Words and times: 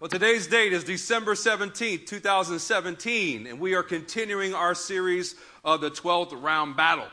Well, 0.00 0.08
today's 0.08 0.46
date 0.46 0.72
is 0.72 0.84
December 0.84 1.34
17th, 1.34 2.06
2017, 2.06 3.48
and 3.48 3.58
we 3.58 3.74
are 3.74 3.82
continuing 3.82 4.54
our 4.54 4.72
series 4.72 5.34
of 5.64 5.80
the 5.80 5.90
12th 5.90 6.40
round 6.40 6.76
battle. 6.76 7.08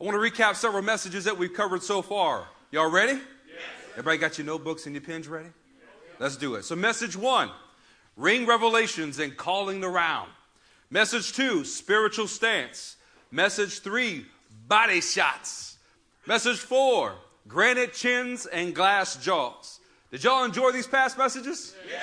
I 0.00 0.04
want 0.04 0.14
to 0.14 0.20
recap 0.20 0.54
several 0.54 0.84
messages 0.84 1.24
that 1.24 1.36
we've 1.36 1.52
covered 1.52 1.82
so 1.82 2.00
far. 2.00 2.46
Y'all 2.70 2.92
ready? 2.92 3.14
Yes. 3.14 3.24
Everybody 3.90 4.18
got 4.18 4.38
your 4.38 4.46
notebooks 4.46 4.86
and 4.86 4.94
your 4.94 5.02
pens 5.02 5.26
ready? 5.26 5.48
Let's 6.20 6.36
do 6.36 6.54
it. 6.54 6.64
So, 6.64 6.76
message 6.76 7.16
one 7.16 7.50
ring 8.16 8.46
revelations 8.46 9.18
and 9.18 9.36
calling 9.36 9.80
the 9.80 9.88
round. 9.88 10.30
Message 10.90 11.32
two, 11.32 11.64
spiritual 11.64 12.28
stance. 12.28 12.98
Message 13.32 13.80
three, 13.80 14.26
body 14.68 15.00
shots. 15.00 15.78
Message 16.24 16.58
four, 16.58 17.16
granite 17.48 17.94
chins 17.94 18.46
and 18.46 18.76
glass 18.76 19.16
jaws. 19.16 19.77
Did 20.10 20.24
y'all 20.24 20.44
enjoy 20.44 20.72
these 20.72 20.86
past 20.86 21.18
messages? 21.18 21.74
Yes. 21.86 22.02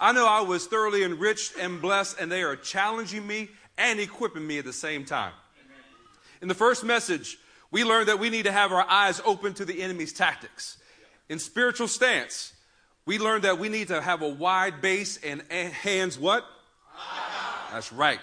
I 0.00 0.12
know 0.12 0.26
I 0.26 0.40
was 0.40 0.66
thoroughly 0.66 1.02
enriched 1.02 1.56
and 1.58 1.80
blessed, 1.82 2.18
and 2.20 2.30
they 2.30 2.42
are 2.42 2.56
challenging 2.56 3.26
me 3.26 3.48
and 3.76 3.98
equipping 3.98 4.46
me 4.46 4.58
at 4.58 4.64
the 4.64 4.72
same 4.72 5.04
time. 5.04 5.32
In 6.40 6.48
the 6.48 6.54
first 6.54 6.84
message, 6.84 7.38
we 7.70 7.84
learned 7.84 8.08
that 8.08 8.18
we 8.18 8.30
need 8.30 8.44
to 8.44 8.52
have 8.52 8.72
our 8.72 8.88
eyes 8.88 9.20
open 9.24 9.52
to 9.54 9.64
the 9.64 9.82
enemy's 9.82 10.12
tactics. 10.12 10.78
In 11.28 11.38
spiritual 11.38 11.88
stance, 11.88 12.52
we 13.04 13.18
learned 13.18 13.44
that 13.44 13.58
we 13.58 13.68
need 13.68 13.88
to 13.88 14.00
have 14.00 14.22
a 14.22 14.28
wide 14.28 14.80
base 14.80 15.18
and 15.18 15.42
hands 15.50 16.18
what? 16.18 16.44
That's 17.72 17.92
right. 17.92 18.20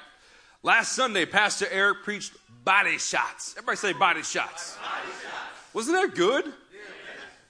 Last 0.63 0.93
Sunday, 0.93 1.25
Pastor 1.25 1.67
Eric 1.71 2.03
preached 2.03 2.33
body 2.63 2.97
shots. 2.97 3.53
Everybody 3.57 3.77
say 3.77 3.93
body 3.93 4.23
shots. 4.23 4.75
Body 4.77 5.07
shots. 5.23 5.73
Wasn't 5.73 5.95
that 5.95 6.15
good? 6.15 6.45
Yes. 6.45 6.53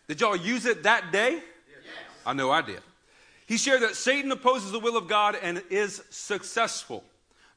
Did 0.08 0.22
y'all 0.22 0.36
use 0.36 0.66
it 0.66 0.84
that 0.84 1.12
day? 1.12 1.42
I 2.28 2.34
know 2.34 2.52
I 2.52 2.62
did. 2.62 2.82
He 3.46 3.58
shared 3.58 3.82
that 3.84 3.96
Satan 3.96 4.30
opposes 4.34 4.74
the 4.74 4.80
will 4.80 4.98
of 4.98 5.08
God 5.08 5.38
and 5.42 5.64
is 5.70 6.04
successful. 6.10 7.06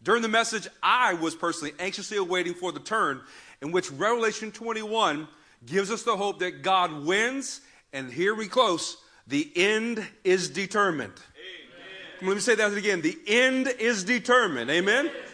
During 0.00 0.22
the 0.22 0.28
message, 0.28 0.68
I 0.80 1.14
was 1.14 1.34
personally 1.34 1.74
anxiously 1.80 2.16
awaiting 2.16 2.54
for 2.54 2.70
the 2.70 2.78
turn 2.78 3.20
in 3.60 3.72
which 3.72 3.90
Revelation 3.90 4.52
21 4.52 5.26
gives 5.66 5.90
us 5.90 6.04
the 6.04 6.16
hope 6.16 6.38
that 6.38 6.62
God 6.62 7.04
wins, 7.04 7.62
and 7.92 8.10
here 8.10 8.32
we 8.32 8.46
close, 8.46 8.96
the 9.26 9.50
end 9.56 10.06
is 10.22 10.48
determined. 10.48 11.12
Amen. 11.12 12.28
Let 12.28 12.34
me 12.36 12.40
say 12.40 12.54
that 12.54 12.72
again. 12.72 13.00
The 13.00 13.18
end 13.26 13.66
is 13.66 14.04
determined. 14.04 14.70
Amen? 14.70 15.06
Determined. 15.06 15.26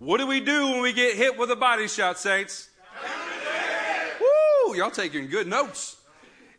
What 0.00 0.18
do 0.18 0.26
we 0.26 0.40
do 0.40 0.70
when 0.70 0.82
we 0.82 0.92
get 0.92 1.16
hit 1.16 1.38
with 1.38 1.52
a 1.52 1.56
body 1.56 1.86
shot, 1.86 2.18
saints? 2.18 2.70
Woo! 4.20 4.74
Y'all 4.76 4.90
taking 4.90 5.28
good 5.28 5.46
notes. 5.46 5.97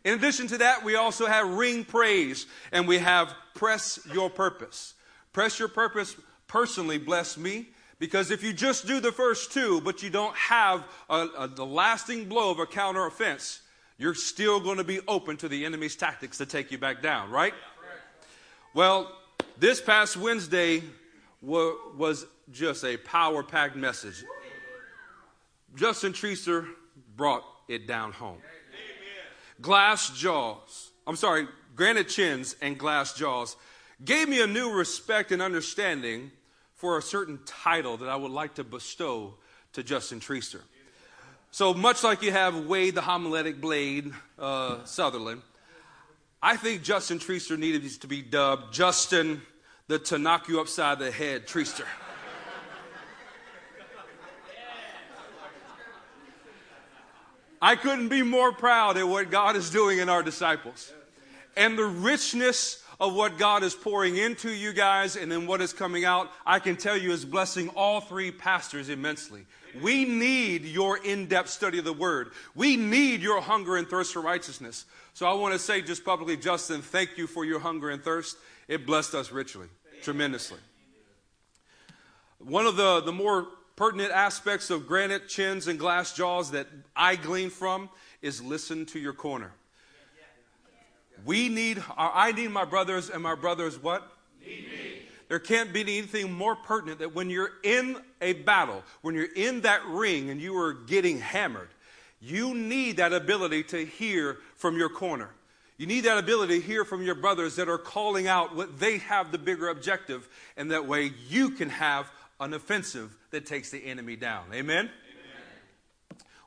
In 0.04 0.14
addition 0.14 0.46
to 0.48 0.58
that, 0.58 0.84
we 0.84 0.96
also 0.96 1.26
have 1.26 1.48
ring 1.48 1.84
praise 1.84 2.46
and 2.72 2.88
we 2.88 2.98
have 2.98 3.34
press 3.54 3.98
your 4.12 4.30
purpose. 4.30 4.94
Press 5.32 5.58
your 5.58 5.68
purpose 5.68 6.16
personally 6.48 6.98
bless 6.98 7.36
me 7.36 7.68
because 7.98 8.30
if 8.30 8.42
you 8.42 8.52
just 8.52 8.86
do 8.86 8.98
the 8.98 9.12
first 9.12 9.52
two, 9.52 9.80
but 9.82 10.02
you 10.02 10.10
don't 10.10 10.34
have 10.34 10.84
a, 11.08 11.28
a, 11.38 11.48
the 11.48 11.66
lasting 11.66 12.24
blow 12.24 12.50
of 12.50 12.58
a 12.58 12.66
counter 12.66 13.06
offense, 13.06 13.60
you're 13.98 14.14
still 14.14 14.58
going 14.58 14.78
to 14.78 14.84
be 14.84 15.00
open 15.06 15.36
to 15.36 15.48
the 15.48 15.66
enemy's 15.66 15.94
tactics 15.94 16.38
to 16.38 16.46
take 16.46 16.72
you 16.72 16.78
back 16.78 17.02
down, 17.02 17.30
right? 17.30 17.52
Well, 18.74 19.14
this 19.58 19.80
past 19.80 20.16
Wednesday 20.16 20.82
was 21.42 22.26
just 22.50 22.84
a 22.84 22.96
power 22.96 23.42
packed 23.42 23.76
message. 23.76 24.24
Justin 25.76 26.12
Treaster 26.12 26.66
brought 27.16 27.44
it 27.68 27.86
down 27.86 28.12
home. 28.12 28.38
Glass 29.60 30.16
jaws, 30.16 30.90
I'm 31.06 31.16
sorry, 31.16 31.46
granite 31.76 32.08
chins 32.08 32.56
and 32.62 32.78
glass 32.78 33.14
jaws 33.14 33.56
gave 34.04 34.28
me 34.28 34.42
a 34.42 34.46
new 34.46 34.72
respect 34.72 35.32
and 35.32 35.42
understanding 35.42 36.30
for 36.74 36.96
a 36.96 37.02
certain 37.02 37.38
title 37.44 37.98
that 37.98 38.08
I 38.08 38.16
would 38.16 38.30
like 38.30 38.54
to 38.54 38.64
bestow 38.64 39.34
to 39.74 39.82
Justin 39.82 40.20
Treaster. 40.20 40.62
So 41.50 41.74
much 41.74 42.02
like 42.02 42.22
you 42.22 42.32
have 42.32 42.66
Wade 42.66 42.94
the 42.94 43.02
homiletic 43.02 43.60
blade 43.60 44.12
uh, 44.38 44.84
Sutherland, 44.84 45.42
I 46.42 46.56
think 46.56 46.82
Justin 46.82 47.18
Treaster 47.18 47.58
needed 47.58 47.88
to 48.00 48.06
be 48.06 48.22
dubbed 48.22 48.72
Justin 48.72 49.42
the 49.88 49.98
to 49.98 50.18
knock 50.18 50.48
you 50.48 50.60
upside 50.60 50.98
the 51.00 51.10
head 51.10 51.46
Treaster. 51.46 51.84
I 57.62 57.76
couldn't 57.76 58.08
be 58.08 58.22
more 58.22 58.52
proud 58.52 58.96
at 58.96 59.06
what 59.06 59.30
God 59.30 59.56
is 59.56 59.70
doing 59.70 59.98
in 59.98 60.08
our 60.08 60.22
disciples 60.22 60.92
and 61.56 61.76
the 61.76 61.84
richness 61.84 62.82
of 62.98 63.14
what 63.14 63.38
God 63.38 63.62
is 63.62 63.74
pouring 63.74 64.16
into 64.16 64.50
you 64.50 64.72
guys 64.72 65.16
and 65.16 65.32
then 65.32 65.46
what 65.46 65.60
is 65.60 65.72
coming 65.72 66.04
out, 66.04 66.30
I 66.46 66.58
can 66.58 66.76
tell 66.76 66.96
you 66.96 67.12
is 67.12 67.24
blessing 67.24 67.70
all 67.70 68.00
three 68.00 68.30
pastors 68.30 68.88
immensely. 68.88 69.46
We 69.80 70.04
need 70.04 70.64
your 70.64 70.98
in 70.98 71.26
depth 71.26 71.48
study 71.48 71.78
of 71.78 71.84
the 71.84 71.92
word. 71.92 72.32
We 72.54 72.76
need 72.76 73.22
your 73.22 73.40
hunger 73.40 73.76
and 73.76 73.88
thirst 73.88 74.12
for 74.12 74.20
righteousness. 74.20 74.84
So 75.14 75.26
I 75.26 75.32
want 75.32 75.54
to 75.54 75.58
say 75.58 75.80
just 75.80 76.04
publicly, 76.04 76.36
Justin, 76.36 76.82
thank 76.82 77.16
you 77.16 77.26
for 77.26 77.44
your 77.44 77.60
hunger 77.60 77.90
and 77.90 78.02
thirst. 78.02 78.36
It 78.68 78.84
blessed 78.84 79.14
us 79.14 79.32
richly, 79.32 79.68
tremendously. 80.02 80.58
One 82.38 82.66
of 82.66 82.76
the, 82.76 83.00
the 83.00 83.12
more 83.12 83.46
pertinent 83.80 84.12
aspects 84.12 84.68
of 84.68 84.86
granite 84.86 85.26
chins 85.26 85.66
and 85.66 85.78
glass 85.78 86.12
jaws 86.12 86.50
that 86.50 86.66
I 86.94 87.16
glean 87.16 87.48
from 87.48 87.88
is 88.20 88.42
listen 88.42 88.84
to 88.84 88.98
your 88.98 89.14
corner. 89.14 89.52
We 91.24 91.48
need, 91.48 91.82
I 91.96 92.32
need 92.32 92.50
my 92.50 92.66
brothers, 92.66 93.08
and 93.08 93.22
my 93.22 93.34
brothers 93.34 93.82
what? 93.82 94.06
Need 94.46 94.68
me. 94.68 95.02
There 95.28 95.38
can't 95.38 95.72
be 95.72 95.80
anything 95.80 96.30
more 96.30 96.56
pertinent 96.56 96.98
that 96.98 97.14
when 97.14 97.30
you're 97.30 97.52
in 97.62 97.96
a 98.20 98.34
battle, 98.34 98.84
when 99.00 99.14
you're 99.14 99.32
in 99.34 99.62
that 99.62 99.80
ring 99.86 100.28
and 100.28 100.42
you 100.42 100.58
are 100.58 100.74
getting 100.74 101.18
hammered, 101.18 101.70
you 102.20 102.52
need 102.52 102.98
that 102.98 103.14
ability 103.14 103.62
to 103.62 103.86
hear 103.86 104.40
from 104.56 104.76
your 104.76 104.90
corner. 104.90 105.30
You 105.78 105.86
need 105.86 106.02
that 106.02 106.18
ability 106.18 106.60
to 106.60 106.66
hear 106.66 106.84
from 106.84 107.02
your 107.02 107.14
brothers 107.14 107.56
that 107.56 107.70
are 107.70 107.78
calling 107.78 108.28
out 108.28 108.54
what 108.54 108.78
they 108.78 108.98
have 108.98 109.32
the 109.32 109.38
bigger 109.38 109.70
objective, 109.70 110.28
and 110.58 110.70
that 110.70 110.86
way 110.86 111.12
you 111.30 111.48
can 111.48 111.70
have 111.70 112.12
an 112.40 112.54
offensive 112.54 113.16
that 113.30 113.46
takes 113.46 113.70
the 113.70 113.78
enemy 113.78 114.16
down. 114.16 114.46
Amen? 114.52 114.88
Amen. 114.88 114.90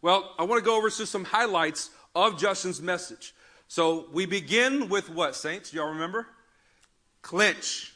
Well, 0.01 0.33
I 0.37 0.43
want 0.43 0.61
to 0.61 0.65
go 0.65 0.75
over 0.75 0.89
some 0.89 1.23
highlights 1.23 1.91
of 2.15 2.37
Justin's 2.37 2.81
message. 2.81 3.33
So 3.67 4.07
we 4.11 4.25
begin 4.25 4.89
with 4.89 5.09
what, 5.09 5.35
saints? 5.35 5.73
Y'all 5.73 5.89
remember? 5.89 6.27
Clinch. 7.21 7.93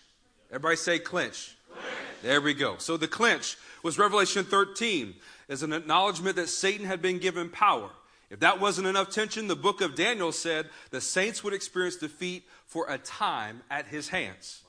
Everybody 0.49 0.77
say 0.77 0.99
clinch. 0.99 1.55
clinch. 1.69 1.85
There 2.23 2.39
we 2.39 2.53
go. 2.53 2.77
So 2.77 2.97
the 2.97 3.07
clinch 3.07 3.57
was 3.83 3.99
Revelation 3.99 4.45
13 4.45 5.15
as 5.49 5.63
an 5.63 5.73
acknowledgement 5.73 6.35
that 6.37 6.49
Satan 6.49 6.85
had 6.85 7.01
been 7.01 7.19
given 7.19 7.49
power. 7.49 7.89
If 8.29 8.41
that 8.41 8.59
wasn't 8.59 8.87
enough 8.87 9.09
tension, 9.09 9.47
the 9.47 9.55
book 9.55 9.81
of 9.81 9.95
Daniel 9.95 10.31
said 10.31 10.69
the 10.91 10.99
saints 11.01 11.43
would 11.43 11.53
experience 11.53 11.95
defeat 11.95 12.43
for 12.65 12.89
a 12.89 12.97
time 12.97 13.61
at 13.69 13.87
his 13.87 14.09
hands. 14.09 14.63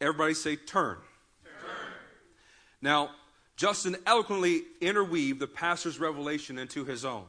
Everybody 0.00 0.34
say 0.34 0.56
turn. 0.56 0.96
turn. 0.96 0.98
Now, 2.82 3.10
Justin 3.56 3.96
eloquently 4.06 4.62
interweaved 4.80 5.40
the 5.40 5.46
pastor's 5.46 6.00
revelation 6.00 6.58
into 6.58 6.84
his 6.84 7.04
own. 7.04 7.24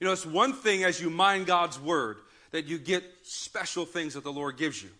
You 0.00 0.06
know, 0.06 0.12
it's 0.12 0.26
one 0.26 0.52
thing 0.52 0.84
as 0.84 1.00
you 1.00 1.10
mind 1.10 1.46
God's 1.46 1.78
word 1.78 2.18
that 2.50 2.66
you 2.66 2.78
get 2.78 3.04
special 3.22 3.84
things 3.84 4.14
that 4.14 4.24
the 4.24 4.32
Lord 4.32 4.56
gives 4.56 4.82
you. 4.82 4.90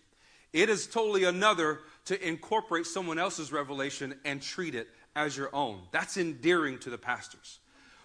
It 0.53 0.69
is 0.69 0.87
totally 0.87 1.23
another 1.23 1.79
to 2.05 2.27
incorporate 2.27 2.85
someone 2.85 3.19
else's 3.19 3.51
revelation 3.51 4.15
and 4.23 4.41
treat 4.41 4.75
it 4.75 4.87
as 5.15 5.35
your 5.35 5.53
own. 5.53 5.81
That's 5.91 6.17
endearing 6.17 6.77
to 6.79 6.89
the 6.89 6.97
pastors. 6.97 7.59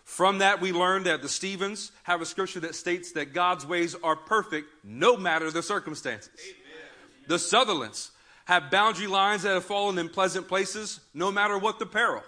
From 0.04 0.38
that, 0.38 0.60
we 0.60 0.72
learned 0.72 1.06
that 1.06 1.22
the 1.22 1.28
Stevens 1.28 1.92
have 2.02 2.20
a 2.20 2.26
scripture 2.26 2.60
that 2.60 2.74
states 2.74 3.12
that 3.12 3.32
God's 3.32 3.64
ways 3.64 3.94
are 4.02 4.16
perfect 4.16 4.68
no 4.82 5.16
matter 5.16 5.50
the 5.50 5.62
circumstances. 5.62 6.32
Amen. 6.40 7.28
The 7.28 7.38
Sutherlands 7.38 8.10
have 8.46 8.70
boundary 8.70 9.06
lines 9.06 9.42
that 9.42 9.54
have 9.54 9.64
fallen 9.64 9.98
in 9.98 10.08
pleasant 10.08 10.48
places 10.48 11.00
no 11.14 11.30
matter 11.30 11.58
what 11.58 11.78
the 11.78 11.86
peril. 11.86 12.22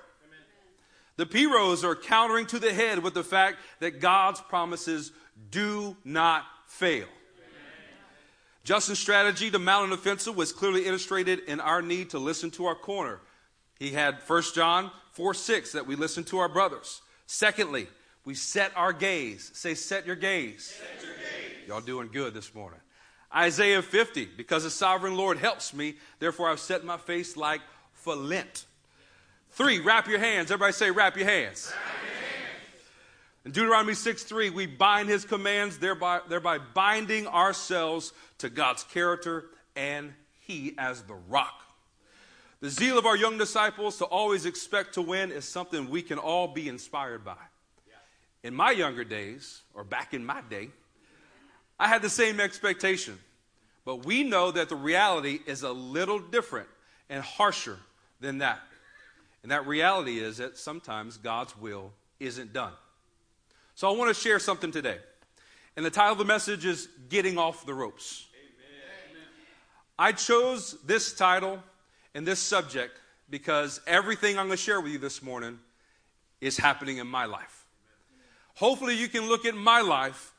The 1.16 1.26
Piros 1.26 1.84
are 1.84 1.94
countering 1.94 2.46
to 2.46 2.58
the 2.58 2.72
head 2.72 2.98
with 3.00 3.14
the 3.14 3.22
fact 3.22 3.58
that 3.80 4.00
God's 4.00 4.40
promises 4.40 5.12
do 5.50 5.96
not 6.04 6.44
fail. 6.66 7.06
Justin's 8.64 8.98
strategy 8.98 9.50
the 9.50 9.58
mountain 9.58 9.92
offensive 9.92 10.36
was 10.36 10.52
clearly 10.52 10.86
illustrated 10.86 11.40
in 11.40 11.60
our 11.60 11.82
need 11.82 12.10
to 12.10 12.18
listen 12.18 12.50
to 12.52 12.64
our 12.64 12.74
corner. 12.74 13.20
He 13.78 13.90
had 13.90 14.18
1 14.26 14.42
John 14.54 14.90
4 15.12 15.34
6 15.34 15.72
that 15.72 15.86
we 15.86 15.96
listen 15.96 16.24
to 16.24 16.38
our 16.38 16.48
brothers. 16.48 17.02
Secondly, 17.26 17.86
we 18.24 18.34
set 18.34 18.72
our 18.74 18.92
gaze. 18.92 19.50
Say, 19.54 19.74
set 19.74 20.06
your 20.06 20.16
gaze. 20.16 20.74
Set 20.78 21.04
your 21.04 21.14
gaze. 21.14 21.68
Y'all 21.68 21.80
doing 21.80 22.08
good 22.10 22.32
this 22.32 22.54
morning. 22.54 22.80
Isaiah 23.34 23.82
50, 23.82 24.28
because 24.36 24.62
the 24.62 24.70
sovereign 24.70 25.16
Lord 25.16 25.38
helps 25.38 25.74
me, 25.74 25.96
therefore 26.20 26.50
I've 26.50 26.60
set 26.60 26.84
my 26.84 26.96
face 26.96 27.36
like 27.36 27.60
flint. 27.92 28.66
Three, 29.50 29.80
wrap 29.80 30.08
your 30.08 30.18
hands. 30.18 30.50
Everybody 30.50 30.72
say, 30.72 30.90
wrap 30.90 31.16
your 31.16 31.26
hands. 31.26 31.72
Wrap 31.74 31.84
your 32.02 32.12
hands. 32.12 32.24
In 33.44 33.50
Deuteronomy 33.52 33.94
6 33.94 34.22
3, 34.22 34.50
we 34.50 34.66
bind 34.66 35.08
his 35.08 35.24
commands, 35.24 35.78
thereby, 35.78 36.20
thereby 36.28 36.58
binding 36.58 37.26
ourselves 37.26 38.12
to 38.38 38.48
God's 38.48 38.84
character 38.84 39.46
and 39.76 40.14
he 40.40 40.74
as 40.78 41.02
the 41.02 41.14
rock. 41.14 41.60
The 42.60 42.70
zeal 42.70 42.96
of 42.98 43.04
our 43.04 43.16
young 43.16 43.36
disciples 43.36 43.98
to 43.98 44.04
always 44.06 44.46
expect 44.46 44.94
to 44.94 45.02
win 45.02 45.30
is 45.30 45.44
something 45.44 45.90
we 45.90 46.02
can 46.02 46.18
all 46.18 46.48
be 46.48 46.68
inspired 46.68 47.24
by. 47.24 47.36
In 48.42 48.54
my 48.54 48.70
younger 48.70 49.04
days, 49.04 49.62
or 49.74 49.84
back 49.84 50.14
in 50.14 50.24
my 50.24 50.40
day, 50.48 50.70
I 51.78 51.88
had 51.88 52.02
the 52.02 52.10
same 52.10 52.40
expectation. 52.40 53.18
But 53.84 54.06
we 54.06 54.22
know 54.22 54.50
that 54.50 54.68
the 54.68 54.76
reality 54.76 55.40
is 55.46 55.62
a 55.62 55.72
little 55.72 56.18
different 56.18 56.68
and 57.10 57.22
harsher 57.22 57.78
than 58.20 58.38
that. 58.38 58.60
And 59.42 59.52
that 59.52 59.66
reality 59.66 60.18
is 60.18 60.38
that 60.38 60.56
sometimes 60.56 61.18
God's 61.18 61.56
will 61.58 61.92
isn't 62.18 62.52
done. 62.52 62.72
So 63.74 63.92
I 63.92 63.96
want 63.96 64.14
to 64.14 64.20
share 64.20 64.38
something 64.38 64.70
today. 64.70 64.96
And 65.76 65.84
the 65.84 65.90
title 65.90 66.12
of 66.12 66.18
the 66.18 66.24
message 66.24 66.64
is 66.64 66.88
Getting 67.10 67.36
Off 67.36 67.66
the 67.66 67.74
Ropes. 67.74 68.26
Amen. 68.32 69.26
I 69.98 70.12
chose 70.12 70.78
this 70.86 71.12
title 71.12 71.62
and 72.14 72.26
this 72.26 72.38
subject 72.38 72.98
because 73.28 73.80
everything 73.86 74.38
I'm 74.38 74.46
going 74.46 74.56
to 74.56 74.62
share 74.62 74.80
with 74.80 74.92
you 74.92 74.98
this 74.98 75.22
morning 75.22 75.58
is 76.40 76.56
happening 76.56 76.98
in 76.98 77.06
my 77.06 77.24
life. 77.24 77.66
Hopefully, 78.54 78.96
you 78.96 79.08
can 79.08 79.28
look 79.28 79.44
at 79.44 79.56
my 79.56 79.80
life 79.80 80.32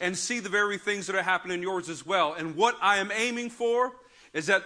and 0.00 0.16
see 0.16 0.40
the 0.40 0.48
very 0.48 0.78
things 0.78 1.06
that 1.06 1.16
are 1.16 1.22
happening 1.22 1.58
in 1.58 1.62
yours 1.62 1.88
as 1.88 2.04
well. 2.04 2.34
And 2.34 2.56
what 2.56 2.76
I 2.80 2.98
am 2.98 3.10
aiming 3.12 3.50
for 3.50 3.92
is 4.32 4.46
that 4.46 4.64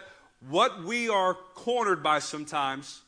what 0.48 0.84
we 0.84 1.08
are 1.08 1.34
cornered 1.54 2.02
by 2.02 2.18
sometimes 2.18 3.02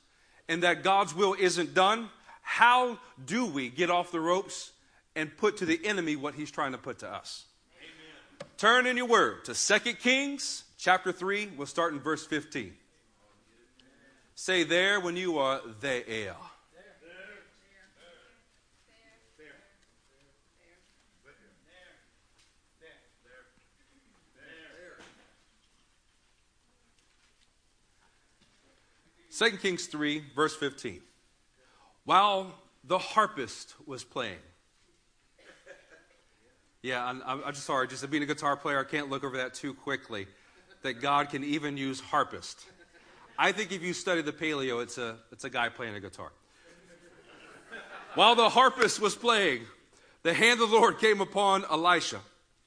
and 0.49 0.63
that 0.63 0.83
God's 0.83 1.15
will 1.15 1.35
isn't 1.39 1.75
done, 1.75 2.09
how 2.43 2.99
do 3.25 3.47
we 3.47 3.69
get 3.69 3.91
off 3.91 4.11
the 4.11 4.21
ropes 4.21 4.73
and 5.15 5.37
put 5.37 5.59
to 5.59 5.67
the 5.67 5.79
enemy 5.85 6.17
what 6.17 6.35
he's 6.35 6.51
trying 6.51 6.73
to 6.73 6.79
put 6.79 7.01
to 7.01 7.09
us? 7.09 7.45
Amen. 7.79 8.49
Turn 8.57 8.87
in 8.87 8.97
your 8.97 9.07
word 9.07 9.45
to 9.45 9.55
2 9.55 9.95
Kings 9.95 10.65
chapter 10.79 11.13
3. 11.13 11.51
We'll 11.57 11.67
start 11.67 11.93
in 11.93 12.01
verse 12.01 12.27
15. 12.27 12.73
Say 14.35 14.63
there 14.63 15.01
when 15.01 15.17
you 15.17 15.39
are 15.39 15.61
there. 15.81 16.37
Second 29.39 29.59
Kings 29.59 29.87
3, 29.87 30.25
verse 30.35 30.57
15. 30.57 31.01
While 32.05 32.53
the 32.83 32.99
harpist 32.99 33.73
was 33.87 34.03
playing. 34.03 34.41
Yeah, 36.83 37.07
I'm, 37.07 37.23
I'm 37.25 37.53
just 37.53 37.65
sorry. 37.65 37.87
Just 37.87 38.11
being 38.11 38.25
a 38.25 38.27
guitar 38.27 38.57
player, 38.57 38.81
I 38.81 38.83
can't 38.83 39.11
look 39.11 39.23
over 39.23 39.37
that 39.37 39.55
too 39.55 39.75
quickly. 39.75 40.27
That 40.83 40.95
God 40.95 41.31
can 41.31 41.45
even 41.45 41.77
use 41.77 42.01
harpist. 42.01 42.67
I 43.39 43.53
think 43.53 43.71
if 43.71 43.81
you 43.81 43.93
study 43.93 44.23
the 44.23 44.33
paleo, 44.33 44.83
it's 44.83 44.99
a, 44.99 45.15
it's 45.31 45.45
a 45.45 45.51
guy 45.51 45.69
playing 45.69 45.95
a 45.95 46.01
guitar. 46.01 46.33
While 48.17 48.35
the 48.35 48.49
harpist 48.49 48.99
was 49.01 49.15
playing, 49.15 49.63
the 50.25 50.35
hand 50.35 50.61
of 50.61 50.71
the 50.71 50.77
Lord 50.77 50.99
came 50.99 51.21
upon 51.21 51.65
Elisha, 51.71 52.19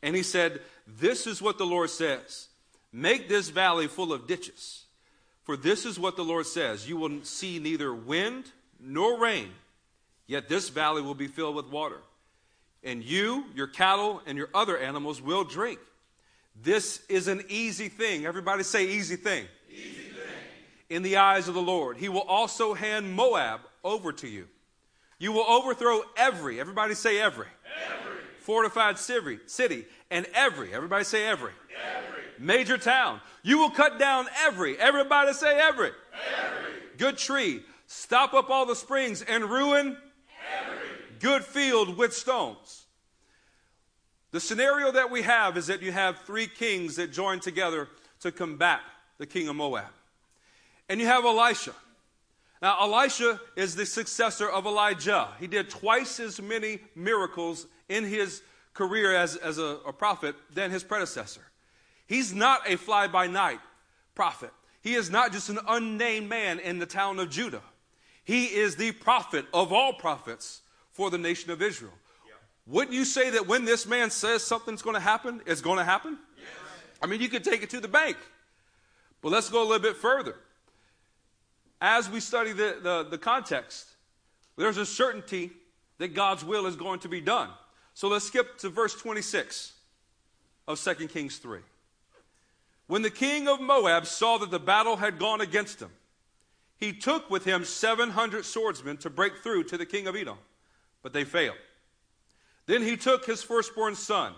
and 0.01 0.15
he 0.15 0.23
said, 0.23 0.61
This 0.87 1.27
is 1.27 1.41
what 1.41 1.57
the 1.57 1.65
Lord 1.65 1.89
says 1.89 2.47
Make 2.93 3.27
this 3.27 3.49
valley 3.49 3.87
full 3.87 4.13
of 4.13 4.25
ditches 4.25 4.80
for 5.51 5.57
this 5.57 5.85
is 5.85 5.99
what 5.99 6.15
the 6.15 6.23
Lord 6.23 6.45
says 6.45 6.87
You 6.87 6.95
will 6.95 7.23
see 7.23 7.59
neither 7.59 7.93
wind 7.93 8.49
nor 8.79 9.19
rain, 9.19 9.49
yet 10.25 10.47
this 10.47 10.69
valley 10.69 11.01
will 11.01 11.13
be 11.13 11.27
filled 11.27 11.57
with 11.57 11.67
water. 11.67 11.97
And 12.85 13.03
you, 13.03 13.43
your 13.53 13.67
cattle, 13.67 14.21
and 14.25 14.37
your 14.37 14.47
other 14.53 14.77
animals 14.77 15.21
will 15.21 15.43
drink. 15.43 15.77
This 16.55 17.03
is 17.09 17.27
an 17.27 17.43
easy 17.49 17.89
thing. 17.89 18.25
Everybody 18.25 18.63
say, 18.63 18.85
easy 18.87 19.17
thing. 19.17 19.45
Easy 19.69 20.03
thing. 20.03 20.21
In 20.89 21.01
the 21.01 21.17
eyes 21.17 21.49
of 21.49 21.53
the 21.53 21.61
Lord. 21.61 21.97
He 21.97 22.07
will 22.07 22.21
also 22.21 22.73
hand 22.73 23.13
Moab 23.13 23.59
over 23.83 24.13
to 24.13 24.29
you. 24.29 24.47
You 25.19 25.33
will 25.33 25.45
overthrow 25.45 25.99
every, 26.15 26.61
everybody 26.61 26.93
say 26.93 27.19
every, 27.19 27.47
every. 27.89 28.19
fortified 28.39 28.97
city, 28.97 29.85
and 30.09 30.25
every, 30.33 30.73
everybody 30.73 31.03
say 31.03 31.27
every, 31.27 31.51
every 31.85 32.23
major 32.39 32.77
town. 32.77 33.19
You 33.43 33.57
will 33.57 33.71
cut 33.71 33.97
down 33.97 34.27
every, 34.39 34.77
everybody 34.77 35.33
say 35.33 35.59
every, 35.59 35.91
every. 36.35 36.73
good 36.97 37.17
tree, 37.17 37.63
stop 37.87 38.33
up 38.33 38.49
all 38.49 38.65
the 38.65 38.75
springs, 38.75 39.21
and 39.21 39.45
ruin 39.45 39.97
every 40.63 40.77
good 41.19 41.43
field 41.43 41.97
with 41.97 42.13
stones. 42.13 42.85
The 44.31 44.39
scenario 44.39 44.91
that 44.91 45.11
we 45.11 45.23
have 45.23 45.57
is 45.57 45.67
that 45.67 45.81
you 45.81 45.91
have 45.91 46.19
three 46.19 46.47
kings 46.47 46.95
that 46.95 47.11
join 47.11 47.39
together 47.39 47.89
to 48.21 48.31
combat 48.31 48.79
the 49.17 49.25
king 49.25 49.47
of 49.49 49.55
Moab. 49.55 49.85
And 50.87 50.99
you 50.99 51.07
have 51.07 51.25
Elisha. 51.25 51.73
Now, 52.61 52.77
Elisha 52.81 53.41
is 53.55 53.75
the 53.75 53.85
successor 53.85 54.47
of 54.47 54.65
Elijah. 54.65 55.29
He 55.39 55.47
did 55.47 55.69
twice 55.69 56.19
as 56.19 56.41
many 56.41 56.79
miracles 56.95 57.65
in 57.89 58.05
his 58.05 58.41
career 58.73 59.15
as, 59.15 59.35
as 59.35 59.57
a, 59.57 59.79
a 59.85 59.91
prophet 59.91 60.35
than 60.53 60.71
his 60.71 60.83
predecessor. 60.83 61.41
He's 62.11 62.35
not 62.35 62.69
a 62.69 62.75
fly 62.75 63.07
by 63.07 63.27
night 63.27 63.61
prophet. 64.15 64.51
He 64.81 64.95
is 64.95 65.09
not 65.09 65.31
just 65.31 65.47
an 65.47 65.59
unnamed 65.65 66.27
man 66.27 66.59
in 66.59 66.77
the 66.77 66.85
town 66.85 67.19
of 67.19 67.29
Judah. 67.29 67.61
He 68.25 68.47
is 68.47 68.75
the 68.75 68.91
prophet 68.91 69.45
of 69.53 69.71
all 69.71 69.93
prophets 69.93 70.59
for 70.91 71.09
the 71.09 71.17
nation 71.17 71.51
of 71.51 71.61
Israel. 71.61 71.93
Yeah. 72.27 72.33
Wouldn't 72.67 72.93
you 72.93 73.05
say 73.05 73.29
that 73.29 73.47
when 73.47 73.63
this 73.63 73.87
man 73.87 74.09
says 74.09 74.43
something's 74.43 74.81
going 74.81 74.95
to 74.95 74.99
happen, 74.99 75.41
it's 75.45 75.61
going 75.61 75.77
to 75.77 75.85
happen? 75.85 76.17
Yes. 76.35 76.47
I 77.01 77.07
mean, 77.07 77.21
you 77.21 77.29
could 77.29 77.45
take 77.45 77.63
it 77.63 77.69
to 77.69 77.79
the 77.79 77.87
bank. 77.87 78.17
But 79.21 79.31
let's 79.31 79.47
go 79.47 79.61
a 79.61 79.63
little 79.65 79.79
bit 79.79 79.95
further. 79.95 80.35
As 81.79 82.09
we 82.09 82.19
study 82.19 82.51
the, 82.51 82.75
the, 82.83 83.07
the 83.09 83.17
context, 83.17 83.87
there's 84.57 84.75
a 84.75 84.85
certainty 84.85 85.51
that 85.97 86.09
God's 86.09 86.43
will 86.43 86.65
is 86.65 86.75
going 86.75 86.99
to 86.99 87.07
be 87.07 87.21
done. 87.21 87.47
So 87.93 88.09
let's 88.09 88.25
skip 88.25 88.57
to 88.57 88.69
verse 88.69 88.95
26 88.95 89.71
of 90.67 90.77
2 90.77 91.07
Kings 91.07 91.37
3. 91.37 91.61
When 92.91 93.03
the 93.03 93.09
king 93.09 93.47
of 93.47 93.61
Moab 93.61 94.05
saw 94.05 94.37
that 94.39 94.51
the 94.51 94.59
battle 94.59 94.97
had 94.97 95.17
gone 95.17 95.39
against 95.39 95.81
him, 95.81 95.91
he 96.75 96.91
took 96.91 97.29
with 97.29 97.45
him 97.45 97.63
700 97.63 98.43
swordsmen 98.43 98.97
to 98.97 99.09
break 99.09 99.37
through 99.37 99.63
to 99.63 99.77
the 99.77 99.85
king 99.85 100.07
of 100.07 100.15
Edom, 100.17 100.37
but 101.01 101.13
they 101.13 101.23
failed. 101.23 101.55
Then 102.65 102.81
he 102.81 102.97
took 102.97 103.25
his 103.25 103.43
firstborn 103.43 103.95
son, 103.95 104.33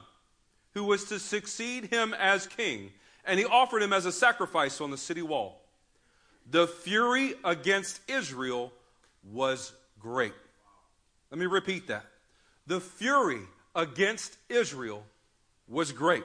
who 0.76 0.84
was 0.84 1.06
to 1.06 1.18
succeed 1.18 1.86
him 1.86 2.14
as 2.14 2.46
king, 2.46 2.92
and 3.26 3.40
he 3.40 3.46
offered 3.46 3.82
him 3.82 3.92
as 3.92 4.06
a 4.06 4.12
sacrifice 4.12 4.80
on 4.82 4.92
the 4.92 5.00
city 5.00 5.24
wall. 5.24 5.60
The 6.52 6.68
fury 6.68 7.34
against 7.44 8.02
Israel 8.08 8.72
was 9.24 9.74
great. 9.98 10.36
Let 11.32 11.40
me 11.40 11.48
repeat 11.48 11.88
that. 11.88 12.06
The 12.68 12.82
fury 12.82 13.42
against 13.74 14.38
Israel 14.48 15.04
was 15.68 15.92
great. 15.92 16.24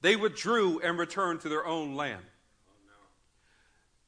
They 0.00 0.16
withdrew 0.16 0.80
and 0.80 0.98
returned 0.98 1.40
to 1.42 1.48
their 1.48 1.66
own 1.66 1.94
land. 1.94 2.24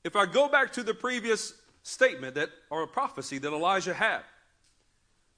If 0.04 0.16
I 0.16 0.26
go 0.26 0.48
back 0.48 0.72
to 0.74 0.82
the 0.82 0.94
previous 0.94 1.54
statement 1.82 2.34
that 2.34 2.50
or 2.70 2.86
prophecy 2.86 3.38
that 3.38 3.52
Elijah 3.52 3.94
had, 3.94 4.22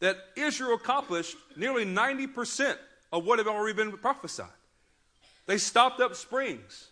that 0.01 0.17
Israel 0.37 0.75
accomplished 0.75 1.37
nearly 1.57 1.85
90% 1.85 2.77
of 3.13 3.25
what 3.25 3.39
had 3.39 3.49
already 3.49 3.75
been 3.75 3.93
prophesied. 3.97 4.47
They 5.47 5.59
stopped 5.59 6.01
up 6.01 6.15
springs. 6.15 6.89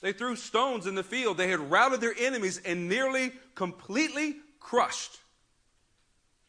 They 0.00 0.12
threw 0.12 0.36
stones 0.36 0.86
in 0.86 0.94
the 0.94 1.02
field. 1.02 1.36
They 1.36 1.48
had 1.48 1.60
routed 1.60 2.00
their 2.00 2.14
enemies 2.18 2.60
and 2.64 2.88
nearly 2.88 3.32
completely 3.54 4.36
crushed 4.60 5.18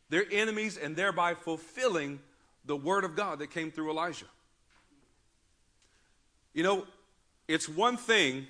their 0.09 0.25
enemies 0.31 0.77
and 0.77 0.95
thereby 0.95 1.33
fulfilling 1.33 2.19
the 2.65 2.75
word 2.75 3.03
of 3.03 3.15
God 3.15 3.39
that 3.39 3.51
came 3.51 3.71
through 3.71 3.89
Elijah. 3.89 4.25
You 6.57 6.63
know, 6.63 6.87
it's 7.47 7.69
one 7.69 7.97
thing 7.97 8.47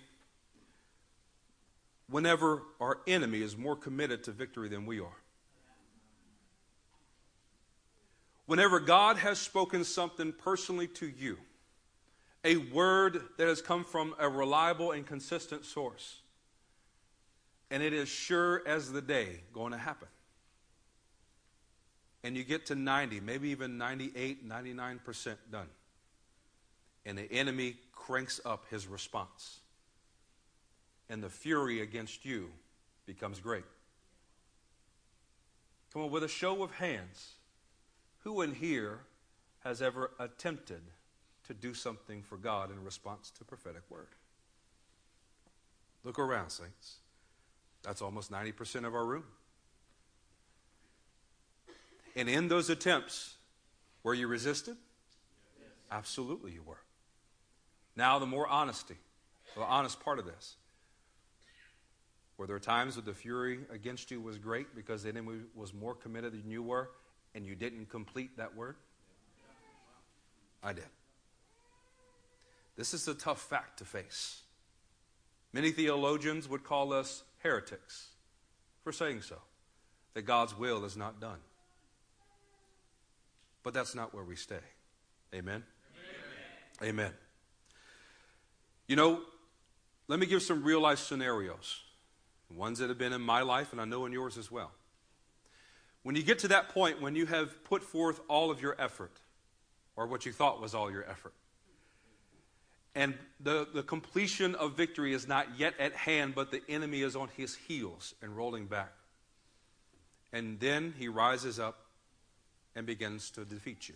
whenever 2.10 2.62
our 2.80 3.00
enemy 3.06 3.42
is 3.42 3.58
more 3.58 3.76
committed 3.76 4.24
to 4.24 4.32
victory 4.32 4.70
than 4.70 4.86
we 4.86 5.02
are. 5.02 5.18
Whenever 8.46 8.80
God 8.80 9.18
has 9.18 9.40
spoken 9.40 9.84
something 9.84 10.32
personally 10.32 10.88
to 10.88 11.06
you, 11.06 11.38
a 12.46 12.56
word 12.56 13.24
that 13.38 13.50
has 13.50 13.62
come 13.62 13.84
from 13.84 14.16
a 14.18 14.30
reliable 14.30 14.94
and 14.94 15.06
consistent 15.06 15.66
source, 15.66 16.20
and 17.70 17.84
it 17.84 17.92
is 17.92 18.08
sure 18.08 18.66
as 18.66 18.90
the 18.90 19.02
day 19.02 19.42
going 19.52 19.74
to 19.74 19.78
happen. 19.78 20.08
And 22.24 22.38
you 22.38 22.46
get 22.46 22.68
to 22.68 22.76
90, 22.76 23.20
maybe 23.20 23.50
even 23.50 23.78
98, 23.78 24.48
99% 24.48 25.36
done. 25.52 25.68
And 27.06 27.18
the 27.18 27.30
enemy 27.34 27.76
cranks 28.08 28.40
up 28.46 28.64
his 28.70 28.88
response. 28.88 29.60
And 31.10 31.22
the 31.22 31.30
fury 31.30 31.82
against 31.82 32.24
you 32.24 32.50
becomes 33.06 33.40
great. 33.40 33.66
Come 35.92 36.04
on, 36.04 36.12
with 36.12 36.24
a 36.24 36.30
show 36.30 36.64
of 36.64 36.72
hands, 36.72 37.34
Who 38.24 38.42
in 38.42 38.56
here 38.56 39.00
has 39.64 39.82
ever 39.82 40.12
attempted 40.20 40.82
to 41.48 41.54
do 41.54 41.74
something 41.74 42.24
for 42.24 42.38
God 42.38 42.72
in 42.72 42.84
response 42.84 43.32
to 43.38 43.46
prophetic 43.46 43.84
word? 43.90 44.08
Look 46.04 46.20
around, 46.20 46.50
saints. 46.50 46.98
That's 47.84 48.02
almost 48.02 48.32
90% 48.32 48.86
of 48.86 48.96
our 48.96 49.06
room. 49.06 49.24
And 52.16 52.28
in 52.28 52.48
those 52.48 52.70
attempts, 52.70 53.36
were 54.04 54.14
you 54.14 54.28
resisted? 54.28 54.78
Yes. 55.60 55.70
Absolutely, 55.92 56.54
you 56.54 56.64
were. 56.64 56.80
Now, 57.98 58.20
the 58.20 58.28
more 58.28 58.48
honesty, 58.48 58.96
the 59.56 59.64
honest 59.64 60.00
part 60.00 60.20
of 60.20 60.26
this. 60.26 60.56
Were 62.38 62.46
there 62.46 62.60
times 62.60 62.96
that 62.96 63.06
the 63.06 63.14
fury 63.16 63.62
against 63.72 64.12
you 64.12 64.22
was 64.22 64.38
great 64.38 64.76
because 64.76 65.02
the 65.02 65.10
enemy 65.10 65.40
was 65.56 65.74
more 65.74 65.96
committed 65.96 66.34
than 66.34 66.52
you 66.52 66.62
were 66.62 66.92
and 67.34 67.44
you 67.44 67.56
didn't 67.56 67.90
complete 67.90 68.38
that 68.38 68.56
word? 68.56 68.76
I 70.64 70.74
did. 70.74 70.86
This 72.76 72.94
is 72.94 73.08
a 73.08 73.16
tough 73.16 73.42
fact 73.42 73.80
to 73.80 73.86
face. 73.86 74.42
Many 75.52 75.72
theologians 75.72 76.48
would 76.48 76.64
call 76.64 76.94
us 76.94 77.24
heretics 77.40 78.10
for 78.84 78.92
saying 78.92 79.22
so, 79.22 79.38
that 80.14 80.22
God's 80.22 80.56
will 80.56 80.86
is 80.86 80.96
not 80.96 81.20
done. 81.20 81.40
But 83.64 83.74
that's 83.74 83.96
not 83.96 84.14
where 84.14 84.24
we 84.24 84.36
stay. 84.36 84.60
Amen? 85.34 85.64
Amen. 86.82 86.90
Amen. 86.90 87.14
You 88.88 88.96
know, 88.96 89.22
let 90.08 90.20
me 90.20 90.26
give 90.26 90.42
some 90.42 90.64
real 90.64 90.80
life 90.80 91.00
scenarios, 91.00 91.82
ones 92.50 92.80
that 92.80 92.90
have 92.90 92.98
been 92.98 93.14
in 93.14 93.22
my 93.22 93.42
life 93.42 93.74
and 93.74 93.82
I 93.82 93.86
know 93.86 94.06
in 94.06 94.14
yours 94.14 94.38
as 94.38 94.50
well. 94.50 94.72
When 96.04 96.16
you 96.16 96.24
get 96.24 96.40
to 96.40 96.48
that 96.50 96.70
point 96.70 97.02
when 97.02 97.16
you 97.16 97.26
have 97.26 97.64
put 97.66 97.84
forth 97.84 98.22
all 98.30 98.50
of 98.50 98.62
your 98.62 98.76
effort, 98.80 99.20
or 99.98 100.08
what 100.08 100.26
you 100.26 100.32
thought 100.32 100.62
was 100.62 100.74
all 100.74 100.90
your 100.90 101.04
effort, 101.10 101.34
and 102.96 103.14
the, 103.42 103.68
the 103.74 103.84
completion 103.84 104.56
of 104.56 104.76
victory 104.76 105.14
is 105.14 105.28
not 105.28 105.60
yet 105.60 105.74
at 105.80 105.94
hand, 105.94 106.34
but 106.34 106.50
the 106.50 106.62
enemy 106.70 107.02
is 107.02 107.16
on 107.16 107.28
his 107.36 107.56
heels 107.56 108.16
and 108.22 108.36
rolling 108.36 108.66
back. 108.66 108.94
And 110.34 110.60
then 110.60 110.96
he 110.98 111.08
rises 111.08 111.60
up 111.60 111.86
and 112.76 112.88
begins 112.88 113.30
to 113.32 113.46
defeat 113.46 113.88
you. 113.88 113.96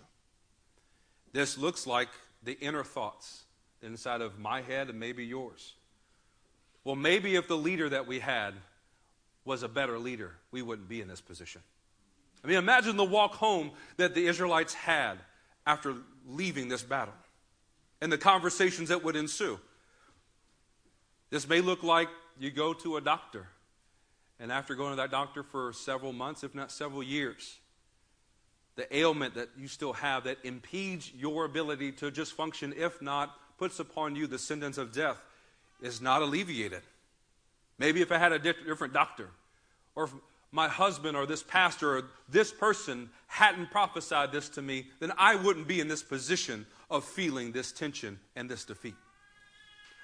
This 1.34 1.58
looks 1.58 1.88
like 1.88 2.10
the 2.44 2.60
inner 2.60 2.84
thoughts 2.84 3.44
inside 3.82 4.22
of 4.22 4.40
my 4.40 4.62
head 4.62 4.90
and 4.90 5.00
maybe 5.00 5.26
yours. 5.26 5.74
Well, 6.84 6.96
maybe 6.96 7.36
if 7.36 7.48
the 7.48 7.58
leader 7.58 7.90
that 7.90 8.08
we 8.08 8.20
had 8.20 8.54
was 9.46 9.64
a 9.64 9.68
better 9.68 9.98
leader, 9.98 10.32
we 10.52 10.62
wouldn't 10.62 10.90
be 10.90 11.02
in 11.02 11.08
this 11.08 11.22
position. 11.22 11.62
I 12.44 12.48
mean, 12.48 12.58
imagine 12.58 12.98
the 12.98 13.04
walk 13.04 13.36
home 13.36 13.72
that 13.98 14.16
the 14.16 14.26
Israelites 14.26 14.74
had 14.74 15.20
after 15.66 15.96
leaving 16.28 16.70
this 16.70 16.82
battle 16.82 17.14
and 18.02 18.12
the 18.12 18.18
conversations 18.18 18.90
that 18.90 19.04
would 19.04 19.16
ensue. 19.16 19.60
This 21.30 21.48
may 21.48 21.62
look 21.62 21.84
like 21.84 22.10
you 22.40 22.50
go 22.50 22.74
to 22.74 22.98
a 22.98 23.02
doctor, 23.02 23.48
and 24.40 24.52
after 24.52 24.74
going 24.74 24.92
to 24.92 24.96
that 24.98 25.12
doctor 25.12 25.44
for 25.44 25.72
several 25.72 26.14
months, 26.14 26.44
if 26.44 26.56
not 26.56 26.72
several 26.72 27.04
years, 27.04 27.60
the 28.76 28.96
ailment 28.96 29.36
that 29.36 29.50
you 29.58 29.68
still 29.68 29.94
have 29.94 30.24
that 30.24 30.38
impedes 30.44 31.12
your 31.14 31.46
ability 31.46 31.92
to 31.92 32.10
just 32.10 32.34
function, 32.34 32.74
if 32.76 33.02
not 33.02 33.38
puts 33.62 33.80
upon 33.80 34.16
you 34.16 34.26
the 34.26 34.40
sentence 34.40 34.80
of 34.80 34.92
death, 34.92 35.22
is 35.84 36.02
not 36.02 36.24
alleviated. 36.24 36.82
Maybe 37.78 38.02
if 38.02 38.12
I 38.12 38.18
had 38.18 38.32
a 38.32 38.40
different 38.40 38.92
doctor, 38.92 39.30
or 39.94 40.06
if 40.06 40.14
my 40.52 40.68
husband 40.68 41.16
or 41.16 41.28
this 41.28 41.44
pastor 41.44 41.98
or 41.98 42.04
this 42.28 42.52
person 42.52 43.12
hadn't 43.28 43.70
prophesied 43.70 44.32
this 44.32 44.50
to 44.50 44.64
me, 44.64 44.88
then 45.00 45.12
I 45.16 45.36
wouldn't 45.36 45.68
be 45.68 45.80
in 45.80 45.88
this 45.88 46.02
position 46.02 46.66
of 46.90 47.06
feeling 47.06 47.52
this 47.52 47.72
tension 47.72 48.20
and 48.36 48.50
this 48.50 48.66
defeat. 48.66 48.96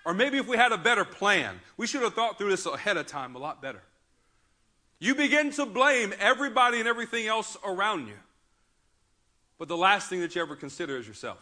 Or 0.06 0.14
maybe 0.14 0.38
if 0.38 0.48
we 0.48 0.56
had 0.56 0.72
a 0.72 0.78
better 0.78 1.04
plan, 1.04 1.60
we 1.78 1.88
should 1.88 2.04
have 2.04 2.14
thought 2.14 2.38
through 2.38 2.52
this 2.52 2.68
ahead 2.68 2.96
of 2.96 3.08
time 3.08 3.36
a 3.36 3.40
lot 3.40 3.60
better. 3.60 3.82
You 5.00 5.16
begin 5.16 5.50
to 5.54 5.66
blame 5.66 6.14
everybody 6.20 6.78
and 6.78 6.88
everything 6.88 7.26
else 7.26 7.58
around 7.66 8.06
you. 8.06 8.20
But 9.58 9.68
the 9.68 9.78
last 9.78 10.12
thing 10.12 10.20
that 10.20 10.36
you 10.36 10.44
ever 10.44 10.56
consider 10.56 10.98
is 10.98 11.08
yourself. 11.08 11.40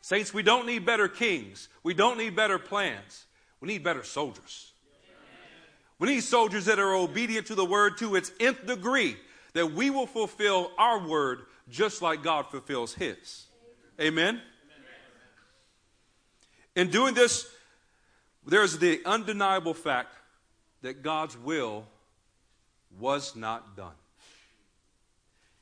Saints, 0.00 0.32
we 0.32 0.42
don't 0.42 0.66
need 0.66 0.86
better 0.86 1.08
kings. 1.08 1.68
We 1.82 1.94
don't 1.94 2.18
need 2.18 2.34
better 2.34 2.58
plans. 2.58 3.26
We 3.60 3.68
need 3.68 3.84
better 3.84 4.02
soldiers. 4.02 4.72
We 5.98 6.08
need 6.08 6.22
soldiers 6.22 6.64
that 6.64 6.78
are 6.78 6.94
obedient 6.94 7.46
to 7.48 7.54
the 7.54 7.64
word 7.64 7.98
to 7.98 8.16
its 8.16 8.32
nth 8.40 8.66
degree, 8.66 9.16
that 9.52 9.72
we 9.72 9.90
will 9.90 10.06
fulfill 10.06 10.72
our 10.78 10.98
word 10.98 11.42
just 11.68 12.00
like 12.00 12.22
God 12.22 12.46
fulfills 12.46 12.94
his. 12.94 13.46
Amen? 14.00 14.40
In 16.74 16.88
doing 16.88 17.12
this, 17.12 17.46
there's 18.46 18.78
the 18.78 19.02
undeniable 19.04 19.74
fact 19.74 20.14
that 20.80 21.02
God's 21.02 21.36
will 21.36 21.84
was 22.98 23.36
not 23.36 23.76
done. 23.76 23.92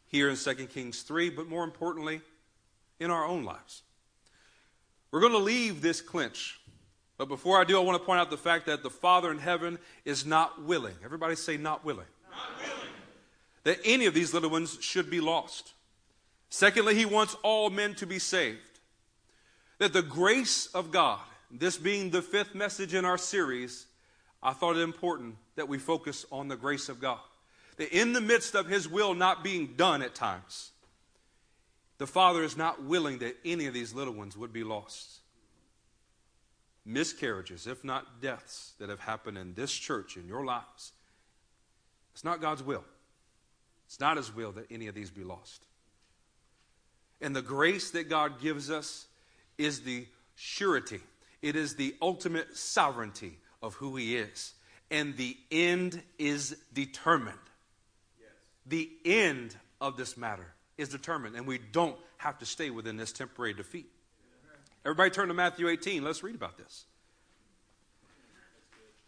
Here 0.07 0.31
in 0.31 0.37
2 0.37 0.55
Kings 0.67 1.03
3, 1.03 1.31
but 1.31 1.49
more 1.49 1.65
importantly, 1.65 2.21
in 3.01 3.11
our 3.11 3.25
own 3.25 3.45
lives. 3.45 3.83
We're 5.11 5.21
going 5.21 5.33
to 5.33 5.39
leave 5.39 5.81
this 5.81 6.01
clinch. 6.01 6.61
But 7.17 7.29
before 7.29 7.61
I 7.61 7.65
do, 7.65 7.77
I 7.77 7.83
want 7.83 8.01
to 8.01 8.05
point 8.05 8.21
out 8.21 8.31
the 8.31 8.37
fact 8.37 8.67
that 8.67 8.83
the 8.83 8.91
Father 8.91 9.31
in 9.31 9.39
heaven 9.39 9.79
is 10.05 10.25
not 10.25 10.63
willing. 10.63 10.95
Everybody 11.05 11.35
say, 11.35 11.57
not 11.57 11.85
willing. 11.85 12.07
Not 12.31 12.59
willing. 12.59 12.93
That 13.65 13.79
any 13.85 14.07
of 14.07 14.15
these 14.15 14.33
little 14.33 14.51
ones 14.51 14.79
should 14.81 15.11
be 15.11 15.21
lost. 15.21 15.73
Secondly, 16.49 16.95
he 16.95 17.05
wants 17.05 17.37
all 17.43 17.71
men 17.71 17.95
to 17.97 18.07
be 18.07 18.19
saved. 18.19 18.61
That 19.79 19.93
the 19.93 20.03
grace 20.03 20.67
of 20.75 20.91
God, 20.91 21.21
this 21.51 21.77
being 21.77 22.11
the 22.11 22.23
fifth 22.23 22.55
message 22.55 22.95
in 22.95 23.05
our 23.05 23.19
series, 23.19 23.87
I 24.43 24.53
thought 24.53 24.77
it 24.77 24.83
important 24.83 25.37
that 25.57 25.69
we 25.69 25.79
focus 25.79 26.25
on 26.31 26.49
the 26.49 26.57
grace 26.57 26.89
of 26.89 27.01
God. 27.01 27.19
That 27.77 27.97
in 27.97 28.13
the 28.13 28.21
midst 28.21 28.55
of 28.55 28.69
his 28.69 28.89
will 28.89 29.15
not 29.15 29.43
being 29.43 29.75
done 29.77 30.03
at 30.03 30.15
times, 30.15 30.71
the 31.99 32.07
Father 32.07 32.45
is 32.45 32.57
not 32.57 32.85
willing 32.85 33.19
that 33.19 33.37
any 33.45 33.67
of 33.67 33.75
these 33.75 33.93
little 33.93 34.15
ones 34.15 34.37
would 34.37 34.53
be 34.53 34.65
lost. 34.65 35.19
Miscarriages, 36.85 37.67
if 37.67 37.85
not 37.85 38.23
deaths, 38.23 38.73
that 38.79 38.89
have 38.89 39.01
happened 39.01 39.37
in 39.37 39.55
this 39.55 39.73
church, 39.73 40.17
in 40.17 40.27
your 40.27 40.45
lives, 40.45 40.93
it's 42.15 42.25
not 42.25 42.41
God's 42.41 42.63
will. 42.63 42.85
It's 43.87 44.01
not 44.01 44.17
His 44.17 44.35
will 44.35 44.53
that 44.53 44.67
any 44.71 44.87
of 44.87 44.95
these 44.95 45.11
be 45.11 45.25
lost. 45.25 45.65
And 47.21 47.35
the 47.35 47.43
grace 47.43 47.91
that 47.91 48.09
God 48.09 48.41
gives 48.41 48.71
us 48.71 49.07
is 49.59 49.81
the 49.81 50.07
surety, 50.37 51.01
it 51.43 51.57
is 51.57 51.75
the 51.75 51.97
ultimate 52.01 52.57
sovereignty 52.57 53.39
of 53.61 53.75
who 53.75 53.97
He 53.97 54.17
is. 54.17 54.55
And 54.91 55.17
the 55.17 55.37
end 55.51 56.01
is 56.19 56.57
determined. 56.73 57.37
Yes. 58.19 58.31
The 58.67 58.91
end 59.05 59.55
of 59.81 59.99
this 59.99 60.17
matter 60.17 60.55
is 60.79 60.89
determined, 60.89 61.37
and 61.37 61.47
we 61.47 61.59
don't 61.59 61.97
have 62.17 62.39
to 62.39 62.47
stay 62.47 62.71
within 62.71 62.97
this 62.97 63.13
temporary 63.13 63.53
defeat. 63.53 63.91
Everybody 64.85 65.11
turn 65.11 65.29
to 65.29 65.35
Matthew 65.35 65.69
18. 65.69 66.03
Let's 66.03 66.23
read 66.23 66.37
about 66.37 66.57
this. 66.57 66.85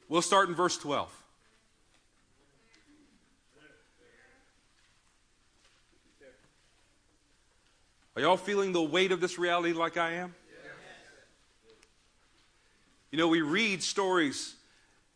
We'll 0.08 0.22
start 0.22 0.48
in 0.48 0.54
verse 0.54 0.76
12. 0.76 1.10
Are 8.16 8.22
y'all 8.22 8.36
feeling 8.36 8.72
the 8.72 8.82
weight 8.82 9.12
of 9.12 9.20
this 9.20 9.38
reality 9.38 9.72
like 9.72 9.96
I 9.96 10.14
am? 10.14 10.34
You 13.12 13.18
know, 13.18 13.28
we 13.28 13.40
read 13.40 13.82
stories 13.82 14.54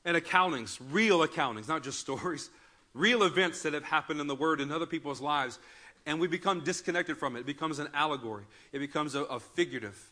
and 0.05 0.17
accountings, 0.17 0.79
real 0.91 1.27
accountings, 1.27 1.69
not 1.69 1.83
just 1.83 1.99
stories, 1.99 2.51
real 2.93 3.25
events 3.25 3.63
that 3.63 3.73
have 3.73 3.85
happened 3.85 4.21
in 4.21 4.27
the 4.27 4.35
Word 4.35 4.61
in 4.61 4.71
other 4.71 4.87
people's 4.87 5.21
lives, 5.21 5.59
and 6.07 6.21
we 6.21 6.27
become 6.27 6.63
disconnected 6.63 7.17
from 7.17 7.37
it. 7.37 7.41
It 7.41 7.47
becomes 7.47 7.79
an 7.79 7.89
allegory, 7.95 8.45
it 8.73 8.79
becomes 8.79 9.15
a, 9.15 9.23
a 9.25 9.41
figurative 9.41 10.11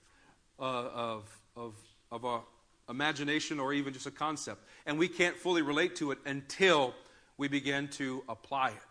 uh, 0.58 0.62
of, 0.62 1.40
of, 1.56 1.74
of 2.10 2.24
our 2.24 2.42
imagination 2.88 3.60
or 3.60 3.72
even 3.72 3.92
just 3.92 4.06
a 4.06 4.10
concept. 4.10 4.62
And 4.86 4.98
we 4.98 5.08
can't 5.08 5.36
fully 5.36 5.62
relate 5.62 5.96
to 5.96 6.10
it 6.10 6.18
until 6.26 6.94
we 7.36 7.48
begin 7.48 7.88
to 7.88 8.22
apply 8.28 8.68
it 8.70 8.82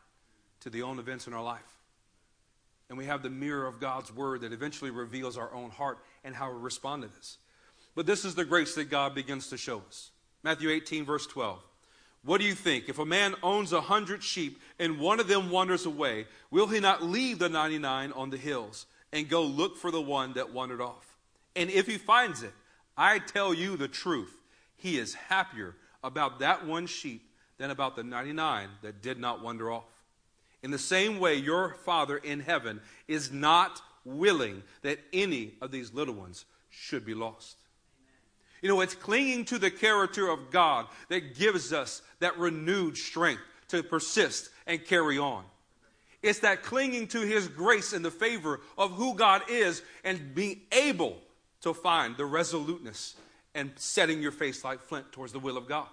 to 0.62 0.70
the 0.70 0.84
own 0.84 1.00
events 1.00 1.28
in 1.28 1.34
our 1.34 1.44
life 1.44 1.72
and 2.92 2.98
we 2.98 3.06
have 3.06 3.24
the 3.24 3.30
mirror 3.30 3.68
of 3.68 3.80
God's 3.80 4.14
word 4.14 4.42
that 4.42 4.52
eventually 4.52 4.92
reveals 4.92 5.38
our 5.38 5.54
own 5.54 5.70
heart 5.70 6.00
and 6.26 6.36
how 6.36 6.52
we 6.52 6.60
respond 6.60 7.04
to 7.04 7.08
this. 7.08 7.38
But 7.96 8.06
this 8.06 8.26
is 8.26 8.36
the 8.36 8.44
grace 8.44 8.76
that 8.76 8.90
God 8.90 9.16
begins 9.16 9.48
to 9.48 9.58
show 9.58 9.82
us. 9.88 10.12
Matthew 10.44 10.70
18, 10.70 11.06
verse 11.06 11.26
12. 11.26 11.64
What 12.24 12.40
do 12.40 12.46
you 12.46 12.54
think? 12.54 12.88
If 12.88 13.00
a 13.00 13.06
man 13.06 13.36
owns 13.42 13.74
a 13.74 13.82
hundred 13.82 14.24
sheep 14.24 14.62
and 14.80 15.00
one 15.00 15.20
of 15.20 15.28
them 15.28 15.50
wanders 15.50 15.86
away, 15.86 16.28
will 16.52 16.68
he 16.68 16.80
not 16.80 17.04
leave 17.04 17.40
the 17.40 17.50
99 17.50 18.12
on 18.12 18.30
the 18.30 18.38
hills 18.38 18.86
and 19.12 19.28
go 19.28 19.42
look 19.44 19.78
for 19.78 19.90
the 19.90 20.02
one 20.02 20.34
that 20.34 20.54
wandered 20.54 20.82
off? 20.82 21.16
And 21.56 21.70
if 21.70 21.88
he 21.88 21.98
finds 21.98 22.44
it, 22.44 22.54
I 22.96 23.20
tell 23.20 23.54
you 23.54 23.76
the 23.76 23.88
truth, 23.88 24.34
he 24.76 24.98
is 24.98 25.16
happier 25.16 25.76
about 26.04 26.40
that 26.40 26.66
one 26.66 26.86
sheep 26.86 27.24
than 27.58 27.72
about 27.72 27.96
the 27.96 28.04
99 28.04 28.70
that 28.84 29.02
did 29.02 29.20
not 29.20 29.44
wander 29.44 29.72
off. 29.72 29.84
In 30.64 30.72
the 30.72 30.78
same 30.78 31.20
way, 31.20 31.36
your 31.36 31.76
Father 31.86 32.18
in 32.18 32.40
heaven 32.40 32.82
is 33.08 33.32
not 33.32 33.82
willing 34.06 34.62
that 34.84 35.00
any 35.12 35.54
of 35.62 35.72
these 35.72 35.94
little 35.94 36.14
ones 36.14 36.46
should 36.70 37.06
be 37.06 37.14
lost. 37.14 37.58
You 38.62 38.70
know, 38.70 38.82
it's 38.82 38.96
clinging 38.96 39.46
to 39.46 39.58
the 39.58 39.72
character 39.72 40.30
of 40.30 40.52
God 40.52 40.86
that 41.10 41.36
gives 41.36 41.74
us 41.74 42.02
that 42.20 42.38
renewed 42.38 42.98
strength 42.98 43.42
to 43.70 43.82
persist 43.82 44.50
and 44.68 44.84
carry 44.86 45.18
on. 45.18 45.44
It's 46.22 46.40
that 46.40 46.62
clinging 46.62 47.08
to 47.10 47.22
His 47.22 47.48
grace 47.48 47.94
and 47.94 48.06
the 48.06 48.12
favor 48.12 48.62
of 48.78 48.92
who 48.92 49.16
God 49.16 49.42
is 49.50 49.82
and 50.04 50.36
being 50.36 50.62
able 50.72 51.18
to 51.62 51.74
find 51.74 52.16
the 52.16 52.26
resoluteness 52.26 53.16
and 53.56 53.72
setting 53.76 54.22
your 54.22 54.32
face 54.32 54.64
like 54.64 54.82
flint 54.82 55.12
towards 55.12 55.34
the 55.34 55.40
will 55.40 55.58
of 55.58 55.68
God 55.68 55.88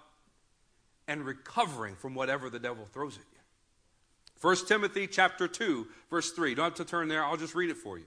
and 1.06 1.24
recovering 1.24 1.94
from 1.96 2.14
whatever 2.14 2.50
the 2.50 2.58
devil 2.58 2.84
throws 2.92 3.14
at 3.14 3.24
you. 3.32 3.38
1 4.40 4.66
Timothy 4.66 5.06
chapter 5.06 5.48
2 5.48 5.86
verse 6.10 6.32
3. 6.32 6.54
Don't 6.54 6.64
have 6.64 6.74
to 6.74 6.84
turn 6.84 7.08
there. 7.08 7.24
I'll 7.24 7.36
just 7.36 7.54
read 7.54 7.70
it 7.70 7.76
for 7.76 7.98
you. 7.98 8.04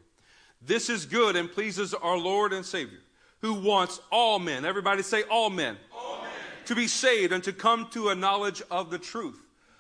This 0.62 0.90
is 0.90 1.06
good 1.06 1.36
and 1.36 1.52
pleases 1.52 1.94
our 1.94 2.18
Lord 2.18 2.54
and 2.54 2.66
Savior, 2.66 3.00
who 3.42 3.54
wants 3.56 4.00
all 4.12 4.40
men, 4.40 4.66
everybody 4.66 5.04
say 5.04 5.24
all 5.24 5.50
men, 5.50 5.78
all 5.96 6.22
men, 6.22 6.32
to 6.66 6.76
be 6.76 6.88
saved 6.88 7.34
and 7.34 7.44
to 7.44 7.54
come 7.54 7.88
to 7.92 8.10
a 8.10 8.16
knowledge 8.16 8.62
of 8.72 8.90
the 8.92 9.00
truth. 9.00 9.40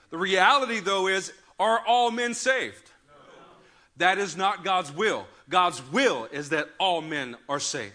The 0.10 0.18
reality 0.18 0.80
though 0.80 1.08
is 1.08 1.32
are 1.60 1.86
all 1.86 2.12
men 2.12 2.34
saved? 2.34 2.90
No. 3.08 3.14
That 3.98 4.18
is 4.18 4.36
not 4.36 4.64
God's 4.64 4.92
will. 4.92 5.28
God's 5.48 5.82
will 5.92 6.28
is 6.32 6.50
that 6.50 6.70
all 6.80 7.02
men 7.02 7.36
are 7.48 7.60
saved. 7.60 7.94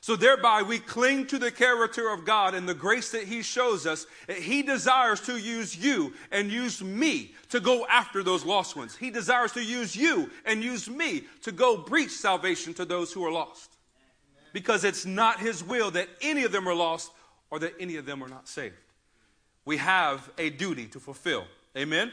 So 0.00 0.16
thereby 0.16 0.62
we 0.62 0.78
cling 0.78 1.26
to 1.26 1.38
the 1.38 1.50
character 1.50 2.08
of 2.08 2.24
God 2.24 2.54
and 2.54 2.66
the 2.66 2.72
grace 2.72 3.10
that 3.10 3.24
He 3.24 3.42
shows 3.42 3.86
us. 3.86 4.06
He 4.40 4.62
desires 4.62 5.20
to 5.22 5.36
use 5.36 5.76
you 5.76 6.14
and 6.32 6.50
use 6.50 6.82
me 6.82 7.32
to 7.50 7.60
go 7.60 7.86
after 7.86 8.22
those 8.22 8.44
lost 8.44 8.74
ones. 8.74 8.96
He 8.96 9.10
desires 9.10 9.52
to 9.52 9.62
use 9.62 9.94
you 9.94 10.30
and 10.46 10.62
use 10.62 10.88
me 10.88 11.24
to 11.42 11.52
go 11.52 11.76
preach 11.76 12.12
salvation 12.12 12.72
to 12.74 12.86
those 12.86 13.12
who 13.12 13.22
are 13.26 13.32
lost. 13.32 13.76
Because 14.52 14.84
it's 14.84 15.04
not 15.04 15.40
His 15.40 15.62
will 15.62 15.90
that 15.92 16.08
any 16.20 16.44
of 16.44 16.52
them 16.52 16.68
are 16.68 16.74
lost 16.74 17.10
or 17.50 17.58
that 17.58 17.74
any 17.80 17.96
of 17.96 18.06
them 18.06 18.22
are 18.22 18.28
not 18.28 18.48
saved. 18.48 18.74
We 19.64 19.76
have 19.78 20.30
a 20.38 20.50
duty 20.50 20.86
to 20.88 21.00
fulfill. 21.00 21.44
Amen? 21.76 22.08
Amen. 22.08 22.12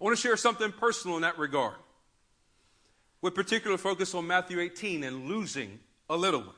I 0.00 0.04
want 0.04 0.16
to 0.16 0.20
share 0.20 0.36
something 0.36 0.72
personal 0.72 1.16
in 1.16 1.22
that 1.22 1.38
regard, 1.38 1.76
with 3.20 3.34
particular 3.34 3.78
focus 3.78 4.14
on 4.14 4.26
Matthew 4.26 4.60
18 4.60 5.04
and 5.04 5.28
losing 5.28 5.78
a 6.10 6.16
little 6.16 6.40
one. 6.40 6.54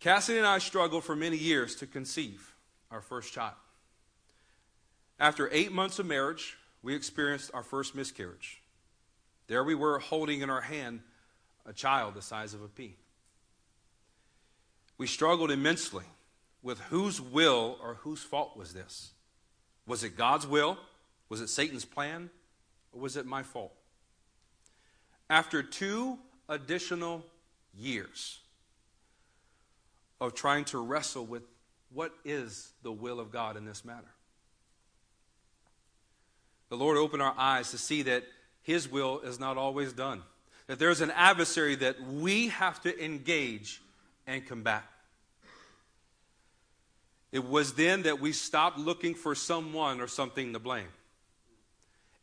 Cassidy 0.00 0.38
and 0.38 0.46
I 0.46 0.58
struggled 0.58 1.04
for 1.04 1.16
many 1.16 1.36
years 1.36 1.74
to 1.76 1.86
conceive 1.86 2.54
our 2.90 3.00
first 3.00 3.32
child. 3.32 3.54
After 5.20 5.48
eight 5.52 5.72
months 5.72 5.98
of 5.98 6.06
marriage, 6.06 6.56
we 6.82 6.94
experienced 6.94 7.50
our 7.52 7.64
first 7.64 7.94
miscarriage. 7.94 8.62
There 9.48 9.64
we 9.64 9.74
were 9.74 9.98
holding 9.98 10.40
in 10.42 10.50
our 10.50 10.60
hand 10.60 11.00
a 11.68 11.72
child 11.72 12.14
the 12.14 12.22
size 12.22 12.54
of 12.54 12.62
a 12.62 12.68
pea. 12.68 12.96
We 14.96 15.06
struggled 15.06 15.50
immensely 15.50 16.04
with 16.62 16.80
whose 16.80 17.20
will 17.20 17.78
or 17.82 17.94
whose 18.00 18.22
fault 18.22 18.56
was 18.56 18.72
this? 18.72 19.12
Was 19.86 20.02
it 20.02 20.16
God's 20.16 20.46
will? 20.46 20.78
Was 21.28 21.40
it 21.40 21.48
Satan's 21.48 21.84
plan? 21.84 22.30
Or 22.92 23.00
was 23.00 23.16
it 23.16 23.26
my 23.26 23.42
fault? 23.42 23.72
After 25.30 25.62
two 25.62 26.18
additional 26.48 27.24
years 27.76 28.40
of 30.20 30.34
trying 30.34 30.64
to 30.66 30.78
wrestle 30.78 31.24
with 31.24 31.42
what 31.92 32.12
is 32.24 32.72
the 32.82 32.92
will 32.92 33.20
of 33.20 33.30
God 33.30 33.56
in 33.56 33.64
this 33.64 33.84
matter. 33.84 34.08
The 36.70 36.76
Lord 36.76 36.98
opened 36.98 37.22
our 37.22 37.34
eyes 37.36 37.70
to 37.70 37.78
see 37.78 38.02
that 38.02 38.24
His 38.62 38.90
will 38.90 39.20
is 39.20 39.38
not 39.38 39.56
always 39.56 39.92
done, 39.92 40.22
that 40.68 40.78
there's 40.78 41.00
an 41.00 41.10
adversary 41.10 41.74
that 41.76 42.00
we 42.00 42.48
have 42.48 42.80
to 42.82 43.04
engage 43.04 43.82
and 44.26 44.46
combat. 44.46 44.84
It 47.32 47.44
was 47.44 47.74
then 47.74 48.02
that 48.02 48.20
we 48.20 48.32
stopped 48.32 48.78
looking 48.78 49.14
for 49.14 49.34
someone 49.34 50.00
or 50.00 50.06
something 50.06 50.52
to 50.52 50.58
blame. 50.58 50.88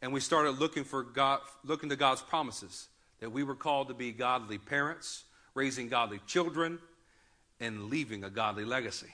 And 0.01 0.13
we 0.13 0.19
started 0.19 0.59
looking 0.59 0.83
for 0.83 1.03
God, 1.03 1.41
looking 1.63 1.89
to 1.89 1.95
God's 1.95 2.21
promises 2.21 2.87
that 3.19 3.31
we 3.31 3.43
were 3.43 3.55
called 3.55 3.87
to 3.87 3.93
be 3.93 4.11
godly 4.11 4.57
parents, 4.57 5.23
raising 5.53 5.89
godly 5.89 6.19
children, 6.27 6.79
and 7.59 7.85
leaving 7.85 8.23
a 8.23 8.29
godly 8.29 8.65
legacy. 8.65 9.13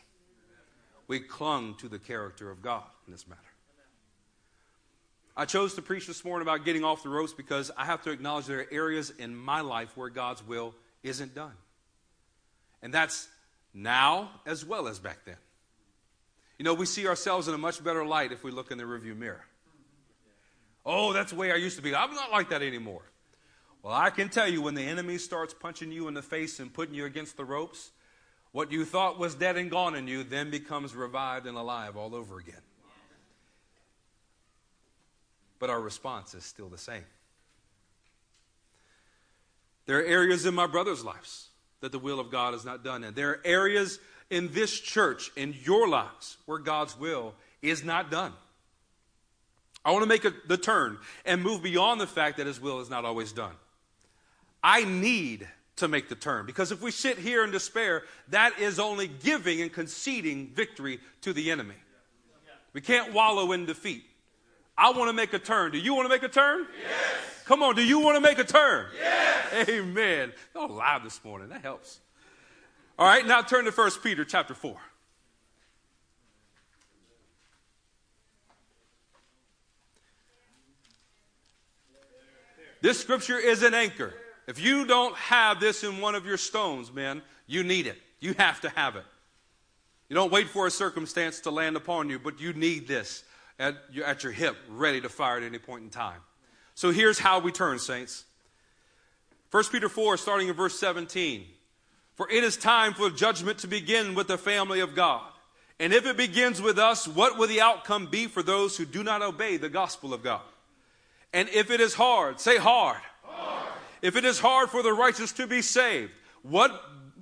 We 1.07 1.19
clung 1.19 1.75
to 1.75 1.87
the 1.87 1.99
character 1.99 2.49
of 2.49 2.61
God 2.61 2.83
in 3.05 3.13
this 3.13 3.27
matter. 3.27 3.41
I 5.35 5.45
chose 5.45 5.75
to 5.75 5.81
preach 5.81 6.07
this 6.07 6.25
morning 6.25 6.47
about 6.47 6.65
getting 6.65 6.83
off 6.83 7.03
the 7.03 7.09
ropes 7.09 7.33
because 7.33 7.71
I 7.77 7.85
have 7.85 8.01
to 8.03 8.11
acknowledge 8.11 8.47
there 8.47 8.59
are 8.59 8.67
areas 8.71 9.11
in 9.11 9.35
my 9.35 9.61
life 9.61 9.95
where 9.95 10.09
God's 10.09 10.45
will 10.45 10.75
isn't 11.03 11.33
done. 11.33 11.53
And 12.81 12.93
that's 12.93 13.29
now 13.73 14.31
as 14.45 14.65
well 14.65 14.87
as 14.87 14.99
back 14.99 15.19
then. 15.25 15.37
You 16.57 16.65
know, 16.65 16.73
we 16.73 16.85
see 16.85 17.07
ourselves 17.07 17.47
in 17.47 17.53
a 17.53 17.57
much 17.57 17.83
better 17.83 18.05
light 18.05 18.31
if 18.31 18.43
we 18.43 18.51
look 18.51 18.71
in 18.71 18.77
the 18.77 18.83
rearview 18.83 19.17
mirror. 19.17 19.45
Oh, 20.85 21.13
that's 21.13 21.31
the 21.31 21.37
way 21.37 21.51
I 21.51 21.55
used 21.55 21.77
to 21.77 21.81
be. 21.81 21.95
I'm 21.95 22.13
not 22.13 22.31
like 22.31 22.49
that 22.49 22.61
anymore. 22.61 23.03
Well, 23.83 23.93
I 23.93 24.09
can 24.09 24.29
tell 24.29 24.47
you 24.47 24.61
when 24.61 24.75
the 24.75 24.83
enemy 24.83 25.17
starts 25.17 25.53
punching 25.53 25.91
you 25.91 26.07
in 26.07 26.13
the 26.13 26.21
face 26.21 26.59
and 26.59 26.73
putting 26.73 26.93
you 26.93 27.05
against 27.05 27.37
the 27.37 27.45
ropes, 27.45 27.91
what 28.51 28.71
you 28.71 28.85
thought 28.85 29.17
was 29.17 29.33
dead 29.33 29.57
and 29.57 29.71
gone 29.71 29.95
in 29.95 30.07
you 30.07 30.23
then 30.23 30.51
becomes 30.51 30.93
revived 30.93 31.47
and 31.47 31.57
alive 31.57 31.95
all 31.95 32.13
over 32.13 32.37
again. 32.37 32.61
But 35.61 35.69
our 35.69 35.79
response 35.79 36.33
is 36.33 36.43
still 36.43 36.69
the 36.69 36.77
same. 36.79 37.05
There 39.85 39.99
are 39.99 40.03
areas 40.03 40.47
in 40.47 40.55
my 40.55 40.65
brother's 40.65 41.05
lives 41.05 41.49
that 41.81 41.91
the 41.91 41.99
will 41.99 42.19
of 42.19 42.31
God 42.31 42.55
is 42.55 42.65
not 42.65 42.83
done 42.83 43.03
in. 43.03 43.13
There 43.13 43.29
are 43.29 43.41
areas 43.45 43.99
in 44.31 44.51
this 44.53 44.79
church, 44.79 45.31
in 45.35 45.55
your 45.63 45.87
lives, 45.87 46.37
where 46.47 46.57
God's 46.57 46.97
will 46.97 47.35
is 47.61 47.83
not 47.83 48.09
done. 48.09 48.33
I 49.85 49.91
want 49.91 50.01
to 50.01 50.09
make 50.09 50.25
a, 50.25 50.33
the 50.47 50.57
turn 50.57 50.97
and 51.25 51.43
move 51.43 51.61
beyond 51.61 52.01
the 52.01 52.07
fact 52.07 52.37
that 52.37 52.47
His 52.47 52.59
will 52.59 52.79
is 52.79 52.89
not 52.89 53.05
always 53.05 53.31
done. 53.31 53.53
I 54.63 54.83
need 54.83 55.47
to 55.75 55.87
make 55.87 56.09
the 56.09 56.15
turn. 56.15 56.47
Because 56.47 56.71
if 56.71 56.81
we 56.81 56.89
sit 56.89 57.19
here 57.19 57.43
in 57.43 57.51
despair, 57.51 58.03
that 58.29 58.57
is 58.59 58.79
only 58.79 59.07
giving 59.07 59.61
and 59.61 59.71
conceding 59.71 60.47
victory 60.55 60.99
to 61.21 61.33
the 61.33 61.51
enemy. 61.51 61.75
We 62.73 62.81
can't 62.81 63.13
wallow 63.13 63.51
in 63.51 63.67
defeat. 63.67 64.05
I 64.81 64.89
want 64.89 65.09
to 65.09 65.13
make 65.13 65.31
a 65.33 65.39
turn. 65.39 65.71
Do 65.71 65.77
you 65.77 65.93
want 65.93 66.05
to 66.05 66.09
make 66.09 66.23
a 66.23 66.27
turn? 66.27 66.65
Yes. 66.81 67.43
Come 67.45 67.61
on, 67.61 67.75
do 67.75 67.83
you 67.83 67.99
want 67.99 68.15
to 68.15 68.21
make 68.21 68.39
a 68.39 68.43
turn? 68.43 68.87
Yes. 68.99 69.69
Amen. 69.69 70.33
Y'all 70.55 70.69
loud 70.69 71.05
this 71.05 71.23
morning. 71.23 71.49
That 71.49 71.61
helps. 71.61 71.99
All 72.97 73.05
right, 73.05 73.23
now 73.25 73.43
turn 73.43 73.65
to 73.65 73.71
1 73.71 73.91
Peter 74.01 74.25
chapter 74.25 74.55
4. 74.55 74.75
This 82.81 82.99
scripture 82.99 83.37
is 83.37 83.61
an 83.61 83.75
anchor. 83.75 84.15
If 84.47 84.59
you 84.59 84.87
don't 84.87 85.15
have 85.15 85.59
this 85.59 85.83
in 85.83 86.01
one 86.01 86.15
of 86.15 86.25
your 86.25 86.37
stones, 86.37 86.91
man, 86.91 87.21
you 87.45 87.63
need 87.63 87.85
it. 87.85 87.99
You 88.19 88.33
have 88.39 88.59
to 88.61 88.69
have 88.69 88.95
it. 88.95 89.05
You 90.09 90.15
don't 90.15 90.31
wait 90.31 90.49
for 90.49 90.65
a 90.65 90.71
circumstance 90.71 91.39
to 91.41 91.51
land 91.51 91.75
upon 91.75 92.09
you, 92.09 92.17
but 92.17 92.41
you 92.41 92.53
need 92.53 92.87
this 92.87 93.23
at, 93.61 93.75
at 94.03 94.23
your 94.23 94.31
hip, 94.33 94.57
ready 94.69 94.99
to 94.99 95.09
fire 95.09 95.37
at 95.37 95.43
any 95.43 95.59
point 95.59 95.83
in 95.83 95.89
time. 95.89 96.19
So 96.73 96.91
here's 96.91 97.19
how 97.19 97.39
we 97.39 97.51
turn, 97.51 97.79
saints. 97.79 98.25
1 99.51 99.63
Peter 99.71 99.87
4, 99.87 100.17
starting 100.17 100.47
in 100.47 100.55
verse 100.55 100.79
17. 100.79 101.45
For 102.15 102.29
it 102.29 102.43
is 102.43 102.57
time 102.57 102.93
for 102.93 103.09
judgment 103.09 103.59
to 103.59 103.67
begin 103.67 104.15
with 104.15 104.27
the 104.27 104.37
family 104.37 104.79
of 104.79 104.95
God. 104.95 105.23
And 105.79 105.93
if 105.93 106.05
it 106.05 106.17
begins 106.17 106.61
with 106.61 106.77
us, 106.77 107.07
what 107.07 107.37
will 107.37 107.47
the 107.47 107.61
outcome 107.61 108.07
be 108.07 108.27
for 108.27 108.43
those 108.43 108.77
who 108.77 108.85
do 108.85 109.03
not 109.03 109.21
obey 109.21 109.57
the 109.57 109.69
gospel 109.69 110.13
of 110.13 110.23
God? 110.23 110.41
And 111.33 111.49
if 111.49 111.71
it 111.71 111.79
is 111.79 111.93
hard, 111.93 112.39
say 112.39 112.57
hard. 112.57 113.01
If 114.01 114.15
it 114.15 114.25
is 114.25 114.39
hard 114.39 114.69
for 114.69 114.81
the 114.81 114.93
righteous 114.93 115.31
to 115.33 115.47
be 115.47 115.61
saved, 115.61 116.11
what, 116.43 116.71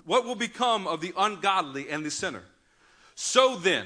what 0.06 0.26
will 0.26 0.36
become 0.36 0.88
of 0.88 1.02
the 1.02 1.14
ungodly 1.18 1.90
and 1.90 2.06
the 2.06 2.12
sinner? 2.12 2.44
So 3.16 3.58
then, 3.58 3.86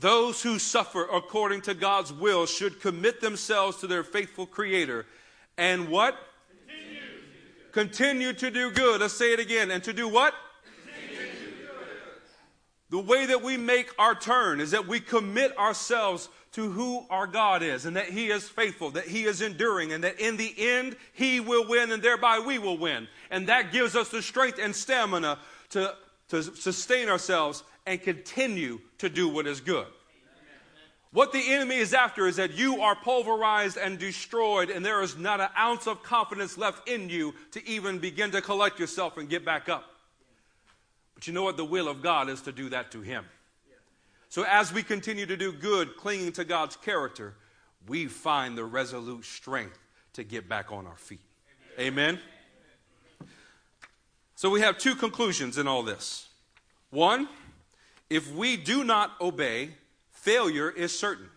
those 0.00 0.42
who 0.42 0.58
suffer 0.58 1.04
according 1.12 1.62
to 1.62 1.74
God's 1.74 2.12
will 2.12 2.46
should 2.46 2.80
commit 2.80 3.20
themselves 3.20 3.78
to 3.78 3.86
their 3.86 4.04
faithful 4.04 4.46
Creator 4.46 5.06
and 5.58 5.88
what? 5.88 6.16
Continue, 6.66 7.00
Continue 7.72 8.32
to 8.34 8.50
do 8.50 8.70
good. 8.70 9.00
Let's 9.00 9.14
say 9.14 9.32
it 9.32 9.40
again. 9.40 9.72
And 9.72 9.82
to 9.84 9.92
do 9.92 10.08
what? 10.08 10.34
The 12.90 12.98
way 12.98 13.26
that 13.26 13.42
we 13.42 13.58
make 13.58 13.90
our 13.98 14.14
turn 14.14 14.60
is 14.60 14.70
that 14.70 14.86
we 14.86 14.98
commit 14.98 15.58
ourselves 15.58 16.30
to 16.52 16.70
who 16.70 17.04
our 17.10 17.26
God 17.26 17.62
is 17.62 17.84
and 17.84 17.96
that 17.96 18.08
He 18.08 18.30
is 18.30 18.48
faithful, 18.48 18.90
that 18.92 19.06
He 19.06 19.24
is 19.24 19.42
enduring, 19.42 19.92
and 19.92 20.02
that 20.04 20.18
in 20.18 20.38
the 20.38 20.54
end 20.56 20.96
He 21.12 21.38
will 21.40 21.68
win 21.68 21.92
and 21.92 22.02
thereby 22.02 22.38
we 22.38 22.58
will 22.58 22.78
win. 22.78 23.06
And 23.30 23.48
that 23.48 23.72
gives 23.72 23.94
us 23.94 24.08
the 24.08 24.22
strength 24.22 24.58
and 24.58 24.74
stamina 24.74 25.38
to, 25.70 25.94
to 26.28 26.42
sustain 26.42 27.10
ourselves 27.10 27.62
and 27.88 28.00
continue 28.00 28.80
to 28.98 29.08
do 29.08 29.28
what 29.28 29.46
is 29.46 29.60
good. 29.60 29.86
What 31.10 31.32
the 31.32 31.52
enemy 31.52 31.76
is 31.76 31.94
after 31.94 32.26
is 32.26 32.36
that 32.36 32.52
you 32.52 32.82
are 32.82 32.94
pulverized 32.94 33.78
and 33.78 33.98
destroyed, 33.98 34.68
and 34.68 34.84
there 34.84 35.00
is 35.00 35.16
not 35.16 35.40
an 35.40 35.48
ounce 35.58 35.86
of 35.86 36.02
confidence 36.02 36.58
left 36.58 36.86
in 36.86 37.08
you 37.08 37.34
to 37.52 37.66
even 37.66 37.98
begin 37.98 38.30
to 38.32 38.42
collect 38.42 38.78
yourself 38.78 39.16
and 39.16 39.28
get 39.28 39.42
back 39.42 39.70
up. 39.70 39.84
But 41.14 41.26
you 41.26 41.32
know 41.32 41.42
what? 41.42 41.56
The 41.56 41.64
will 41.64 41.88
of 41.88 42.02
God 42.02 42.28
is 42.28 42.42
to 42.42 42.52
do 42.52 42.68
that 42.68 42.92
to 42.92 43.00
him. 43.00 43.24
So 44.28 44.44
as 44.44 44.70
we 44.70 44.82
continue 44.82 45.24
to 45.24 45.36
do 45.36 45.50
good, 45.50 45.96
clinging 45.96 46.32
to 46.32 46.44
God's 46.44 46.76
character, 46.76 47.34
we 47.86 48.06
find 48.06 48.58
the 48.58 48.64
resolute 48.64 49.24
strength 49.24 49.78
to 50.12 50.22
get 50.22 50.46
back 50.46 50.70
on 50.70 50.86
our 50.86 50.96
feet. 50.96 51.22
Amen. 51.80 52.18
So 54.34 54.50
we 54.50 54.60
have 54.60 54.76
two 54.76 54.94
conclusions 54.94 55.56
in 55.56 55.66
all 55.66 55.82
this. 55.82 56.28
One, 56.90 57.28
if 58.10 58.32
we 58.32 58.56
do 58.56 58.84
not 58.84 59.12
obey, 59.20 59.70
failure 60.10 60.70
is 60.70 60.96
certain. 60.98 61.28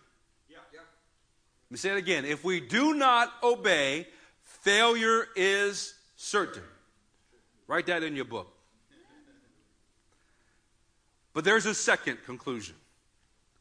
Yeah. 0.48 0.56
Yeah. 0.72 0.80
Let 0.80 1.70
me 1.70 1.76
say 1.76 1.90
it 1.90 1.98
again. 1.98 2.24
If 2.24 2.44
we 2.44 2.60
do 2.60 2.94
not 2.94 3.32
obey, 3.42 4.06
failure 4.42 5.26
is 5.36 5.94
certain. 6.16 6.62
Write 7.66 7.86
that 7.86 8.02
in 8.02 8.16
your 8.16 8.24
book. 8.24 8.48
But 11.34 11.44
there's 11.44 11.64
a 11.64 11.74
second 11.74 12.18
conclusion, 12.26 12.74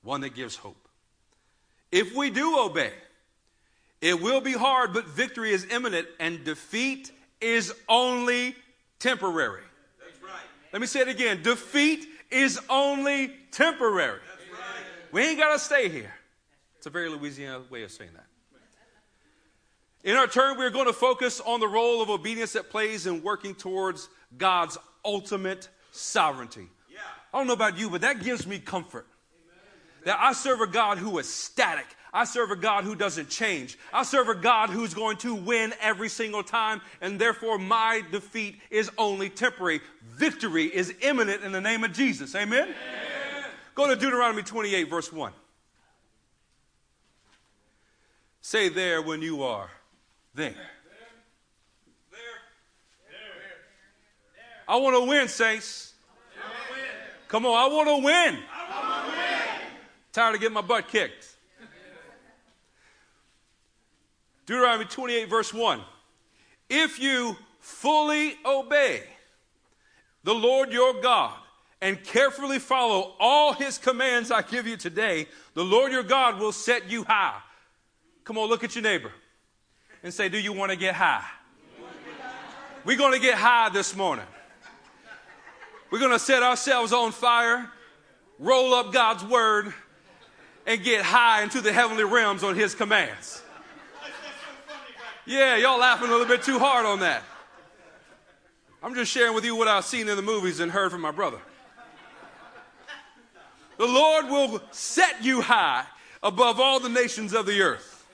one 0.04 0.22
that 0.22 0.36
gives 0.36 0.58
hope. 0.58 0.88
If 1.92 2.14
we 2.16 2.30
do 2.30 2.60
obey, 2.60 2.92
it 4.02 4.22
will 4.22 4.42
be 4.42 4.54
hard, 4.54 4.94
but 4.94 5.08
victory 5.08 5.52
is 5.52 5.66
imminent, 5.70 6.08
and 6.20 6.44
defeat 6.44 7.12
is 7.40 7.74
only 7.88 8.56
temporary. 9.00 9.64
That's 10.00 10.22
right. 10.22 10.42
Let 10.74 10.82
me 10.82 10.88
say 10.88 11.02
it 11.02 11.08
again 11.08 11.44
defeat 11.44 12.08
is 12.32 12.60
only 12.70 13.34
temporary. 13.52 14.20
We 15.12 15.24
ain't 15.24 15.40
got 15.40 15.54
to 15.54 15.60
stay 15.60 15.90
here. 15.90 16.14
It's 16.78 16.88
a 16.88 16.90
very 16.90 17.10
Louisiana 17.10 17.62
way 17.70 17.84
of 17.84 17.92
saying 17.92 18.12
that. 18.14 18.26
In 20.04 20.16
our 20.16 20.26
turn, 20.26 20.58
we're 20.58 20.72
going 20.72 20.88
to 20.88 20.94
focus 20.94 21.40
on 21.42 21.60
the 21.60 21.68
role 21.68 22.02
of 22.02 22.10
obedience 22.10 22.54
that 22.54 22.72
plays 22.72 23.06
in 23.06 23.22
working 23.22 23.54
towards 23.54 24.10
God's 24.36 24.78
ultimate 25.06 25.70
sovereignty. 25.92 26.68
Yeah. 26.90 27.00
I 27.32 27.38
don't 27.38 27.46
know 27.46 27.54
about 27.54 27.78
you, 27.78 27.90
but 27.90 28.02
that 28.02 28.24
gives 28.24 28.48
me 28.48 28.58
comfort. 28.58 29.06
Amen. 29.46 30.06
That 30.06 30.20
I 30.20 30.34
serve 30.34 30.62
a 30.62 30.68
God 30.68 30.98
who 30.98 31.20
is 31.20 31.32
static. 31.32 31.86
I 32.14 32.26
serve 32.26 32.52
a 32.52 32.58
God 32.58 32.84
who 32.84 32.96
doesn't 32.96 33.30
change. 33.30 33.78
I 33.94 34.04
serve 34.04 34.28
a 34.28 34.36
God 34.36 34.70
who's 34.70 34.94
going 34.94 35.18
to 35.18 35.34
win 35.34 35.74
every 35.80 36.10
single 36.10 36.44
time, 36.44 36.82
and 37.00 37.20
therefore 37.20 37.58
my 37.58 38.02
defeat 38.12 38.60
is 38.70 38.92
only 38.98 39.30
temporary. 39.30 39.80
Victory 40.16 40.66
is 40.66 40.94
imminent 41.02 41.44
in 41.44 41.54
the 41.54 41.62
name 41.62 41.84
of 41.84 41.94
Jesus. 41.94 42.36
Amen? 42.36 42.64
Amen. 42.64 43.46
Go 43.76 43.88
to 43.88 43.96
Deuteronomy 43.96 44.44
28, 44.44 44.90
verse 44.90 45.12
1. 45.12 45.32
Say 48.42 48.68
there 48.68 49.02
when 49.02 49.22
you 49.22 49.44
are 49.44 49.70
there. 50.34 50.56
I 54.68 54.76
want 54.78 54.96
to 54.96 55.10
win, 55.10 55.28
saints. 55.28 55.94
Come 57.28 57.46
on, 57.46 57.58
I 57.58 57.74
want 57.74 57.88
to 57.88 58.06
win. 58.06 58.40
I 58.54 58.90
want 58.90 59.06
to 59.06 59.12
win. 59.12 59.72
Tired 60.12 60.36
of 60.36 60.42
getting 60.42 60.54
my 60.54 60.62
butt 60.62 60.90
kicked. 60.90 61.31
Deuteronomy 64.52 64.84
28, 64.84 65.30
verse 65.30 65.54
1. 65.54 65.80
If 66.70 67.00
you 67.00 67.38
fully 67.62 68.36
obey 68.46 69.02
the 70.26 70.34
Lord 70.34 70.74
your 70.74 71.00
God 71.02 71.40
and 71.80 72.04
carefully 72.04 72.60
follow 72.60 73.16
all 73.18 73.54
his 73.54 73.78
commands 73.78 74.30
I 74.30 74.42
give 74.42 74.68
you 74.68 74.76
today, 74.76 75.28
the 75.54 75.64
Lord 75.64 75.94
your 75.94 76.04
God 76.04 76.38
will 76.38 76.52
set 76.52 76.92
you 76.92 77.06
high. 77.06 77.40
Come 78.26 78.38
on, 78.38 78.50
look 78.50 78.66
at 78.66 78.76
your 78.76 78.84
neighbor 78.84 79.14
and 80.04 80.14
say, 80.14 80.28
Do 80.28 80.38
you 80.38 80.52
want 80.52 80.72
to 80.72 80.78
get 80.78 80.96
high? 80.96 81.24
We're 82.84 82.98
going 82.98 83.14
to 83.14 83.26
get 83.26 83.36
high 83.36 83.70
this 83.70 83.96
morning. 83.96 84.26
We're 85.92 86.00
going 86.00 86.12
to 86.12 86.20
set 86.20 86.44
ourselves 86.44 86.92
on 86.92 87.14
fire, 87.14 87.72
roll 88.38 88.74
up 88.74 88.92
God's 88.92 89.24
word, 89.24 89.74
and 90.68 90.84
get 90.84 91.04
high 91.04 91.42
into 91.42 91.62
the 91.62 91.72
heavenly 91.72 92.04
realms 92.04 92.44
on 92.44 92.56
his 92.56 92.76
commands. 92.76 93.44
Yeah, 95.26 95.58
y'all 95.58 95.80
laughing 95.80 96.08
a 96.08 96.12
little 96.12 96.28
bit 96.28 96.44
too 96.44 96.58
hard 96.58 96.86
on 96.86 97.00
that. 97.02 97.24
I'm 98.82 98.96
just 98.96 99.12
sharing 99.12 99.36
with 99.36 99.46
you 99.46 99.56
what 99.56 99.68
I've 99.68 99.86
seen 99.86 100.10
in 100.10 100.16
the 100.16 100.24
movies 100.24 100.60
and 100.60 100.72
heard 100.72 100.92
from 100.92 101.02
my 101.02 101.12
brother. 101.12 101.38
The 103.78 103.86
Lord 103.86 104.26
will 104.28 104.62
set 104.72 105.24
you 105.24 105.42
high 105.42 105.86
above 106.24 106.60
all 106.60 106.80
the 106.80 106.90
nations 106.90 107.34
of 107.34 107.46
the 107.46 107.62
earth. 107.62 108.08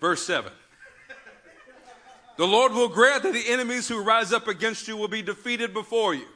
Verse 0.00 0.24
7. 0.24 0.52
The 2.36 2.46
Lord 2.46 2.72
will 2.72 2.88
grant 2.88 3.22
that 3.22 3.32
the 3.32 3.48
enemies 3.48 3.88
who 3.88 4.02
rise 4.02 4.32
up 4.32 4.46
against 4.46 4.86
you 4.86 4.96
will 4.96 5.08
be 5.08 5.22
defeated 5.22 5.72
before 5.72 6.14
you. 6.14 6.26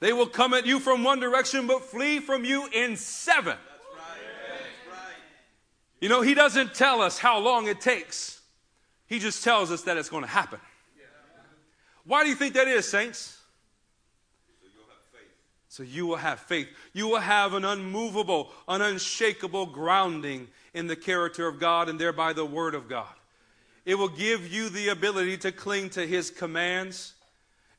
They 0.00 0.12
will 0.12 0.26
come 0.26 0.52
at 0.52 0.66
you 0.66 0.80
from 0.80 1.04
one 1.04 1.20
direction, 1.20 1.66
but 1.66 1.84
flee 1.84 2.18
from 2.18 2.44
you 2.44 2.68
in 2.72 2.96
seven. 2.96 3.56
You 6.04 6.10
know, 6.10 6.20
He 6.20 6.34
doesn't 6.34 6.74
tell 6.74 7.00
us 7.00 7.16
how 7.16 7.38
long 7.38 7.66
it 7.66 7.80
takes, 7.80 8.42
He 9.06 9.18
just 9.18 9.42
tells 9.42 9.72
us 9.72 9.84
that 9.84 9.96
it's 9.96 10.10
going 10.10 10.22
to 10.22 10.28
happen. 10.28 10.60
Why 12.04 12.22
do 12.22 12.28
you 12.28 12.34
think 12.34 12.52
that 12.56 12.68
is, 12.68 12.86
saints? 12.86 13.38
So 15.70 15.82
you 15.82 16.06
will 16.06 16.16
have 16.16 16.40
faith. 16.40 16.68
You 16.92 17.08
will 17.08 17.20
have 17.20 17.54
an 17.54 17.64
unmovable, 17.64 18.50
an 18.68 18.82
unshakable 18.82 19.64
grounding 19.64 20.48
in 20.74 20.88
the 20.88 20.94
character 20.94 21.48
of 21.48 21.58
God 21.58 21.88
and 21.88 21.98
thereby 21.98 22.34
the 22.34 22.44
Word 22.44 22.74
of 22.74 22.86
God. 22.86 23.14
It 23.86 23.94
will 23.94 24.08
give 24.08 24.52
you 24.52 24.68
the 24.68 24.88
ability 24.88 25.38
to 25.38 25.52
cling 25.52 25.88
to 25.90 26.06
His 26.06 26.30
commands 26.30 27.14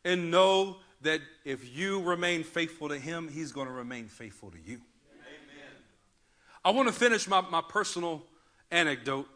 and 0.04 0.32
know 0.32 0.78
that 1.02 1.22
if 1.44 1.78
you 1.78 2.02
remain 2.02 2.44
faithful 2.44 2.90
to 2.90 2.98
Him, 2.98 3.30
He's 3.30 3.52
going 3.52 3.68
to 3.68 3.74
remain 3.74 4.08
faithful 4.08 4.50
to 4.50 4.58
you. 4.66 4.82
I 6.66 6.72
want 6.72 6.88
to 6.88 6.94
finish 6.94 7.28
my, 7.28 7.42
my 7.42 7.62
personal 7.62 8.24
anecdote 8.72 9.28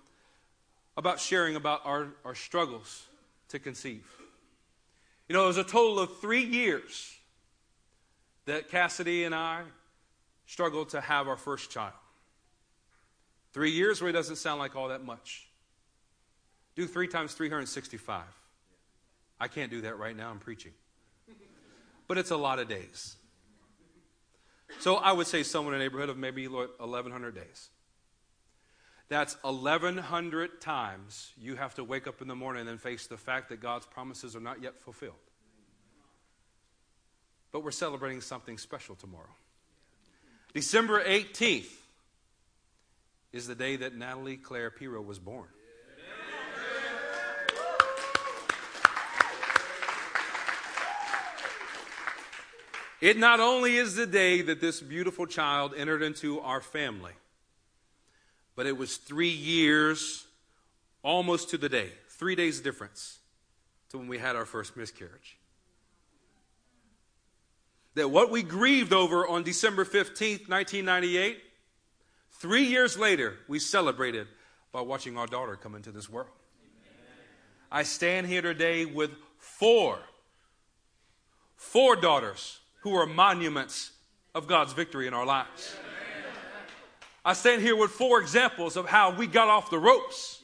about 0.97 1.19
sharing 1.19 1.55
about 1.55 1.81
our, 1.85 2.07
our 2.25 2.33
struggles 2.33 3.05
to 3.49 3.59
conceive. 3.59 4.03
You 5.27 5.35
know, 5.35 5.43
it 5.43 5.47
was 5.47 5.57
a 5.57 5.63
total 5.63 5.99
of 5.99 6.19
three 6.19 6.43
years 6.43 7.15
that 8.45 8.69
Cassidy 8.69 9.25
and 9.25 9.35
I 9.35 9.61
struggled 10.47 10.89
to 10.89 11.01
have 11.01 11.27
our 11.27 11.37
first 11.37 11.69
child. 11.69 11.93
Three 13.53 13.71
years 13.71 14.01
really 14.01 14.13
doesn't 14.13 14.37
sound 14.37 14.59
like 14.59 14.75
all 14.75 14.87
that 14.87 15.05
much. 15.05 15.47
Do 16.75 16.87
three 16.87 17.07
times 17.07 17.35
365. 17.35 18.23
I 19.39 19.47
can't 19.47 19.69
do 19.69 19.81
that 19.81 19.99
right 19.99 20.15
now, 20.15 20.31
I'm 20.31 20.39
preaching. 20.39 20.71
But 22.07 22.17
it's 22.17 22.31
a 22.31 22.37
lot 22.37 22.57
of 22.57 22.67
days. 22.67 23.17
So 24.77 24.95
I 24.95 25.11
would 25.11 25.27
say 25.27 25.43
somewhere 25.43 25.73
in 25.73 25.79
the 25.79 25.85
neighborhood 25.85 26.09
of 26.09 26.17
maybe 26.17 26.47
1,100 26.47 27.35
days. 27.35 27.69
That's 29.09 29.35
1,100 29.41 30.61
times 30.61 31.31
you 31.41 31.55
have 31.55 31.73
to 31.75 31.83
wake 31.83 32.05
up 32.05 32.21
in 32.21 32.27
the 32.27 32.35
morning 32.35 32.67
and 32.67 32.79
face 32.79 33.07
the 33.07 33.17
fact 33.17 33.49
that 33.49 33.59
God's 33.59 33.87
promises 33.87 34.35
are 34.35 34.39
not 34.39 34.61
yet 34.61 34.79
fulfilled. 34.79 35.15
But 37.51 37.63
we're 37.63 37.71
celebrating 37.71 38.21
something 38.21 38.59
special 38.59 38.95
tomorrow. 38.95 39.35
December 40.53 41.03
18th 41.03 41.73
is 43.33 43.47
the 43.47 43.55
day 43.55 43.75
that 43.77 43.95
Natalie 43.95 44.37
Claire 44.37 44.69
Piro 44.69 45.01
was 45.01 45.17
born. 45.17 45.47
It 53.01 53.17
not 53.17 53.39
only 53.39 53.77
is 53.77 53.95
the 53.95 54.05
day 54.05 54.41
that 54.41 54.59
this 54.59 54.81
beautiful 54.81 55.25
child 55.25 55.73
entered 55.75 56.01
into 56.01 56.39
our 56.41 56.61
family, 56.61 57.13
but 58.55 58.65
it 58.65 58.77
was 58.77 58.97
three 58.97 59.29
years, 59.29 60.25
almost 61.01 61.49
to 61.51 61.57
the 61.57 61.69
day, 61.69 61.91
three 62.09 62.35
days 62.35 62.59
difference 62.59 63.19
to 63.89 63.97
when 63.97 64.07
we 64.07 64.17
had 64.17 64.35
our 64.35 64.45
first 64.45 64.75
miscarriage 64.75 65.39
that 67.99 68.07
what 68.07 68.31
we 68.31 68.43
grieved 68.43 68.93
over 68.93 69.27
on 69.27 69.43
December 69.43 69.83
15th, 69.83 70.47
1998, 70.47 71.37
three 72.31 72.63
years 72.63 72.97
later, 72.97 73.35
we 73.49 73.59
celebrated 73.59 74.25
by 74.71 74.79
watching 74.79 75.17
our 75.17 75.27
daughter 75.27 75.57
come 75.57 75.75
into 75.75 75.91
this 75.91 76.09
world. 76.09 76.29
I 77.69 77.83
stand 77.83 78.27
here 78.27 78.41
today 78.41 78.85
with 78.85 79.11
four, 79.37 79.99
four 81.57 81.97
daughters 81.97 82.59
who 82.81 82.95
are 82.95 83.05
monuments 83.05 83.91
of 84.33 84.47
God's 84.47 84.73
victory 84.73 85.07
in 85.07 85.13
our 85.13 85.25
lives. 85.25 85.75
I 87.25 87.33
stand 87.33 87.61
here 87.61 87.75
with 87.75 87.91
four 87.91 88.21
examples 88.21 88.77
of 88.77 88.87
how 88.87 89.11
we 89.11 89.27
got 89.27 89.49
off 89.49 89.69
the 89.69 89.79
ropes 89.79 90.41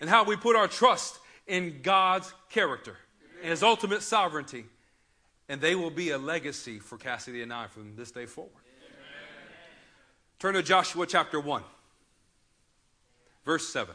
and 0.00 0.08
how 0.08 0.24
we 0.24 0.36
put 0.36 0.56
our 0.56 0.68
trust 0.68 1.18
in 1.46 1.82
God's 1.82 2.32
character 2.48 2.96
and 3.42 3.50
His 3.50 3.62
ultimate 3.62 4.02
sovereignty 4.02 4.64
And 5.50 5.60
they 5.60 5.74
will 5.74 5.90
be 5.90 6.10
a 6.10 6.18
legacy 6.18 6.78
for 6.78 6.96
Cassidy 6.96 7.42
and 7.42 7.52
I 7.52 7.66
from 7.66 7.96
this 7.96 8.12
day 8.12 8.24
forward. 8.24 8.62
Turn 10.38 10.54
to 10.54 10.62
Joshua 10.62 11.06
chapter 11.08 11.40
1, 11.40 11.64
verse 13.44 13.68
7. 13.68 13.92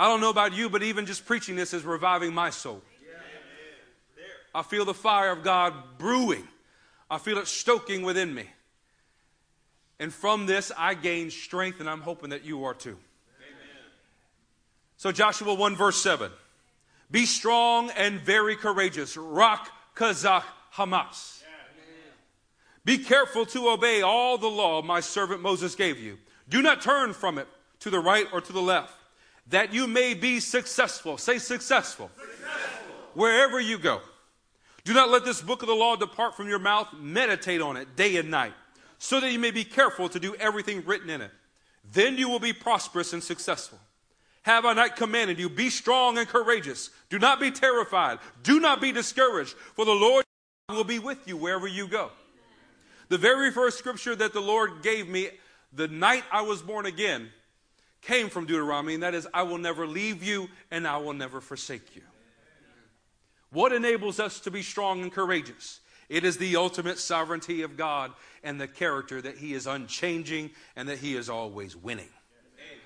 I 0.00 0.04
don't 0.06 0.22
know 0.22 0.30
about 0.30 0.54
you, 0.54 0.70
but 0.70 0.82
even 0.82 1.04
just 1.04 1.26
preaching 1.26 1.56
this 1.56 1.74
is 1.74 1.84
reviving 1.84 2.32
my 2.32 2.48
soul. 2.48 2.80
I 4.54 4.62
feel 4.62 4.86
the 4.86 4.94
fire 4.94 5.30
of 5.30 5.42
God 5.42 5.74
brewing. 5.98 6.48
I 7.10 7.18
feel 7.18 7.36
it 7.36 7.46
stoking 7.46 8.00
within 8.00 8.34
me. 8.34 8.46
And 9.98 10.10
from 10.10 10.46
this, 10.46 10.72
I 10.74 10.94
gain 10.94 11.30
strength, 11.30 11.80
and 11.80 11.90
I'm 11.90 12.00
hoping 12.00 12.30
that 12.30 12.46
you 12.46 12.64
are 12.64 12.72
too. 12.72 12.96
Amen. 13.42 13.58
So, 14.96 15.12
Joshua 15.12 15.52
1, 15.52 15.76
verse 15.76 16.00
7 16.00 16.32
Be 17.10 17.26
strong 17.26 17.90
and 17.90 18.22
very 18.22 18.56
courageous. 18.56 19.18
Rak 19.18 19.68
chazak 19.96 20.44
ve'ematz. 20.74 21.42
Be 22.86 22.96
careful 22.96 23.44
to 23.44 23.68
obey 23.68 24.00
all 24.00 24.38
the 24.38 24.48
law 24.48 24.80
my 24.80 25.00
servant 25.00 25.42
Moses 25.42 25.74
gave 25.74 25.98
you. 25.98 26.16
Do 26.48 26.62
not 26.62 26.80
turn 26.80 27.12
from 27.12 27.36
it 27.36 27.48
to 27.80 27.90
the 27.90 28.00
right 28.00 28.26
or 28.32 28.40
to 28.40 28.52
the 28.54 28.62
left, 28.62 28.94
that 29.50 29.74
you 29.74 29.86
may 29.86 30.14
be 30.14 30.40
successful. 30.40 31.18
Say 31.18 31.38
successful. 31.38 32.10
successful. 32.16 32.94
Wherever 33.14 33.60
you 33.60 33.78
go. 33.78 34.00
Do 34.84 34.94
not 34.94 35.10
let 35.10 35.24
this 35.24 35.42
book 35.42 35.62
of 35.62 35.68
the 35.68 35.74
law 35.74 35.96
depart 35.96 36.36
from 36.36 36.48
your 36.48 36.58
mouth. 36.58 36.88
Meditate 36.98 37.60
on 37.60 37.76
it 37.76 37.96
day 37.96 38.16
and 38.16 38.30
night, 38.30 38.54
so 38.98 39.20
that 39.20 39.30
you 39.30 39.38
may 39.38 39.50
be 39.50 39.64
careful 39.64 40.08
to 40.08 40.18
do 40.18 40.34
everything 40.36 40.82
written 40.86 41.10
in 41.10 41.20
it. 41.20 41.30
Then 41.92 42.16
you 42.16 42.28
will 42.28 42.38
be 42.38 42.52
prosperous 42.52 43.12
and 43.12 43.22
successful. 43.22 43.78
Have 44.42 44.64
I 44.64 44.72
not 44.72 44.96
commanded 44.96 45.38
you? 45.38 45.50
Be 45.50 45.68
strong 45.68 46.16
and 46.16 46.26
courageous. 46.26 46.90
Do 47.10 47.18
not 47.18 47.40
be 47.40 47.50
terrified. 47.50 48.20
Do 48.42 48.58
not 48.58 48.80
be 48.80 48.90
discouraged, 48.90 49.54
for 49.74 49.84
the 49.84 49.92
Lord 49.92 50.24
will 50.68 50.84
be 50.84 50.98
with 50.98 51.26
you 51.26 51.36
wherever 51.36 51.66
you 51.66 51.88
go. 51.88 52.10
The 53.08 53.18
very 53.18 53.50
first 53.50 53.78
scripture 53.78 54.14
that 54.14 54.32
the 54.32 54.40
Lord 54.40 54.82
gave 54.82 55.08
me 55.08 55.28
the 55.72 55.88
night 55.88 56.24
I 56.32 56.42
was 56.42 56.62
born 56.62 56.86
again 56.86 57.30
came 58.02 58.28
from 58.28 58.46
Deuteronomy, 58.46 58.94
and 58.94 59.02
that 59.02 59.14
is, 59.14 59.26
I 59.32 59.42
will 59.42 59.58
never 59.58 59.86
leave 59.86 60.22
you 60.22 60.48
and 60.70 60.86
I 60.86 60.98
will 60.98 61.12
never 61.12 61.40
forsake 61.40 61.94
you. 61.94 62.02
What 63.52 63.72
enables 63.72 64.20
us 64.20 64.40
to 64.40 64.50
be 64.50 64.62
strong 64.62 65.02
and 65.02 65.12
courageous? 65.12 65.80
It 66.08 66.24
is 66.24 66.38
the 66.38 66.56
ultimate 66.56 66.98
sovereignty 66.98 67.62
of 67.62 67.76
God 67.76 68.12
and 68.42 68.60
the 68.60 68.68
character 68.68 69.20
that 69.20 69.38
He 69.38 69.54
is 69.54 69.66
unchanging 69.66 70.50
and 70.76 70.88
that 70.88 70.98
He 70.98 71.16
is 71.16 71.28
always 71.28 71.76
winning. 71.76 72.08
Amen. 72.58 72.78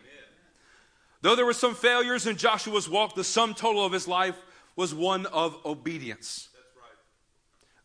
Though 1.22 1.37
there 1.37 1.46
were 1.46 1.53
some 1.53 1.74
failures 1.74 2.27
in 2.27 2.37
Joshua's 2.37 2.88
walk, 2.88 3.14
the 3.14 3.24
sum 3.24 3.55
total 3.55 3.85
of 3.85 3.92
his 3.92 4.09
life 4.09 4.37
was 4.77 4.94
one 4.94 5.27
of 5.27 5.57
obedience. 5.64 6.48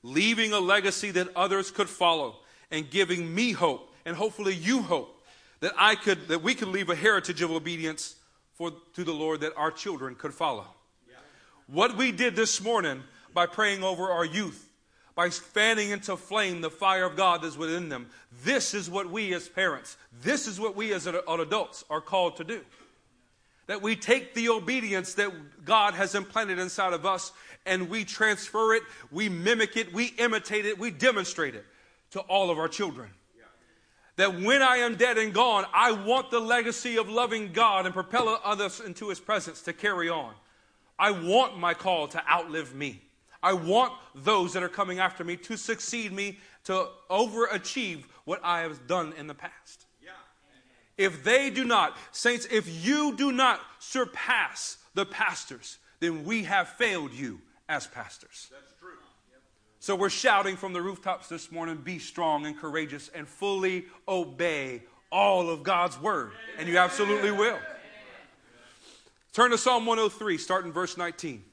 Leaving 0.01 0.53
a 0.53 0.59
legacy 0.59 1.11
that 1.11 1.35
others 1.35 1.71
could 1.71 1.89
follow 1.89 2.37
and 2.71 2.89
giving 2.89 3.33
me 3.33 3.51
hope 3.51 3.93
and 4.05 4.15
hopefully 4.15 4.55
you 4.55 4.81
hope 4.81 5.18
that 5.59 5.73
I 5.77 5.95
could 5.95 6.27
that 6.27 6.41
we 6.41 6.55
could 6.55 6.69
leave 6.69 6.89
a 6.89 6.95
heritage 6.95 7.41
of 7.41 7.51
obedience 7.51 8.15
for 8.53 8.71
to 8.93 9.03
the 9.03 9.13
Lord 9.13 9.41
that 9.41 9.53
our 9.55 9.71
children 9.71 10.15
could 10.15 10.33
follow. 10.33 10.65
What 11.67 11.97
we 11.97 12.11
did 12.11 12.35
this 12.35 12.61
morning 12.61 13.03
by 13.33 13.45
praying 13.45 13.83
over 13.83 14.09
our 14.09 14.25
youth, 14.25 14.71
by 15.13 15.29
fanning 15.29 15.91
into 15.91 16.17
flame 16.17 16.61
the 16.61 16.71
fire 16.71 17.05
of 17.05 17.15
God 17.15 17.43
that's 17.43 17.57
within 17.57 17.89
them, 17.89 18.07
this 18.43 18.73
is 18.73 18.89
what 18.89 19.11
we 19.11 19.33
as 19.35 19.47
parents, 19.47 19.95
this 20.23 20.47
is 20.47 20.59
what 20.59 20.75
we 20.75 20.93
as 20.93 21.05
adults 21.05 21.83
are 21.89 22.01
called 22.01 22.37
to 22.37 22.43
do. 22.43 22.61
That 23.67 23.83
we 23.83 23.95
take 23.95 24.33
the 24.33 24.49
obedience 24.49 25.13
that 25.13 25.63
God 25.63 25.93
has 25.93 26.15
implanted 26.15 26.57
inside 26.57 26.93
of 26.93 27.05
us 27.05 27.31
and 27.67 27.87
we 27.87 28.03
transfer 28.03 28.73
it, 28.73 28.81
we 29.11 29.29
mimic 29.29 29.77
it, 29.77 29.93
we 29.93 30.07
imitate 30.17 30.65
it, 30.65 30.79
we 30.79 30.89
demonstrate 30.89 31.53
it 31.53 31.65
to 32.11 32.21
all 32.21 32.49
of 32.49 32.57
our 32.57 32.67
children 32.67 33.11
that 34.19 34.37
when 34.41 34.61
I 34.61 34.77
am 34.77 34.95
dead 34.95 35.17
and 35.17 35.33
gone, 35.33 35.65
I 35.73 35.93
want 35.93 36.29
the 36.29 36.41
legacy 36.41 36.97
of 36.97 37.09
loving 37.09 37.53
God 37.53 37.85
and 37.85 37.93
propel 37.93 38.37
others 38.43 38.81
into 38.81 39.07
His 39.07 39.19
presence 39.19 39.61
to 39.61 39.71
carry 39.71 40.09
on. 40.09 40.33
I 40.99 41.11
want 41.11 41.57
my 41.57 41.73
call 41.73 42.09
to 42.09 42.21
outlive 42.29 42.75
me. 42.75 43.01
I 43.41 43.53
want 43.53 43.93
those 44.13 44.51
that 44.53 44.63
are 44.63 44.67
coming 44.67 44.99
after 44.99 45.23
me 45.23 45.37
to 45.37 45.55
succeed 45.55 46.11
me, 46.11 46.37
to 46.65 46.89
overachieve 47.09 48.03
what 48.25 48.41
I 48.43 48.59
have 48.59 48.87
done 48.87 49.13
in 49.17 49.27
the 49.27 49.33
past. 49.33 49.85
Yeah. 50.03 50.09
If 50.97 51.23
they 51.23 51.49
do 51.49 51.63
not, 51.63 51.95
saints, 52.11 52.45
if 52.51 52.85
you 52.85 53.15
do 53.15 53.31
not 53.31 53.61
surpass 53.79 54.79
the 54.95 55.05
pastors, 55.05 55.77
then 56.01 56.25
we 56.25 56.43
have 56.43 56.67
failed 56.67 57.13
you 57.13 57.39
as 57.69 57.87
pastors. 57.87 58.49
That's. 58.51 58.78
So 59.79 59.95
we're 59.95 60.09
shouting 60.09 60.57
from 60.57 60.73
the 60.73 60.81
rooftops 60.81 61.29
this 61.29 61.51
morning 61.51 61.77
be 61.77 61.99
strong 61.99 62.45
and 62.45 62.57
courageous 62.57 63.09
and 63.15 63.27
fully 63.27 63.85
obey 64.07 64.83
all 65.11 65.49
of 65.49 65.63
God's 65.63 65.99
word. 65.99 66.31
And 66.57 66.67
you 66.67 66.77
absolutely 66.77 67.31
will. 67.31 67.57
Turn 69.31 69.51
to 69.51 69.57
Psalm 69.57 69.85
103, 69.85 70.37
starting 70.37 70.73
verse 70.73 70.97
19. 70.97 71.43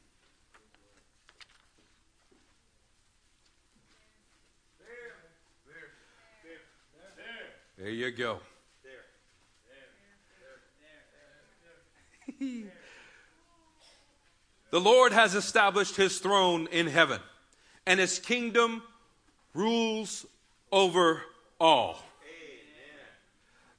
There 7.79 7.91
you 7.91 8.11
go. 8.11 8.41
the 14.71 14.81
Lord 14.81 15.13
has 15.13 15.35
established 15.35 15.95
his 15.95 16.19
throne 16.19 16.67
in 16.73 16.87
heaven, 16.87 17.21
and 17.87 18.01
his 18.01 18.19
kingdom 18.19 18.83
rules 19.55 20.27
over 20.73 21.23
all. 21.61 22.03
Amen. 22.23 23.07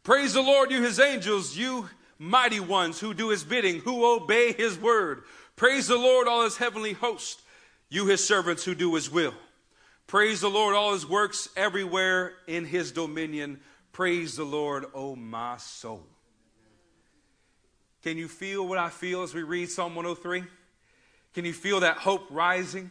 Praise 0.03 0.33
the 0.33 0.41
Lord, 0.41 0.71
you 0.71 0.81
his 0.81 0.99
angels, 0.99 1.55
you 1.55 1.89
mighty 2.17 2.59
ones 2.59 2.99
who 2.99 3.13
do 3.13 3.29
his 3.29 3.43
bidding, 3.43 3.79
who 3.81 4.05
obey 4.05 4.53
his 4.53 4.77
word. 4.77 5.23
Praise 5.55 5.87
the 5.87 5.97
Lord, 5.97 6.27
all 6.27 6.43
his 6.43 6.57
heavenly 6.57 6.93
host, 6.93 7.41
you 7.89 8.07
his 8.07 8.25
servants 8.25 8.63
who 8.63 8.75
do 8.75 8.93
his 8.95 9.11
will. 9.11 9.33
Praise 10.07 10.41
the 10.41 10.49
Lord, 10.49 10.75
all 10.75 10.93
his 10.93 11.07
works 11.07 11.49
everywhere 11.57 12.33
in 12.47 12.63
his 12.65 12.91
dominion. 12.91 13.59
Praise 13.91 14.37
the 14.37 14.45
Lord, 14.45 14.85
O 14.93 15.15
my 15.15 15.57
soul. 15.57 16.03
Can 18.03 18.17
you 18.17 18.27
feel 18.27 18.65
what 18.65 18.77
I 18.77 18.89
feel 18.89 19.23
as 19.23 19.33
we 19.33 19.43
read 19.43 19.69
Psalm 19.69 19.95
103? 19.95 20.43
Can 21.33 21.43
you 21.43 21.53
feel 21.53 21.81
that 21.81 21.97
hope 21.97 22.25
rising? 22.29 22.89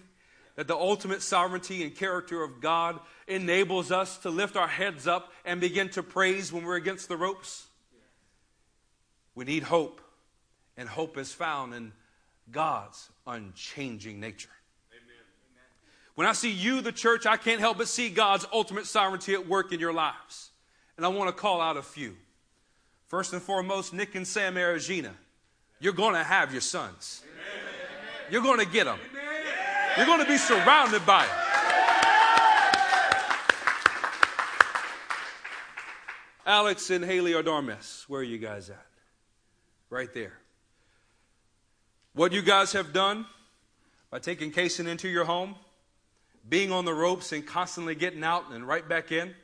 That 0.57 0.69
the 0.69 0.77
ultimate 0.77 1.23
sovereignty 1.23 1.83
and 1.85 1.95
character 1.95 2.43
of 2.43 2.61
God 2.61 2.99
enables 3.29 3.93
us 3.93 4.17
to 4.19 4.31
lift 4.31 4.57
our 4.57 4.69
heads 4.69 5.07
up 5.07 5.33
and 5.45 5.61
begin 5.61 5.91
to 5.91 6.03
praise 6.03 6.53
when 6.53 6.65
we're 6.65 6.77
against 6.77 7.09
the 7.09 7.17
ropes? 7.17 7.67
We 9.35 9.45
need 9.45 9.63
hope, 9.63 10.01
and 10.79 10.89
hope 10.89 11.19
is 11.19 11.33
found 11.33 11.75
in 11.75 11.93
God's 12.51 13.11
unchanging 13.27 14.19
nature. 14.19 14.49
Amen. 14.93 15.23
When 16.15 16.27
I 16.27 16.33
see 16.33 16.51
you, 16.51 16.81
the 16.81 16.93
church, 16.93 17.27
I 17.27 17.37
can't 17.37 17.61
help 17.61 17.77
but 17.77 17.89
see 17.89 18.09
God's 18.09 18.47
ultimate 18.51 18.87
sovereignty 18.87 19.35
at 19.35 19.47
work 19.47 19.73
in 19.73 19.81
your 19.81 19.93
lives. 19.93 20.51
And 20.97 21.05
I 21.05 21.11
want 21.11 21.29
to 21.29 21.39
call 21.39 21.61
out 21.61 21.77
a 21.77 21.83
few. 21.83 22.17
First 23.09 23.35
and 23.35 23.43
foremost, 23.43 23.93
Nick 23.93 24.15
and 24.15 24.27
Sam 24.27 24.55
Aragina. 24.55 25.13
You're 25.81 25.93
going 25.93 26.15
to 26.15 26.25
have 26.25 26.53
your 26.53 26.63
sons. 26.63 27.23
Amen. 27.25 27.65
You're 28.31 28.43
going 28.43 28.61
to 28.61 28.67
get 28.67 28.85
them. 28.85 28.99
You're 29.97 30.07
going 30.07 30.21
to 30.21 30.27
be 30.27 30.39
surrounded 30.39 31.05
by 31.07 31.27
them. 31.27 31.37
Alex 36.47 36.91
and 36.91 37.05
Haley 37.05 37.33
Ardarmes, 37.33 38.05
where 38.09 38.21
are 38.21 38.25
you 38.25 38.39
guys 38.39 38.71
at? 38.71 38.87
right 39.91 40.13
there. 40.13 40.33
What 42.15 42.33
you 42.33 42.43
guys 42.43 42.73
have 42.73 42.93
done 42.93 43.27
by 44.11 44.19
taking 44.19 44.53
Kason 44.53 44.87
into 44.87 45.09
your 45.09 45.25
home, 45.25 45.55
being 46.49 46.73
on 46.73 46.85
the 46.85 46.95
ropes 46.95 47.33
and 47.33 47.47
constantly 47.47 47.95
getting 47.95 48.25
out 48.25 48.51
and 48.51 48.67
right 48.67 48.87
back 48.89 49.13
in, 49.13 49.35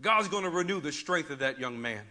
God's 0.00 0.28
going 0.28 0.44
to 0.44 0.50
renew 0.50 0.80
the 0.80 0.92
strength 0.92 1.30
of 1.30 1.38
that 1.38 1.58
young 1.58 1.80
man. 1.80 2.02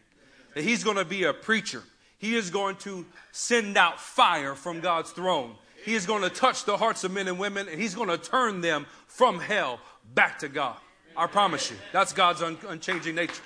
That 0.53 0.63
he's 0.63 0.84
going 0.84 0.97
to 0.97 1.05
be 1.05 1.23
a 1.23 1.34
preacher. 1.34 1.84
He 2.17 2.36
is 2.36 2.49
going 2.49 2.77
to 2.77 3.05
send 3.31 3.77
out 3.77 3.99
fire 3.99 4.55
from 4.55 4.79
God's 4.79 5.12
throne. 5.12 5.55
He 5.86 5.93
is 5.93 6.08
going 6.08 6.24
to 6.24 6.32
touch 6.32 6.65
the 6.65 6.78
hearts 6.78 7.04
of 7.04 7.12
men 7.12 7.28
and 7.28 7.38
women, 7.38 7.69
and 7.69 7.80
he's 7.80 7.93
going 7.93 8.10
to 8.10 8.17
turn 8.17 8.62
them 8.62 8.88
from 9.06 9.39
hell 9.39 9.80
back 10.15 10.39
to 10.39 10.50
God. 10.50 10.78
I 11.15 11.28
promise 11.28 11.69
you. 11.69 11.78
That's 11.93 12.12
God's 12.12 12.41
un- 12.41 12.58
unchanging 12.67 13.13
nature. 13.13 13.43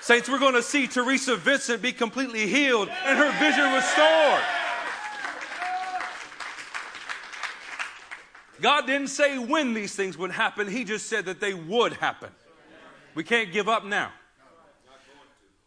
Saints, 0.00 0.28
we're 0.28 0.40
going 0.40 0.54
to 0.54 0.62
see 0.62 0.88
Teresa 0.88 1.36
Vincent 1.36 1.80
be 1.80 1.92
completely 1.92 2.46
healed 2.48 2.88
and 2.88 3.16
her 3.16 3.30
vision 3.38 3.72
restored. 3.72 4.42
God 8.60 8.86
didn't 8.86 9.08
say 9.08 9.38
when 9.38 9.72
these 9.72 9.94
things 9.94 10.18
would 10.18 10.32
happen, 10.32 10.68
He 10.68 10.84
just 10.84 11.08
said 11.08 11.26
that 11.26 11.40
they 11.40 11.54
would 11.54 11.94
happen. 11.94 12.30
We 13.14 13.22
can't 13.22 13.52
give 13.52 13.68
up 13.68 13.84
now. 13.84 14.10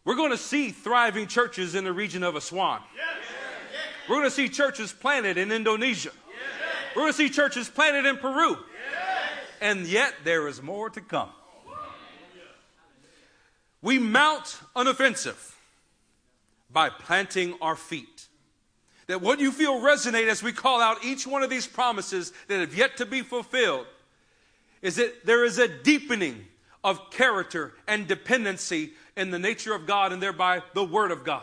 We're 0.04 0.16
going 0.16 0.30
to 0.30 0.38
see 0.38 0.70
thriving 0.70 1.26
churches 1.26 1.74
in 1.74 1.84
the 1.84 1.92
region 1.92 2.22
of 2.22 2.36
Aswan. 2.36 2.80
We're 4.08 4.16
going 4.16 4.24
to 4.24 4.30
see 4.30 4.48
churches 4.48 4.92
planted 4.92 5.36
in 5.36 5.52
Indonesia. 5.52 6.10
We're 6.96 7.02
going 7.02 7.12
to 7.12 7.16
see 7.16 7.28
churches 7.28 7.68
planted 7.68 8.06
in 8.06 8.16
Peru. 8.16 8.56
And 9.60 9.86
yet 9.86 10.14
there 10.24 10.48
is 10.48 10.62
more 10.62 10.88
to 10.90 11.00
come. 11.00 11.30
We 13.82 13.98
mount 13.98 14.58
an 14.74 14.86
offensive 14.86 15.56
by 16.70 16.90
planting 16.90 17.54
our 17.60 17.76
feet. 17.76 18.26
That 19.06 19.20
what 19.22 19.40
you 19.40 19.52
feel 19.52 19.80
resonate 19.80 20.28
as 20.28 20.42
we 20.42 20.52
call 20.52 20.80
out 20.80 21.04
each 21.04 21.26
one 21.26 21.42
of 21.42 21.50
these 21.50 21.66
promises 21.66 22.32
that 22.48 22.60
have 22.60 22.74
yet 22.74 22.96
to 22.98 23.06
be 23.06 23.22
fulfilled 23.22 23.86
is 24.82 24.96
that 24.96 25.24
there 25.24 25.44
is 25.44 25.58
a 25.58 25.68
deepening 25.68 26.44
of 26.84 27.10
character 27.10 27.72
and 27.86 28.06
dependency 28.06 28.92
in 29.16 29.30
the 29.30 29.38
nature 29.38 29.74
of 29.74 29.86
God 29.86 30.12
and 30.12 30.22
thereby 30.22 30.62
the 30.74 30.84
Word 30.84 31.10
of 31.10 31.24
God. 31.24 31.42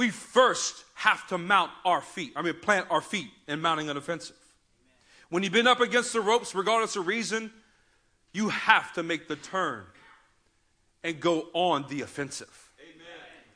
We 0.00 0.08
first 0.08 0.82
have 0.94 1.26
to 1.26 1.36
mount 1.36 1.70
our 1.84 2.00
feet, 2.00 2.32
I 2.34 2.40
mean, 2.40 2.54
plant 2.54 2.86
our 2.88 3.02
feet 3.02 3.28
in 3.46 3.60
mounting 3.60 3.90
an 3.90 3.98
offensive. 3.98 4.34
When 5.28 5.42
you've 5.42 5.52
been 5.52 5.66
up 5.66 5.80
against 5.80 6.14
the 6.14 6.22
ropes, 6.22 6.54
regardless 6.54 6.96
of 6.96 7.06
reason, 7.06 7.52
you 8.32 8.48
have 8.48 8.94
to 8.94 9.02
make 9.02 9.28
the 9.28 9.36
turn 9.36 9.84
and 11.04 11.20
go 11.20 11.48
on 11.52 11.84
the 11.90 12.00
offensive. 12.00 12.70
Amen. 12.80 13.04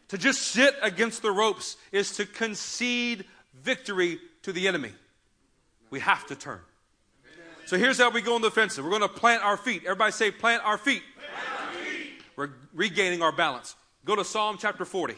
To 0.08 0.18
just 0.18 0.42
sit 0.42 0.74
against 0.82 1.22
the 1.22 1.30
ropes 1.30 1.78
is 1.92 2.14
to 2.16 2.26
concede 2.26 3.24
victory 3.62 4.18
to 4.42 4.52
the 4.52 4.68
enemy. 4.68 4.92
We 5.88 6.00
have 6.00 6.26
to 6.26 6.36
turn. 6.36 6.60
So 7.64 7.78
here's 7.78 7.96
how 7.96 8.10
we 8.10 8.20
go 8.20 8.34
on 8.34 8.42
the 8.42 8.48
offensive. 8.48 8.84
We're 8.84 8.90
going 8.90 9.00
to 9.00 9.08
plant 9.08 9.42
our 9.42 9.56
feet. 9.56 9.84
Everybody 9.84 10.12
say, 10.12 10.30
plant 10.30 10.62
our 10.62 10.76
feet. 10.76 11.02
Plant 11.16 11.68
our 11.68 11.72
feet. 11.72 12.22
We're 12.36 12.50
regaining 12.74 13.22
our 13.22 13.32
balance. 13.32 13.76
Go 14.04 14.14
to 14.14 14.26
Psalm 14.26 14.58
chapter 14.60 14.84
40. 14.84 15.14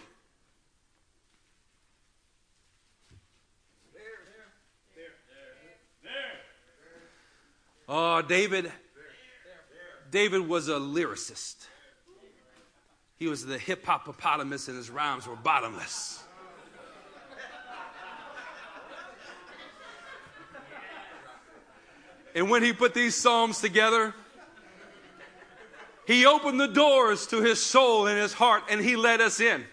Oh, 7.88 8.22
David. 8.22 8.72
David 10.11 10.49
was 10.49 10.68
a 10.68 10.75
lyricist. 10.75 11.66
He 13.16 13.29
was 13.29 13.44
the 13.46 13.59
hip 13.59 13.85
hoppopotamus, 13.85 14.68
and 14.68 14.77
his 14.77 14.90
rhymes 14.90 15.27
were 15.27 15.37
bottomless. 15.37 16.22
And 22.35 22.51
when 22.51 22.62
he 22.62 22.75
put 22.75 22.92
these 22.92 23.14
psalms 23.14 23.62
together, 23.62 24.12
he 26.07 26.27
opened 26.27 26.61
the 26.61 26.68
doors 26.68 27.27
to 27.29 27.40
his 27.40 27.62
soul 27.62 28.07
and 28.07 28.20
his 28.20 28.35
heart, 28.35 28.64
and 28.68 28.81
he 28.81 28.94
let 28.94 29.22
us 29.22 29.40
in. 29.40 29.64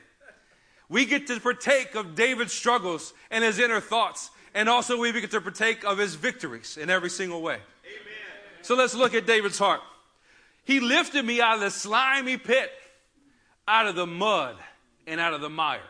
We 0.87 1.05
get 1.05 1.27
to 1.27 1.39
partake 1.41 1.95
of 1.95 2.15
David's 2.15 2.53
struggles 2.53 3.13
and 3.29 3.43
his 3.43 3.59
inner 3.59 3.81
thoughts, 3.81 4.29
and 4.53 4.69
also 4.69 4.97
we 4.97 5.11
get 5.11 5.31
to 5.31 5.41
partake 5.41 5.83
of 5.83 5.97
his 5.97 6.15
victories 6.15 6.77
in 6.77 6.89
every 6.89 7.09
single 7.09 7.41
way. 7.41 7.59
So 8.63 8.75
let's 8.75 8.95
look 8.95 9.13
at 9.13 9.27
David's 9.27 9.59
heart. 9.59 9.81
He 10.63 10.79
lifted 10.79 11.25
me 11.25 11.41
out 11.41 11.55
of 11.55 11.61
the 11.61 11.69
slimy 11.69 12.37
pit, 12.37 12.71
out 13.67 13.87
of 13.87 13.95
the 13.95 14.07
mud, 14.07 14.55
and 15.05 15.19
out 15.19 15.33
of 15.33 15.41
the 15.41 15.49
mire. 15.49 15.81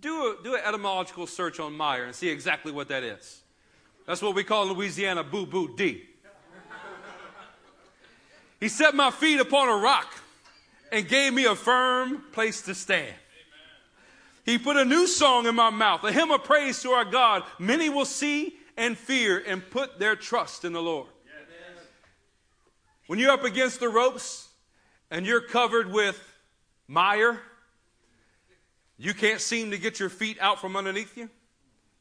Do, 0.00 0.32
a, 0.32 0.42
do 0.42 0.54
an 0.54 0.60
etymological 0.64 1.26
search 1.26 1.58
on 1.58 1.76
mire 1.76 2.04
and 2.04 2.14
see 2.14 2.28
exactly 2.28 2.70
what 2.70 2.88
that 2.88 3.02
is. 3.02 3.42
That's 4.06 4.22
what 4.22 4.34
we 4.34 4.44
call 4.44 4.66
Louisiana 4.66 5.24
boo 5.24 5.46
boo 5.46 5.76
D. 5.76 6.04
He 8.60 8.68
set 8.68 8.94
my 8.94 9.10
feet 9.10 9.40
upon 9.40 9.68
a 9.68 9.82
rock 9.82 10.14
and 10.92 11.08
gave 11.08 11.32
me 11.32 11.46
a 11.46 11.56
firm 11.56 12.22
place 12.32 12.62
to 12.62 12.74
stand. 12.74 13.14
He 14.44 14.58
put 14.58 14.76
a 14.76 14.84
new 14.84 15.06
song 15.06 15.46
in 15.46 15.54
my 15.54 15.70
mouth, 15.70 16.04
a 16.04 16.12
hymn 16.12 16.30
of 16.30 16.44
praise 16.44 16.80
to 16.82 16.90
our 16.90 17.04
God. 17.04 17.42
Many 17.58 17.88
will 17.88 18.04
see 18.04 18.54
and 18.76 18.96
fear 18.96 19.42
and 19.44 19.68
put 19.70 19.98
their 19.98 20.14
trust 20.14 20.64
in 20.64 20.72
the 20.72 20.82
Lord. 20.82 21.08
When 23.10 23.18
you're 23.18 23.32
up 23.32 23.42
against 23.42 23.80
the 23.80 23.88
ropes 23.88 24.46
and 25.10 25.26
you're 25.26 25.40
covered 25.40 25.90
with 25.90 26.16
mire, 26.86 27.40
you 28.98 29.14
can't 29.14 29.40
seem 29.40 29.72
to 29.72 29.78
get 29.78 29.98
your 29.98 30.08
feet 30.08 30.38
out 30.40 30.60
from 30.60 30.76
underneath 30.76 31.16
you. 31.16 31.28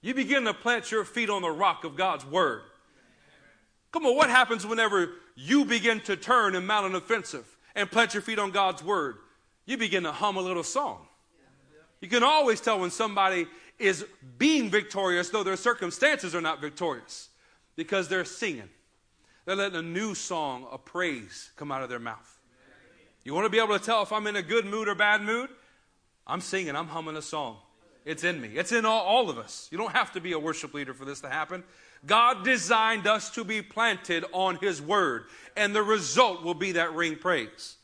You 0.02 0.14
begin 0.14 0.44
to 0.44 0.54
plant 0.54 0.92
your 0.92 1.04
feet 1.04 1.32
on 1.32 1.42
the 1.42 1.50
rock 1.50 1.84
of 1.84 1.96
God's 1.96 2.28
word. 2.28 2.62
Come 3.92 4.06
on, 4.06 4.16
what 4.16 4.30
happens 4.30 4.68
whenever 4.68 5.14
you 5.34 5.66
begin 5.66 6.00
to 6.02 6.16
turn 6.16 6.56
and 6.56 6.68
mount 6.68 6.86
an 6.86 6.94
offensive 6.94 7.58
and 7.74 7.90
plant 7.90 8.14
your 8.14 8.22
feet 8.22 8.38
on 8.38 8.52
God's 8.52 8.84
word? 8.84 9.16
You 9.66 9.78
begin 9.78 10.04
to 10.04 10.12
hum 10.12 10.38
a 10.38 10.42
little 10.42 10.62
song. 10.62 11.08
You 12.02 12.08
can 12.08 12.22
always 12.22 12.62
tell 12.62 12.80
when 12.80 12.92
somebody 12.92 13.48
is 13.80 14.06
being 14.38 14.70
victorious, 14.70 15.32
though 15.32 15.42
their 15.42 15.58
circumstances 15.58 16.36
are 16.36 16.42
not 16.42 16.62
victorious, 16.62 17.30
because 17.76 18.10
they're 18.10 18.26
singing. 18.26 18.70
They're 19.50 19.56
letting 19.56 19.80
a 19.80 19.82
new 19.82 20.14
song 20.14 20.68
of 20.70 20.86
praise 20.86 21.50
come 21.56 21.72
out 21.72 21.82
of 21.82 21.90
their 21.90 21.98
mouth. 21.98 22.40
You 23.24 23.34
want 23.34 23.46
to 23.46 23.50
be 23.50 23.58
able 23.58 23.80
to 23.80 23.84
tell 23.84 24.04
if 24.04 24.14
I'm 24.14 24.28
in 24.28 24.36
a 24.36 24.44
good 24.44 24.64
mood 24.64 24.88
or 24.88 24.94
bad 24.94 25.24
mood? 25.24 25.50
I'm 26.28 26.40
singing, 26.40 26.76
I'm 26.76 26.86
humming 26.86 27.18
a 27.18 27.22
song. 27.24 27.58
It's 28.06 28.24
in 28.24 28.40
me, 28.40 28.50
it's 28.54 28.72
in 28.72 28.86
all, 28.86 29.04
all 29.04 29.28
of 29.28 29.40
us. 29.40 29.68
You 29.72 29.80
don't 29.80 29.94
have 29.94 30.12
to 30.12 30.22
be 30.22 30.34
a 30.34 30.40
worship 30.40 30.76
leader 30.76 30.94
for 30.94 31.04
this 31.04 31.22
to 31.22 31.30
happen. 31.30 31.64
God 32.06 32.46
designed 32.46 33.08
us 33.08 33.32
to 33.32 33.44
be 33.44 33.64
planted 33.64 34.24
on 34.34 34.58
His 34.58 34.84
Word, 34.84 35.24
and 35.58 35.76
the 35.76 35.82
result 35.82 36.44
will 36.44 36.54
be 36.54 36.74
that 36.74 36.94
ring 36.94 37.16
praise. 37.16 37.78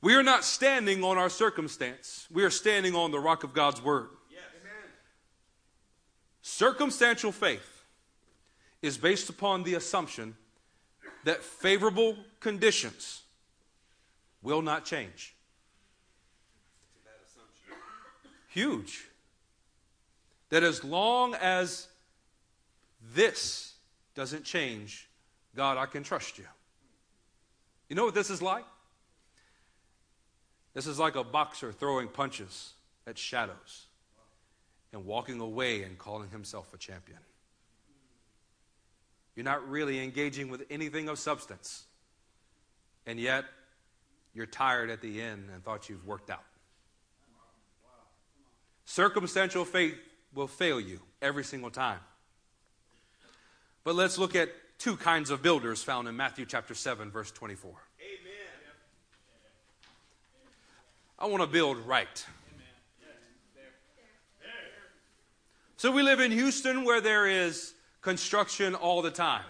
We 0.00 0.14
are 0.14 0.22
not 0.22 0.44
standing 0.44 1.02
on 1.02 1.18
our 1.18 1.30
circumstance, 1.30 2.28
we 2.30 2.44
are 2.44 2.50
standing 2.50 2.94
on 2.94 3.10
the 3.10 3.18
rock 3.18 3.42
of 3.42 3.54
God's 3.54 3.82
Word. 3.82 4.10
Circumstantial 6.42 7.32
faith 7.32 7.77
is 8.82 8.96
based 8.96 9.28
upon 9.28 9.64
the 9.64 9.74
assumption 9.74 10.36
that 11.24 11.42
favorable 11.42 12.16
conditions 12.40 13.22
will 14.42 14.62
not 14.62 14.84
change. 14.84 15.34
Huge. 18.48 19.04
That 20.50 20.62
as 20.62 20.82
long 20.82 21.34
as 21.34 21.88
this 23.14 23.74
doesn't 24.14 24.44
change, 24.44 25.08
God, 25.54 25.76
I 25.76 25.86
can 25.86 26.02
trust 26.02 26.38
you. 26.38 26.46
You 27.88 27.96
know 27.96 28.04
what 28.04 28.14
this 28.14 28.30
is 28.30 28.40
like? 28.40 28.64
This 30.74 30.86
is 30.86 30.98
like 30.98 31.16
a 31.16 31.24
boxer 31.24 31.72
throwing 31.72 32.08
punches 32.08 32.72
at 33.06 33.18
shadows 33.18 33.86
and 34.92 35.04
walking 35.04 35.40
away 35.40 35.82
and 35.82 35.98
calling 35.98 36.30
himself 36.30 36.72
a 36.72 36.78
champion. 36.78 37.18
You're 39.38 39.44
not 39.44 39.70
really 39.70 40.02
engaging 40.02 40.48
with 40.48 40.64
anything 40.68 41.08
of 41.08 41.16
substance. 41.16 41.84
And 43.06 43.20
yet, 43.20 43.44
you're 44.34 44.46
tired 44.46 44.90
at 44.90 45.00
the 45.00 45.22
end 45.22 45.48
and 45.54 45.62
thought 45.64 45.88
you've 45.88 46.04
worked 46.04 46.28
out. 46.28 46.42
Circumstantial 48.84 49.64
faith 49.64 49.94
will 50.34 50.48
fail 50.48 50.80
you 50.80 50.98
every 51.22 51.44
single 51.44 51.70
time. 51.70 52.00
But 53.84 53.94
let's 53.94 54.18
look 54.18 54.34
at 54.34 54.48
two 54.76 54.96
kinds 54.96 55.30
of 55.30 55.40
builders 55.40 55.84
found 55.84 56.08
in 56.08 56.16
Matthew 56.16 56.44
chapter 56.44 56.74
7, 56.74 57.12
verse 57.12 57.30
24. 57.30 57.70
Amen. 57.70 57.78
I 61.16 61.26
want 61.26 61.44
to 61.44 61.46
build 61.46 61.78
right. 61.86 62.26
So 65.76 65.92
we 65.92 66.02
live 66.02 66.18
in 66.18 66.32
Houston 66.32 66.82
where 66.82 67.00
there 67.00 67.28
is 67.28 67.74
construction 68.08 68.74
all 68.74 69.02
the 69.02 69.10
time. 69.10 69.44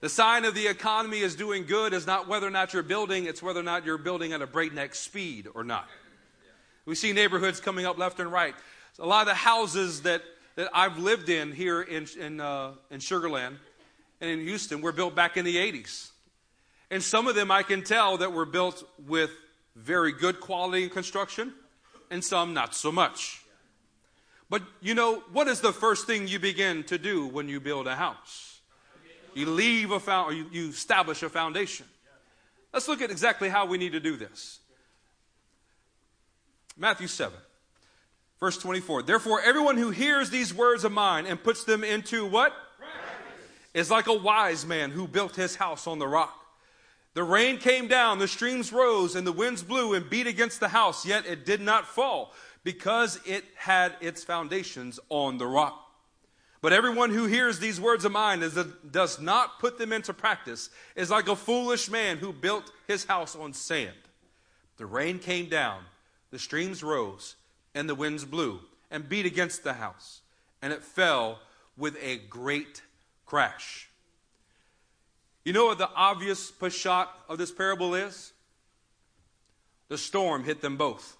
The 0.00 0.08
sign 0.08 0.44
of 0.44 0.54
the 0.54 0.68
economy 0.68 1.18
is 1.18 1.34
doing 1.34 1.66
good 1.66 1.92
is 1.92 2.06
not 2.06 2.28
whether 2.28 2.46
or 2.46 2.50
not 2.50 2.72
you're 2.72 2.84
building, 2.84 3.24
it's 3.24 3.42
whether 3.42 3.58
or 3.58 3.64
not 3.64 3.84
you're 3.84 3.98
building 3.98 4.32
at 4.32 4.40
a 4.40 4.46
breakneck 4.46 4.94
speed 4.94 5.48
or 5.52 5.64
not. 5.64 5.88
We 6.84 6.94
see 6.94 7.12
neighborhoods 7.12 7.58
coming 7.58 7.86
up 7.86 7.98
left 7.98 8.20
and 8.20 8.30
right. 8.30 8.54
A 9.00 9.06
lot 9.06 9.22
of 9.22 9.26
the 9.26 9.34
houses 9.34 10.02
that, 10.02 10.22
that 10.54 10.68
I've 10.72 10.98
lived 10.98 11.28
in 11.28 11.50
here 11.50 11.82
in, 11.82 12.06
in, 12.20 12.40
uh, 12.40 12.74
in 12.92 13.00
Sugar 13.00 13.28
Land 13.28 13.56
and 14.20 14.30
in 14.30 14.38
Houston 14.46 14.80
were 14.80 14.92
built 14.92 15.16
back 15.16 15.36
in 15.36 15.44
the 15.44 15.56
80s. 15.56 16.10
And 16.92 17.02
some 17.02 17.26
of 17.26 17.34
them 17.34 17.50
I 17.50 17.64
can 17.64 17.82
tell 17.82 18.18
that 18.18 18.32
were 18.32 18.46
built 18.46 18.88
with 19.08 19.32
very 19.74 20.12
good 20.12 20.38
quality 20.38 20.84
in 20.84 20.90
construction, 20.90 21.52
and 22.12 22.22
some 22.22 22.54
not 22.54 22.76
so 22.76 22.92
much. 22.92 23.42
But 24.48 24.62
you 24.80 24.94
know, 24.94 25.22
what 25.32 25.48
is 25.48 25.60
the 25.60 25.72
first 25.72 26.06
thing 26.06 26.28
you 26.28 26.38
begin 26.38 26.84
to 26.84 26.98
do 26.98 27.26
when 27.26 27.48
you 27.48 27.60
build 27.60 27.86
a 27.86 27.96
house? 27.96 28.60
You 29.34 29.46
leave 29.46 29.90
a 29.90 30.00
found, 30.00 30.36
you, 30.36 30.46
you 30.50 30.68
establish 30.70 31.22
a 31.22 31.28
foundation. 31.28 31.86
Let's 32.72 32.88
look 32.88 33.02
at 33.02 33.10
exactly 33.10 33.48
how 33.48 33.66
we 33.66 33.76
need 33.76 33.92
to 33.92 34.00
do 34.00 34.16
this. 34.16 34.60
Matthew 36.76 37.06
7, 37.06 37.36
verse 38.38 38.58
24. 38.58 39.02
Therefore, 39.02 39.40
everyone 39.40 39.76
who 39.76 39.90
hears 39.90 40.30
these 40.30 40.54
words 40.54 40.84
of 40.84 40.92
mine 40.92 41.26
and 41.26 41.42
puts 41.42 41.64
them 41.64 41.84
into 41.84 42.26
what? 42.26 42.52
Is 43.74 43.90
like 43.90 44.06
a 44.06 44.14
wise 44.14 44.64
man 44.64 44.90
who 44.90 45.06
built 45.06 45.36
his 45.36 45.56
house 45.56 45.86
on 45.86 45.98
the 45.98 46.08
rock. 46.08 46.34
The 47.12 47.22
rain 47.22 47.58
came 47.58 47.88
down, 47.88 48.18
the 48.18 48.28
streams 48.28 48.72
rose, 48.72 49.14
and 49.16 49.26
the 49.26 49.32
winds 49.32 49.62
blew 49.62 49.92
and 49.92 50.08
beat 50.08 50.26
against 50.26 50.60
the 50.60 50.68
house, 50.68 51.04
yet 51.04 51.26
it 51.26 51.44
did 51.44 51.60
not 51.60 51.86
fall 51.86 52.32
because 52.66 53.20
it 53.24 53.44
had 53.54 53.94
its 54.00 54.24
foundations 54.24 54.98
on 55.08 55.38
the 55.38 55.46
rock. 55.46 55.88
But 56.60 56.72
everyone 56.72 57.10
who 57.10 57.26
hears 57.26 57.60
these 57.60 57.80
words 57.80 58.04
of 58.04 58.10
mine 58.10 58.42
and 58.42 58.72
does 58.90 59.20
not 59.20 59.60
put 59.60 59.78
them 59.78 59.92
into 59.92 60.12
practice 60.12 60.68
is 60.96 61.08
like 61.08 61.28
a 61.28 61.36
foolish 61.36 61.88
man 61.88 62.16
who 62.16 62.32
built 62.32 62.72
his 62.88 63.04
house 63.04 63.36
on 63.36 63.52
sand. 63.52 63.94
The 64.78 64.86
rain 64.86 65.20
came 65.20 65.48
down, 65.48 65.84
the 66.32 66.40
streams 66.40 66.82
rose, 66.82 67.36
and 67.72 67.88
the 67.88 67.94
winds 67.94 68.24
blew 68.24 68.58
and 68.90 69.08
beat 69.08 69.26
against 69.26 69.62
the 69.62 69.74
house, 69.74 70.22
and 70.60 70.72
it 70.72 70.82
fell 70.82 71.38
with 71.76 71.96
a 72.02 72.16
great 72.16 72.82
crash. 73.26 73.88
You 75.44 75.52
know 75.52 75.66
what 75.66 75.78
the 75.78 75.90
obvious 75.94 76.52
shot 76.70 77.16
of 77.28 77.38
this 77.38 77.52
parable 77.52 77.94
is? 77.94 78.32
The 79.86 79.98
storm 79.98 80.42
hit 80.42 80.62
them 80.62 80.76
both. 80.76 81.16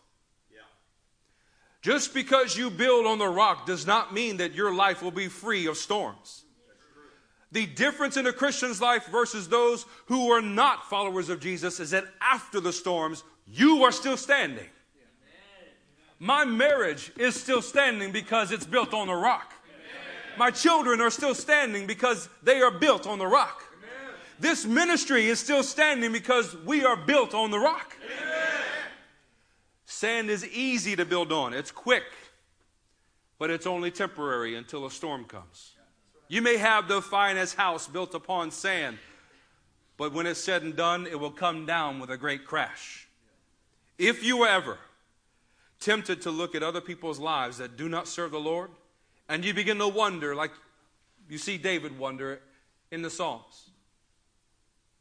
Just 1.87 2.12
because 2.14 2.57
you 2.57 2.68
build 2.68 3.07
on 3.07 3.18
the 3.18 3.28
rock 3.28 3.64
does 3.64 3.87
not 3.87 4.12
mean 4.12 4.39
that 4.39 4.55
your 4.55 4.74
life 4.74 5.05
will 5.05 5.12
be 5.12 5.28
free 5.28 5.68
of 5.68 5.76
storms. 5.76 6.43
The 7.53 7.64
difference 7.64 8.16
in 8.16 8.26
a 8.26 8.32
Christian's 8.32 8.80
life 8.80 9.07
versus 9.07 9.49
those 9.49 9.87
who 10.07 10.32
are 10.32 10.43
not 10.43 10.91
followers 10.91 11.28
of 11.28 11.39
Jesus 11.39 11.78
is 11.78 11.93
that 11.93 12.07
after 12.20 12.59
the 12.59 12.72
storms, 12.72 13.22
you 13.47 13.84
are 13.84 13.93
still 13.93 14.16
standing. 14.16 14.66
My 16.18 16.45
marriage 16.45 17.12
is 17.18 17.41
still 17.41 17.62
standing 17.62 18.11
because 18.11 18.51
it's 18.51 18.66
built 18.66 18.93
on 18.93 19.07
the 19.07 19.14
rock. 19.14 19.55
My 20.37 20.51
children 20.51 21.01
are 21.01 21.11
still 21.11 21.37
standing 21.37 21.87
because 21.87 22.28
they 22.43 22.62
are 22.62 22.72
built 22.72 23.07
on 23.07 23.20
the 23.20 23.28
rock. 23.28 23.62
This 24.41 24.66
ministry 24.66 25.26
is 25.26 25.39
still 25.39 25.62
standing 25.62 26.11
because 26.11 26.57
we 26.64 26.84
are 26.84 26.97
built 26.97 27.32
on 27.32 27.53
the 27.53 27.61
rock. 27.61 27.97
Sand 29.87 30.30
is 30.30 30.45
easy 30.45 30.97
to 30.97 31.05
build 31.05 31.30
on, 31.30 31.55
it's 31.55 31.70
quick, 31.70 32.03
but 33.39 33.51
it's 33.51 33.66
only 33.66 33.93
temporary 33.93 34.57
until 34.57 34.84
a 34.84 34.91
storm 34.91 35.24
comes. 35.24 35.76
You 36.28 36.43
may 36.43 36.57
have 36.57 36.89
the 36.89 37.01
finest 37.01 37.55
house 37.55 37.87
built 37.87 38.12
upon 38.12 38.51
sand, 38.51 38.99
but 39.97 40.12
when 40.12 40.26
it's 40.26 40.43
said 40.43 40.62
and 40.62 40.74
done, 40.74 41.07
it 41.07 41.18
will 41.18 41.30
come 41.30 41.66
down 41.66 42.01
with 42.01 42.11
a 42.11 42.16
great 42.16 42.45
crash. 42.45 43.07
If 43.97 44.24
you 44.24 44.39
were 44.39 44.49
ever 44.49 44.78
tempted 45.78 46.20
to 46.22 46.32
look 46.32 46.57
at 46.57 46.64
other 46.64 46.80
people's 46.80 47.20
lives 47.20 47.59
that 47.59 47.76
do 47.76 47.89
not 47.89 48.09
serve 48.09 48.32
the 48.32 48.41
Lord, 48.41 48.70
and 49.28 49.45
you 49.45 49.55
begin 49.55 49.78
to 49.78 49.87
wonder, 49.87 50.34
like 50.34 50.51
you 51.28 51.39
see 51.39 51.59
David 51.59 51.97
wonder 51.97 52.41
in 52.91 53.03
the 53.03 53.11
Psalms, 53.11 53.70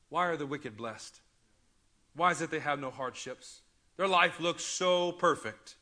why 0.09 0.27
are 0.27 0.37
the 0.37 0.45
wicked 0.45 0.77
blessed? 0.77 1.19
Why 2.13 2.31
is 2.31 2.41
it 2.41 2.51
they 2.51 2.59
have 2.59 2.79
no 2.79 2.91
hardships? 2.91 3.61
Their 3.97 4.07
life 4.07 4.39
looks 4.39 4.63
so 4.63 5.11
perfect. 5.13 5.75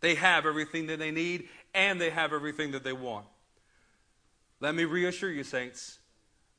They 0.00 0.14
have 0.14 0.46
everything 0.46 0.86
that 0.86 0.98
they 0.98 1.10
need 1.10 1.48
and 1.74 2.00
they 2.00 2.10
have 2.10 2.32
everything 2.32 2.72
that 2.72 2.84
they 2.84 2.92
want. 2.92 3.26
Let 4.60 4.74
me 4.74 4.84
reassure 4.84 5.30
you, 5.30 5.44
saints, 5.44 5.98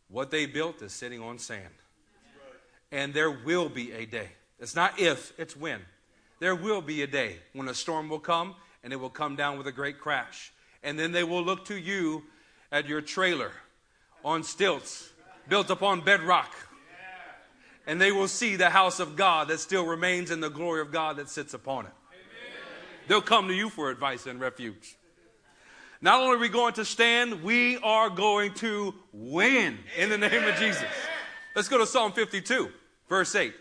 what 0.09 0.31
they 0.31 0.45
built 0.45 0.81
is 0.81 0.93
sitting 0.93 1.21
on 1.21 1.37
sand. 1.39 1.73
And 2.91 3.13
there 3.13 3.31
will 3.31 3.69
be 3.69 3.91
a 3.91 4.05
day. 4.05 4.29
It's 4.59 4.75
not 4.75 4.99
if, 4.99 5.33
it's 5.37 5.55
when. 5.55 5.81
There 6.39 6.55
will 6.55 6.81
be 6.81 7.01
a 7.03 7.07
day 7.07 7.37
when 7.53 7.67
a 7.67 7.73
storm 7.73 8.09
will 8.09 8.19
come 8.19 8.55
and 8.83 8.91
it 8.91 8.97
will 8.97 9.09
come 9.09 9.35
down 9.35 9.57
with 9.57 9.67
a 9.67 9.71
great 9.71 9.99
crash. 9.99 10.51
And 10.83 10.97
then 10.97 11.11
they 11.11 11.23
will 11.23 11.43
look 11.43 11.65
to 11.65 11.75
you 11.75 12.23
at 12.71 12.87
your 12.87 13.01
trailer 13.01 13.51
on 14.23 14.43
stilts, 14.43 15.11
built 15.47 15.69
upon 15.69 16.01
bedrock 16.01 16.53
and 17.89 17.99
they 17.99 18.11
will 18.11 18.27
see 18.27 18.55
the 18.55 18.69
house 18.69 18.99
of 18.99 19.15
God 19.15 19.47
that 19.47 19.59
still 19.59 19.83
remains 19.83 20.29
in 20.29 20.41
the 20.41 20.49
glory 20.49 20.79
of 20.79 20.91
God 20.91 21.17
that 21.17 21.27
sits 21.27 21.55
upon 21.55 21.87
it. 21.87 21.91
Amen. 22.11 22.53
They'll 23.07 23.19
come 23.19 23.47
to 23.47 23.53
you 23.55 23.71
for 23.71 23.89
advice 23.89 24.27
and 24.27 24.39
refuge. 24.39 24.95
Not 25.99 26.21
only 26.21 26.35
are 26.35 26.39
we 26.39 26.49
going 26.49 26.73
to 26.73 26.85
stand, 26.85 27.41
we 27.41 27.77
are 27.77 28.11
going 28.11 28.53
to 28.55 28.93
win 29.11 29.79
in 29.97 30.11
the 30.11 30.19
name 30.19 30.43
of 30.43 30.55
Jesus. 30.57 30.85
Let's 31.55 31.67
go 31.67 31.79
to 31.79 31.87
Psalm 31.87 32.11
52, 32.11 32.69
verse 33.09 33.33
8. 33.33 33.55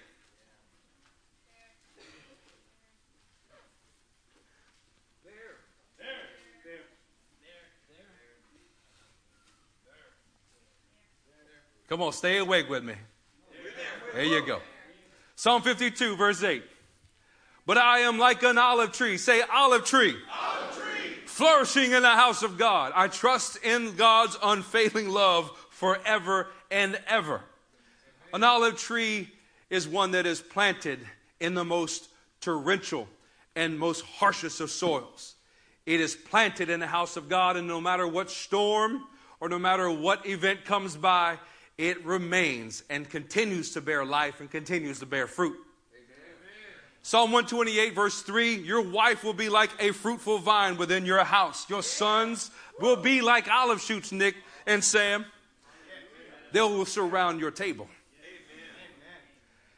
Come 11.88 12.02
on, 12.02 12.12
stay 12.12 12.36
awake 12.36 12.68
with 12.68 12.84
me. 12.84 12.92
There 14.18 14.26
you 14.26 14.44
go. 14.44 14.58
Psalm 15.36 15.62
52, 15.62 16.16
verse 16.16 16.42
8. 16.42 16.64
But 17.64 17.78
I 17.78 18.00
am 18.00 18.18
like 18.18 18.42
an 18.42 18.58
olive 18.58 18.90
tree. 18.90 19.16
Say, 19.16 19.42
olive 19.42 19.84
tree. 19.84 20.16
Olive 20.42 20.76
tree. 20.76 21.12
Flourishing 21.26 21.92
in 21.92 22.02
the 22.02 22.08
house 22.08 22.42
of 22.42 22.58
God. 22.58 22.90
I 22.96 23.06
trust 23.06 23.62
in 23.62 23.94
God's 23.94 24.36
unfailing 24.42 25.08
love 25.08 25.56
forever 25.70 26.48
and 26.68 27.00
ever. 27.06 27.42
An 28.34 28.42
olive 28.42 28.76
tree 28.76 29.30
is 29.70 29.86
one 29.86 30.10
that 30.10 30.26
is 30.26 30.40
planted 30.40 30.98
in 31.38 31.54
the 31.54 31.64
most 31.64 32.08
torrential 32.40 33.06
and 33.54 33.78
most 33.78 34.04
harshest 34.04 34.60
of 34.60 34.72
soils. 34.72 35.36
It 35.86 36.00
is 36.00 36.16
planted 36.16 36.70
in 36.70 36.80
the 36.80 36.88
house 36.88 37.16
of 37.16 37.28
God, 37.28 37.56
and 37.56 37.68
no 37.68 37.80
matter 37.80 38.04
what 38.04 38.32
storm 38.32 39.04
or 39.38 39.48
no 39.48 39.60
matter 39.60 39.88
what 39.88 40.26
event 40.26 40.64
comes 40.64 40.96
by, 40.96 41.38
it 41.78 42.04
remains 42.04 42.82
and 42.90 43.08
continues 43.08 43.70
to 43.72 43.80
bear 43.80 44.04
life 44.04 44.40
and 44.40 44.50
continues 44.50 44.98
to 44.98 45.06
bear 45.06 45.28
fruit. 45.28 45.56
Psalm 47.02 47.32
128, 47.32 47.94
verse 47.94 48.20
3 48.22 48.56
Your 48.56 48.82
wife 48.82 49.24
will 49.24 49.32
be 49.32 49.48
like 49.48 49.70
a 49.78 49.92
fruitful 49.92 50.38
vine 50.38 50.76
within 50.76 51.06
your 51.06 51.22
house. 51.24 51.70
Your 51.70 51.82
sons 51.82 52.50
will 52.80 52.96
be 52.96 53.22
like 53.22 53.48
olive 53.48 53.80
shoots, 53.80 54.12
Nick 54.12 54.34
and 54.66 54.84
Sam. 54.84 55.24
They 56.52 56.60
will 56.60 56.84
surround 56.84 57.40
your 57.40 57.50
table. 57.50 57.88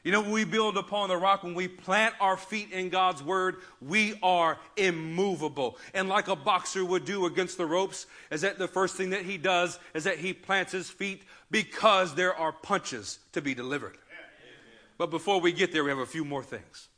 You 0.02 0.12
know, 0.12 0.22
when 0.22 0.30
we 0.30 0.44
build 0.44 0.78
upon 0.78 1.10
the 1.10 1.16
rock, 1.16 1.42
when 1.42 1.54
we 1.54 1.68
plant 1.68 2.14
our 2.20 2.38
feet 2.38 2.72
in 2.72 2.88
God's 2.88 3.22
word, 3.22 3.56
we 3.82 4.14
are 4.22 4.58
immovable. 4.76 5.76
And 5.92 6.08
like 6.08 6.28
a 6.28 6.36
boxer 6.36 6.84
would 6.84 7.04
do 7.04 7.26
against 7.26 7.58
the 7.58 7.66
ropes, 7.66 8.06
is 8.30 8.40
that 8.40 8.58
the 8.58 8.68
first 8.68 8.96
thing 8.96 9.10
that 9.10 9.26
he 9.26 9.36
does 9.36 9.78
is 9.92 10.04
that 10.04 10.18
he 10.18 10.32
plants 10.32 10.72
his 10.72 10.88
feet 10.88 11.24
because 11.50 12.14
there 12.14 12.34
are 12.34 12.52
punches 12.52 13.18
to 13.32 13.42
be 13.42 13.54
delivered. 13.54 13.98
But 14.96 15.10
before 15.10 15.40
we 15.40 15.52
get 15.52 15.72
there, 15.72 15.84
we 15.84 15.90
have 15.90 15.98
a 15.98 16.06
few 16.06 16.24
more 16.24 16.42
things. 16.42 16.88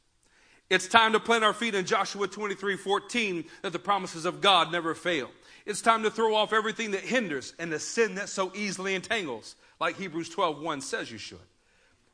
It's 0.70 0.88
time 0.88 1.12
to 1.12 1.20
plant 1.20 1.44
our 1.44 1.52
feet 1.52 1.74
in 1.74 1.84
Joshua 1.84 2.28
23 2.28 2.76
14 2.76 3.44
that 3.62 3.72
the 3.72 3.78
promises 3.78 4.24
of 4.24 4.40
God 4.40 4.72
never 4.72 4.94
fail. 4.94 5.28
It's 5.66 5.82
time 5.82 6.02
to 6.04 6.10
throw 6.10 6.34
off 6.34 6.52
everything 6.52 6.92
that 6.92 7.02
hinders 7.02 7.52
and 7.58 7.70
the 7.72 7.78
sin 7.78 8.14
that 8.14 8.28
so 8.28 8.52
easily 8.54 8.94
entangles, 8.94 9.54
like 9.80 9.96
Hebrews 9.96 10.28
12 10.30 10.60
1 10.60 10.80
says 10.80 11.10
you 11.10 11.18
should. 11.18 11.38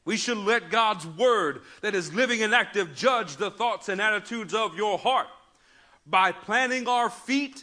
We 0.08 0.16
should 0.16 0.38
let 0.38 0.70
God's 0.70 1.06
word 1.06 1.60
that 1.82 1.94
is 1.94 2.14
living 2.14 2.42
and 2.42 2.54
active 2.54 2.94
judge 2.94 3.36
the 3.36 3.50
thoughts 3.50 3.90
and 3.90 4.00
attitudes 4.00 4.54
of 4.54 4.74
your 4.74 4.96
heart. 4.96 5.26
By 6.06 6.32
planting 6.32 6.88
our 6.88 7.10
feet, 7.10 7.62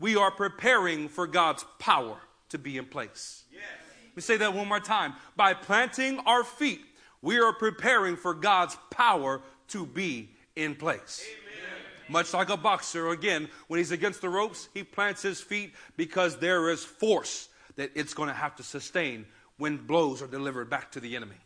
we 0.00 0.16
are 0.16 0.32
preparing 0.32 1.06
for 1.08 1.28
God's 1.28 1.64
power 1.78 2.16
to 2.48 2.58
be 2.58 2.78
in 2.78 2.86
place. 2.86 3.44
Yes. 3.52 3.62
Let 4.08 4.16
me 4.16 4.22
say 4.22 4.36
that 4.38 4.54
one 4.54 4.66
more 4.66 4.80
time. 4.80 5.12
By 5.36 5.54
planting 5.54 6.18
our 6.26 6.42
feet, 6.42 6.80
we 7.22 7.38
are 7.38 7.52
preparing 7.52 8.16
for 8.16 8.34
God's 8.34 8.76
power 8.90 9.40
to 9.68 9.86
be 9.86 10.30
in 10.56 10.74
place. 10.74 11.24
Amen. 11.24 11.80
Much 12.08 12.34
like 12.34 12.48
a 12.48 12.56
boxer, 12.56 13.10
again, 13.10 13.48
when 13.68 13.78
he's 13.78 13.92
against 13.92 14.20
the 14.20 14.28
ropes, 14.28 14.68
he 14.74 14.82
plants 14.82 15.22
his 15.22 15.40
feet 15.40 15.72
because 15.96 16.38
there 16.38 16.70
is 16.70 16.84
force 16.84 17.50
that 17.76 17.92
it's 17.94 18.14
going 18.14 18.30
to 18.30 18.34
have 18.34 18.56
to 18.56 18.64
sustain 18.64 19.26
when 19.58 19.76
blows 19.76 20.22
are 20.22 20.26
delivered 20.26 20.68
back 20.68 20.90
to 20.90 20.98
the 20.98 21.14
enemy. 21.14 21.36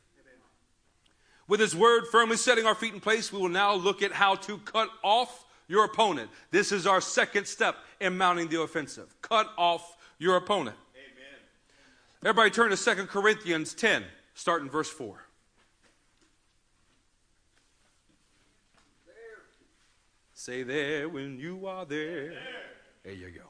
With 1.48 1.60
His 1.60 1.74
Word 1.74 2.06
firmly 2.06 2.36
setting 2.36 2.66
our 2.66 2.74
feet 2.74 2.92
in 2.92 3.00
place, 3.00 3.32
we 3.32 3.40
will 3.40 3.48
now 3.48 3.74
look 3.74 4.02
at 4.02 4.12
how 4.12 4.34
to 4.34 4.58
cut 4.58 4.90
off 5.02 5.46
your 5.66 5.86
opponent. 5.86 6.30
This 6.50 6.72
is 6.72 6.86
our 6.86 7.00
second 7.00 7.46
step 7.46 7.76
in 8.00 8.16
mounting 8.16 8.48
the 8.48 8.60
offensive. 8.60 9.14
Cut 9.22 9.50
off 9.56 9.96
your 10.18 10.36
opponent. 10.36 10.76
Amen. 10.94 11.40
Everybody 12.22 12.50
turn 12.50 12.70
to 12.70 12.76
2 12.76 13.06
Corinthians 13.06 13.72
10, 13.72 14.04
starting 14.34 14.68
verse 14.68 14.90
4. 14.90 15.24
There. 19.06 19.14
Say 20.34 20.62
there 20.64 21.08
when 21.08 21.38
you 21.38 21.66
are 21.66 21.86
there. 21.86 22.28
There, 22.28 22.38
there 23.04 23.14
you 23.14 23.30
go. 23.30 23.40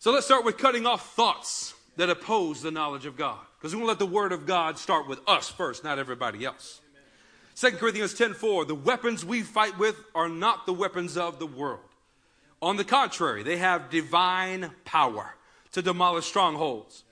So 0.00 0.12
let's 0.12 0.26
start 0.26 0.44
with 0.44 0.58
cutting 0.58 0.84
off 0.84 1.14
thoughts 1.14 1.72
that 1.96 2.10
oppose 2.10 2.62
the 2.62 2.70
knowledge 2.70 3.06
of 3.06 3.16
God. 3.16 3.38
Because 3.58 3.74
we 3.74 3.82
want 3.82 3.98
to 3.98 4.04
let 4.04 4.10
the 4.10 4.14
word 4.14 4.32
of 4.32 4.46
God 4.46 4.78
start 4.78 5.08
with 5.08 5.20
us 5.26 5.48
first, 5.48 5.84
not 5.84 5.98
everybody 5.98 6.44
else. 6.44 6.80
Second 7.54 7.78
2 7.78 7.80
Corinthians 7.80 8.14
10:4, 8.14 8.66
the 8.66 8.74
weapons 8.74 9.24
we 9.24 9.42
fight 9.42 9.78
with 9.78 9.96
are 10.14 10.28
not 10.28 10.66
the 10.66 10.72
weapons 10.72 11.16
of 11.16 11.38
the 11.38 11.46
world. 11.46 11.80
On 12.60 12.76
the 12.76 12.84
contrary, 12.84 13.42
they 13.42 13.58
have 13.58 13.90
divine 13.90 14.70
power 14.84 15.36
to 15.72 15.82
demolish 15.82 16.26
strongholds. 16.26 17.04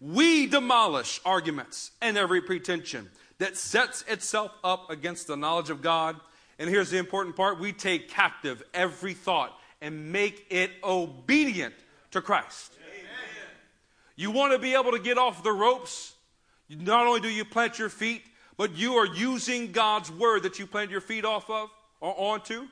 We 0.00 0.46
demolish 0.46 1.20
arguments 1.24 1.90
and 2.00 2.16
every 2.16 2.40
pretension 2.40 3.10
that 3.38 3.56
sets 3.56 4.02
itself 4.08 4.52
up 4.64 4.90
against 4.90 5.26
the 5.26 5.36
knowledge 5.36 5.68
of 5.68 5.82
God. 5.82 6.16
And 6.58 6.70
here's 6.70 6.90
the 6.90 6.98
important 6.98 7.36
part 7.36 7.58
we 7.58 7.72
take 7.72 8.08
captive 8.08 8.62
every 8.72 9.14
thought 9.14 9.58
and 9.82 10.12
make 10.12 10.46
it 10.50 10.70
obedient 10.82 11.74
to 12.12 12.20
Christ. 12.20 12.72
You 14.20 14.30
want 14.30 14.52
to 14.52 14.58
be 14.58 14.74
able 14.74 14.92
to 14.92 14.98
get 14.98 15.16
off 15.16 15.42
the 15.42 15.50
ropes? 15.50 16.12
Not 16.68 17.06
only 17.06 17.20
do 17.20 17.30
you 17.30 17.42
plant 17.42 17.78
your 17.78 17.88
feet, 17.88 18.22
but 18.58 18.76
you 18.76 18.96
are 18.96 19.06
using 19.06 19.72
God's 19.72 20.12
word 20.12 20.42
that 20.42 20.58
you 20.58 20.66
plant 20.66 20.90
your 20.90 21.00
feet 21.00 21.24
off 21.24 21.48
of 21.48 21.70
or 22.02 22.14
onto 22.18 22.68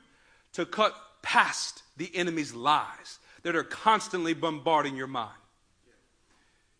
to 0.53 0.65
cut 0.67 0.93
past 1.23 1.81
the 1.97 2.15
enemy's 2.15 2.53
lies 2.53 3.17
that 3.41 3.55
are 3.55 3.63
constantly 3.63 4.35
bombarding 4.35 4.95
your 4.95 5.07
mind. 5.07 5.33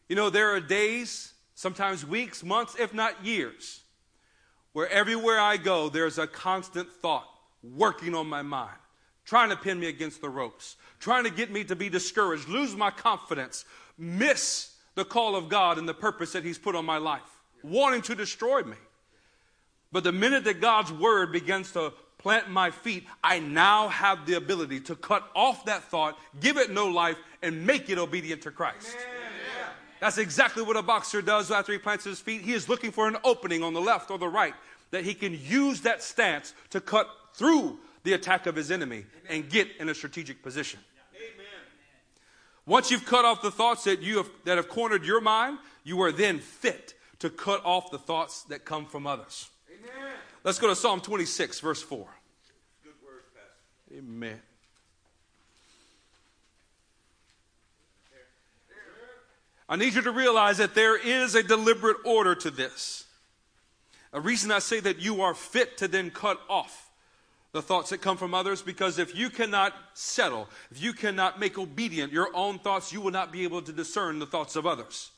You 0.07 0.15
know, 0.15 0.29
there 0.29 0.51
are 0.51 0.59
days, 0.59 1.33
sometimes 1.55 2.05
weeks, 2.05 2.43
months, 2.43 2.75
if 2.77 2.93
not 2.93 3.25
years, 3.25 3.81
where 4.73 4.87
everywhere 4.89 5.39
I 5.39 5.57
go, 5.57 5.89
there's 5.89 6.19
a 6.19 6.27
constant 6.27 6.91
thought 6.91 7.27
working 7.63 8.13
on 8.13 8.27
my 8.27 8.43
mind, 8.43 8.77
trying 9.25 9.49
to 9.49 9.55
pin 9.55 9.79
me 9.79 9.87
against 9.87 10.21
the 10.21 10.29
ropes, 10.29 10.75
trying 10.99 11.23
to 11.23 11.31
get 11.31 11.49
me 11.49 11.63
to 11.63 11.75
be 11.75 11.89
discouraged, 11.89 12.47
lose 12.47 12.75
my 12.75 12.91
confidence, 12.91 13.65
miss 13.99 14.75
the 14.95 15.05
call 15.05 15.35
of 15.35 15.49
God 15.49 15.77
and 15.77 15.87
the 15.87 15.93
purpose 15.93 16.31
that 16.31 16.43
He's 16.43 16.57
put 16.57 16.75
on 16.75 16.85
my 16.85 16.97
life, 16.97 17.21
wanting 17.61 18.01
to 18.03 18.15
destroy 18.15 18.63
me. 18.63 18.77
But 19.91 20.03
the 20.03 20.11
minute 20.11 20.43
that 20.45 20.61
God's 20.61 20.91
word 20.91 21.31
begins 21.31 21.71
to 21.73 21.93
plant 22.17 22.49
my 22.49 22.71
feet, 22.71 23.05
I 23.23 23.39
now 23.39 23.87
have 23.89 24.25
the 24.25 24.35
ability 24.35 24.81
to 24.81 24.95
cut 24.95 25.27
off 25.35 25.65
that 25.65 25.83
thought, 25.83 26.17
give 26.39 26.57
it 26.57 26.69
no 26.71 26.87
life, 26.87 27.17
and 27.41 27.65
make 27.65 27.89
it 27.89 27.97
obedient 27.97 28.41
to 28.43 28.51
Christ. 28.51 28.95
That's 29.99 30.17
exactly 30.17 30.63
what 30.63 30.77
a 30.77 30.81
boxer 30.81 31.21
does 31.21 31.51
after 31.51 31.73
he 31.73 31.77
plants 31.77 32.05
his 32.05 32.19
feet. 32.19 32.41
He 32.41 32.53
is 32.53 32.69
looking 32.69 32.91
for 32.91 33.07
an 33.07 33.17
opening 33.23 33.63
on 33.63 33.73
the 33.73 33.81
left 33.81 34.11
or 34.11 34.17
the 34.17 34.29
right 34.29 34.53
that 34.91 35.03
he 35.03 35.13
can 35.13 35.37
use 35.43 35.81
that 35.81 36.01
stance 36.01 36.53
to 36.69 36.81
cut 36.81 37.07
through 37.33 37.77
the 38.03 38.13
attack 38.13 38.45
of 38.45 38.55
his 38.55 38.71
enemy 38.71 39.05
and 39.29 39.49
get 39.49 39.67
in 39.79 39.89
a 39.89 39.93
strategic 39.93 40.41
position. 40.41 40.79
Amen. 42.69 42.73
Once 42.73 42.91
you've 42.91 43.05
cut 43.05 43.25
off 43.25 43.41
the 43.41 43.49
thoughts 43.49 43.85
that, 43.85 44.01
you 44.01 44.17
have, 44.17 44.29
that 44.45 44.57
have 44.57 44.69
cornered 44.69 45.03
your 45.03 45.19
mind, 45.19 45.57
you 45.83 46.01
are 46.01 46.11
then 46.11 46.37
fit 46.37 46.93
to 47.17 47.29
cut 47.29 47.65
off 47.65 47.89
the 47.89 47.97
thoughts 47.97 48.43
that 48.43 48.63
come 48.63 48.85
from 48.85 49.07
others. 49.07 49.49
Amen. 49.69 50.13
Let's 50.43 50.59
go 50.59 50.67
to 50.67 50.75
Psalm 50.75 51.01
26, 51.01 51.59
verse 51.61 51.81
4. 51.81 52.07
Good 52.83 52.93
word, 53.03 53.23
Pastor. 53.33 53.97
Amen. 53.97 54.39
I 59.67 59.75
need 59.75 59.93
you 59.93 60.01
to 60.01 60.11
realize 60.11 60.57
that 60.57 60.73
there 60.73 60.97
is 60.97 61.35
a 61.35 61.43
deliberate 61.43 61.97
order 62.03 62.33
to 62.35 62.49
this. 62.49 63.05
A 64.13 64.21
reason 64.21 64.51
I 64.51 64.59
say 64.59 64.79
that 64.79 64.99
you 64.99 65.21
are 65.21 65.35
fit 65.35 65.77
to 65.77 65.87
then 65.87 66.09
cut 66.09 66.39
off 66.49 66.88
the 67.51 67.61
thoughts 67.61 67.89
that 67.89 67.99
come 67.99 68.17
from 68.17 68.33
others 68.33 68.61
because 68.61 68.99
if 68.99 69.15
you 69.15 69.29
cannot 69.29 69.73
settle, 69.93 70.47
if 70.71 70.81
you 70.81 70.93
cannot 70.93 71.39
make 71.39 71.57
obedient 71.57 72.13
your 72.13 72.29
own 72.35 72.59
thoughts, 72.59 72.93
you 72.93 73.01
will 73.01 73.11
not 73.11 73.31
be 73.31 73.43
able 73.43 73.61
to 73.61 73.71
discern 73.71 74.19
the 74.19 74.25
thoughts 74.25 74.55
of 74.55 74.67
others. 74.67 75.11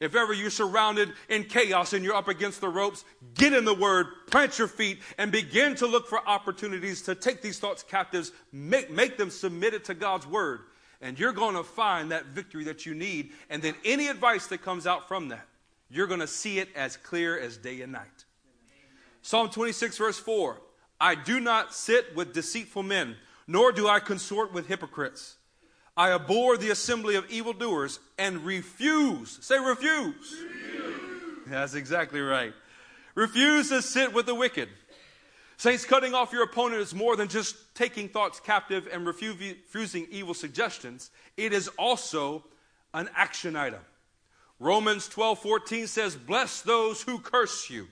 If 0.00 0.14
ever 0.16 0.32
you're 0.32 0.50
surrounded 0.50 1.12
in 1.28 1.44
chaos 1.44 1.92
and 1.92 2.04
you're 2.04 2.16
up 2.16 2.28
against 2.28 2.60
the 2.60 2.68
ropes, 2.68 3.04
get 3.34 3.52
in 3.52 3.64
the 3.64 3.74
Word, 3.74 4.06
plant 4.26 4.58
your 4.58 4.68
feet, 4.68 4.98
and 5.18 5.30
begin 5.30 5.74
to 5.76 5.86
look 5.86 6.08
for 6.08 6.26
opportunities 6.28 7.02
to 7.02 7.14
take 7.14 7.42
these 7.42 7.58
thoughts 7.58 7.82
captives, 7.82 8.32
make, 8.52 8.90
make 8.90 9.16
them 9.16 9.30
submitted 9.30 9.84
to 9.84 9.94
God's 9.94 10.26
Word. 10.26 10.60
And 11.00 11.18
you're 11.18 11.32
going 11.32 11.54
to 11.54 11.62
find 11.62 12.10
that 12.10 12.26
victory 12.26 12.64
that 12.64 12.84
you 12.84 12.94
need. 12.94 13.32
And 13.50 13.62
then 13.62 13.74
any 13.84 14.08
advice 14.08 14.46
that 14.48 14.62
comes 14.62 14.86
out 14.86 15.06
from 15.06 15.28
that, 15.28 15.46
you're 15.90 16.06
going 16.06 16.20
to 16.20 16.26
see 16.26 16.58
it 16.58 16.68
as 16.74 16.96
clear 16.96 17.38
as 17.38 17.56
day 17.56 17.80
and 17.82 17.92
night. 17.92 18.24
Psalm 19.22 19.48
26, 19.48 19.96
verse 19.96 20.18
4 20.18 20.60
I 21.00 21.14
do 21.14 21.40
not 21.40 21.74
sit 21.74 22.14
with 22.14 22.32
deceitful 22.32 22.82
men, 22.82 23.16
nor 23.46 23.72
do 23.72 23.88
I 23.88 24.00
consort 24.00 24.52
with 24.52 24.68
hypocrites. 24.68 25.36
I 25.96 26.12
abhor 26.12 26.56
the 26.56 26.70
assembly 26.70 27.14
of 27.14 27.30
evildoers 27.30 28.00
and 28.18 28.44
refuse. 28.44 29.38
Say, 29.42 29.58
refuse. 29.58 30.14
refuse. 30.14 31.38
That's 31.46 31.74
exactly 31.74 32.20
right. 32.20 32.52
Refuse 33.14 33.68
to 33.68 33.80
sit 33.82 34.12
with 34.12 34.26
the 34.26 34.34
wicked. 34.34 34.68
Saints, 35.56 35.84
cutting 35.84 36.14
off 36.14 36.32
your 36.32 36.42
opponent 36.42 36.80
is 36.80 36.94
more 36.94 37.14
than 37.14 37.28
just 37.28 37.56
taking 37.74 38.08
thoughts 38.08 38.40
captive 38.40 38.88
and 38.92 39.06
refusing 39.06 40.06
evil 40.10 40.34
suggestions, 40.34 41.10
it 41.36 41.52
is 41.52 41.68
also 41.78 42.44
an 42.92 43.08
action 43.14 43.54
item. 43.54 43.80
Romans 44.58 45.08
12 45.08 45.38
14 45.38 45.86
says, 45.86 46.16
Bless 46.16 46.60
those 46.62 47.02
who 47.02 47.18
curse 47.18 47.70
you. 47.70 47.86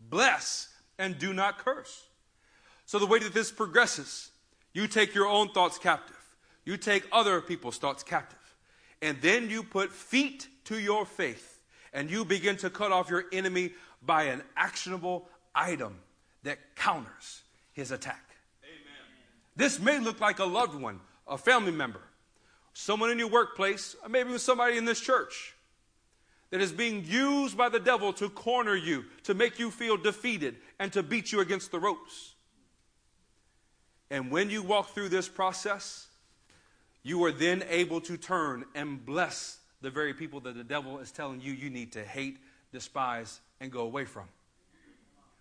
Bless 0.00 0.68
and 0.98 1.18
do 1.18 1.32
not 1.32 1.58
curse. 1.58 2.05
So, 2.86 2.98
the 2.98 3.06
way 3.06 3.18
that 3.18 3.34
this 3.34 3.50
progresses, 3.50 4.30
you 4.72 4.86
take 4.86 5.14
your 5.14 5.26
own 5.26 5.50
thoughts 5.50 5.76
captive. 5.78 6.16
You 6.64 6.76
take 6.76 7.04
other 7.12 7.40
people's 7.40 7.78
thoughts 7.78 8.02
captive. 8.02 8.38
And 9.02 9.20
then 9.20 9.50
you 9.50 9.62
put 9.62 9.92
feet 9.92 10.48
to 10.64 10.78
your 10.78 11.04
faith 11.04 11.60
and 11.92 12.10
you 12.10 12.24
begin 12.24 12.56
to 12.58 12.70
cut 12.70 12.92
off 12.92 13.10
your 13.10 13.24
enemy 13.32 13.72
by 14.04 14.24
an 14.24 14.42
actionable 14.56 15.28
item 15.54 15.98
that 16.42 16.58
counters 16.76 17.42
his 17.72 17.90
attack. 17.90 18.36
Amen. 18.62 19.08
This 19.56 19.80
may 19.80 19.98
look 19.98 20.20
like 20.20 20.38
a 20.38 20.44
loved 20.44 20.80
one, 20.80 21.00
a 21.26 21.38
family 21.38 21.72
member, 21.72 22.02
someone 22.72 23.10
in 23.10 23.18
your 23.18 23.28
workplace, 23.28 23.96
or 24.02 24.08
maybe 24.08 24.36
somebody 24.38 24.76
in 24.76 24.84
this 24.84 25.00
church 25.00 25.54
that 26.50 26.60
is 26.60 26.70
being 26.70 27.04
used 27.04 27.56
by 27.56 27.68
the 27.68 27.80
devil 27.80 28.12
to 28.12 28.28
corner 28.28 28.76
you, 28.76 29.04
to 29.24 29.34
make 29.34 29.58
you 29.58 29.70
feel 29.70 29.96
defeated, 29.96 30.56
and 30.78 30.92
to 30.92 31.02
beat 31.02 31.32
you 31.32 31.40
against 31.40 31.72
the 31.72 31.80
ropes. 31.80 32.35
And 34.10 34.30
when 34.30 34.50
you 34.50 34.62
walk 34.62 34.90
through 34.90 35.08
this 35.08 35.28
process, 35.28 36.06
you 37.02 37.24
are 37.24 37.32
then 37.32 37.64
able 37.68 38.00
to 38.02 38.16
turn 38.16 38.64
and 38.74 39.04
bless 39.04 39.58
the 39.80 39.90
very 39.90 40.14
people 40.14 40.40
that 40.40 40.56
the 40.56 40.64
devil 40.64 40.98
is 40.98 41.10
telling 41.10 41.40
you 41.40 41.52
you 41.52 41.70
need 41.70 41.92
to 41.92 42.04
hate, 42.04 42.38
despise, 42.72 43.40
and 43.60 43.70
go 43.70 43.80
away 43.80 44.04
from. 44.04 44.24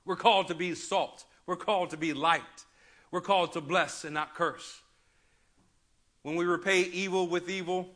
We're 0.05 0.16
called 0.16 0.47
to 0.49 0.55
be 0.55 0.76
salt. 0.76 1.26
We're 1.45 1.55
called 1.55 1.91
to 1.91 1.97
be 1.97 2.13
light. 2.13 2.41
We're 3.11 3.22
called 3.22 3.53
to 3.53 3.61
bless 3.61 4.03
and 4.03 4.13
not 4.13 4.36
curse. 4.36 4.82
When 6.22 6.36
we 6.36 6.45
repay 6.45 6.82
evil 6.82 7.28
with 7.28 7.49
evil, 7.49 7.89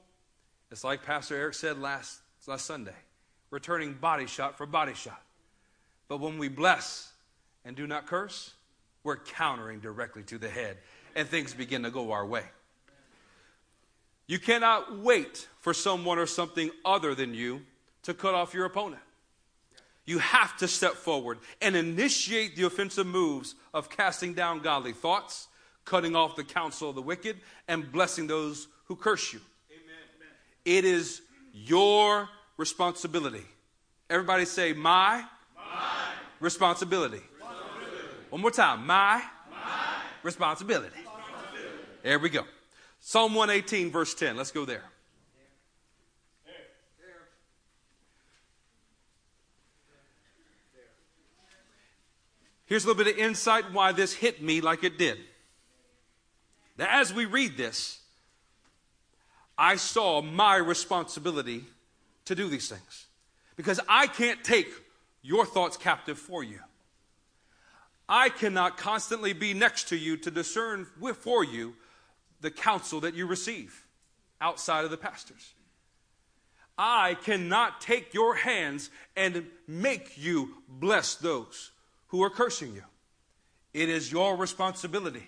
it's 0.71 0.83
like 0.83 1.03
Pastor 1.03 1.35
Eric 1.35 1.55
said 1.55 1.79
last, 1.79 2.19
last 2.47 2.65
Sunday 2.65 2.95
returning 3.51 3.93
body 3.93 4.27
shot 4.27 4.57
for 4.57 4.65
body 4.65 4.93
shot. 4.93 5.21
But 6.07 6.19
when 6.19 6.37
we 6.37 6.47
bless 6.47 7.11
and 7.65 7.75
do 7.75 7.87
not 7.87 8.07
curse, 8.07 8.53
we're 9.03 9.17
countering 9.17 9.79
directly 9.79 10.23
to 10.23 10.37
the 10.37 10.49
head, 10.49 10.77
and 11.15 11.27
things 11.27 11.53
begin 11.53 11.83
to 11.83 11.91
go 11.91 12.11
our 12.11 12.25
way. 12.25 12.43
You 14.27 14.39
cannot 14.39 14.99
wait 14.99 15.47
for 15.59 15.73
someone 15.73 16.19
or 16.19 16.27
something 16.27 16.69
other 16.85 17.15
than 17.15 17.33
you 17.33 17.61
to 18.03 18.13
cut 18.13 18.35
off 18.35 18.53
your 18.53 18.65
opponent. 18.65 19.01
You 20.05 20.19
have 20.19 20.57
to 20.57 20.67
step 20.67 20.93
forward 20.93 21.39
and 21.61 21.75
initiate 21.75 22.55
the 22.55 22.63
offensive 22.63 23.07
moves 23.07 23.55
of 23.73 23.89
casting 23.89 24.33
down 24.33 24.59
godly 24.59 24.93
thoughts, 24.93 25.47
cutting 25.85 26.15
off 26.15 26.35
the 26.35 26.43
counsel 26.43 26.89
of 26.89 26.95
the 26.95 27.01
wicked, 27.01 27.37
and 27.67 27.91
blessing 27.91 28.27
those 28.27 28.67
who 28.85 28.95
curse 28.95 29.33
you. 29.33 29.39
Amen. 29.71 30.29
It 30.65 30.85
is 30.85 31.21
your 31.53 32.29
responsibility. 32.57 33.45
Everybody 34.09 34.45
say, 34.45 34.73
My, 34.73 35.23
my. 35.55 35.63
Responsibility. 36.39 37.21
One 38.29 38.41
more 38.41 38.51
time. 38.51 38.85
My, 38.85 39.21
my. 39.51 39.57
Responsibility. 40.23 40.95
responsibility. 40.95 41.77
There 42.03 42.19
we 42.19 42.29
go. 42.29 42.43
Psalm 42.99 43.33
118, 43.33 43.91
verse 43.91 44.13
10. 44.13 44.37
Let's 44.37 44.51
go 44.51 44.65
there. 44.65 44.83
Here's 52.69 52.83
a 52.83 52.87
little 52.87 53.03
bit 53.03 53.11
of 53.11 53.19
insight 53.19 53.71
why 53.73 53.93
this 53.93 54.13
hit 54.13 54.43
me 54.43 54.61
like 54.61 54.83
it 54.83 54.99
did. 54.99 55.17
Now, 56.77 56.87
as 56.87 57.11
we 57.11 57.25
read 57.25 57.57
this, 57.57 57.99
I 59.57 59.75
saw 59.75 60.21
my 60.21 60.57
responsibility 60.57 61.65
to 62.25 62.35
do 62.35 62.47
these 62.47 62.69
things 62.69 63.07
because 63.55 63.79
I 63.89 64.05
can't 64.05 64.43
take 64.43 64.69
your 65.23 65.47
thoughts 65.47 65.77
captive 65.77 66.19
for 66.19 66.43
you. 66.43 66.59
I 68.11 68.29
cannot 68.29 68.77
constantly 68.77 69.33
be 69.33 69.53
next 69.53 69.89
to 69.89 69.95
you 69.95 70.17
to 70.17 70.31
discern 70.31 70.87
for 71.13 71.43
you 71.43 71.75
the 72.41 72.49
counsel 72.49 73.01
that 73.01 73.13
you 73.13 73.27
receive 73.27 73.85
outside 74.41 74.83
of 74.83 74.89
the 74.89 74.97
pastors. 74.97 75.53
I 76.75 77.13
cannot 77.13 77.81
take 77.81 78.15
your 78.15 78.33
hands 78.33 78.89
and 79.15 79.45
make 79.67 80.17
you 80.17 80.55
bless 80.67 81.15
those 81.15 81.69
who 82.07 82.23
are 82.23 82.31
cursing 82.31 82.73
you. 82.73 82.83
It 83.73 83.89
is 83.89 84.11
your 84.11 84.35
responsibility. 84.35 85.27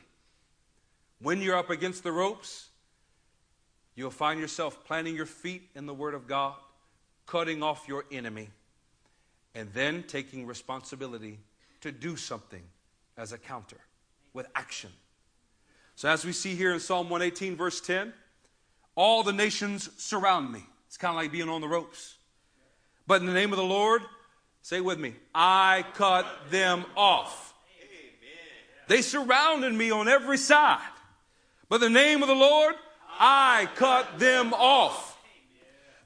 When 1.21 1.39
you're 1.39 1.57
up 1.57 1.69
against 1.69 2.01
the 2.01 2.11
ropes, 2.11 2.69
you'll 3.93 4.09
find 4.09 4.39
yourself 4.39 4.83
planting 4.85 5.15
your 5.15 5.27
feet 5.27 5.69
in 5.75 5.85
the 5.85 5.93
Word 5.93 6.15
of 6.15 6.25
God, 6.25 6.55
cutting 7.27 7.61
off 7.61 7.87
your 7.87 8.05
enemy, 8.11 8.49
and 9.53 9.71
then 9.73 10.01
taking 10.01 10.47
responsibility 10.47 11.37
to 11.81 11.91
do 11.91 12.15
something 12.15 12.63
as 13.17 13.31
a 13.31 13.37
counter 13.37 13.79
with 14.33 14.47
action. 14.55 14.91
So, 15.95 16.09
as 16.09 16.25
we 16.25 16.31
see 16.31 16.55
here 16.55 16.73
in 16.73 16.79
Psalm 16.79 17.09
118, 17.09 17.55
verse 17.55 17.81
10, 17.81 18.13
all 18.95 19.23
the 19.23 19.33
nations 19.33 19.89
surround 19.97 20.51
me. 20.51 20.63
It's 20.87 20.97
kind 20.97 21.11
of 21.11 21.21
like 21.21 21.31
being 21.31 21.49
on 21.49 21.61
the 21.61 21.67
ropes. 21.67 22.15
But 23.07 23.21
in 23.21 23.27
the 23.27 23.33
name 23.33 23.51
of 23.51 23.57
the 23.57 23.63
Lord, 23.63 24.01
say 24.61 24.81
with 24.81 24.99
me, 24.99 25.13
I 25.33 25.85
cut 25.93 26.25
them 26.49 26.85
off. 26.95 27.53
They 28.87 29.01
surrounded 29.01 29.73
me 29.73 29.91
on 29.91 30.07
every 30.07 30.37
side. 30.37 30.81
But 31.69 31.79
the 31.79 31.89
name 31.89 32.21
of 32.21 32.27
the 32.27 32.35
Lord, 32.35 32.75
I 33.17 33.69
cut 33.75 34.19
them 34.19 34.53
off. 34.53 35.17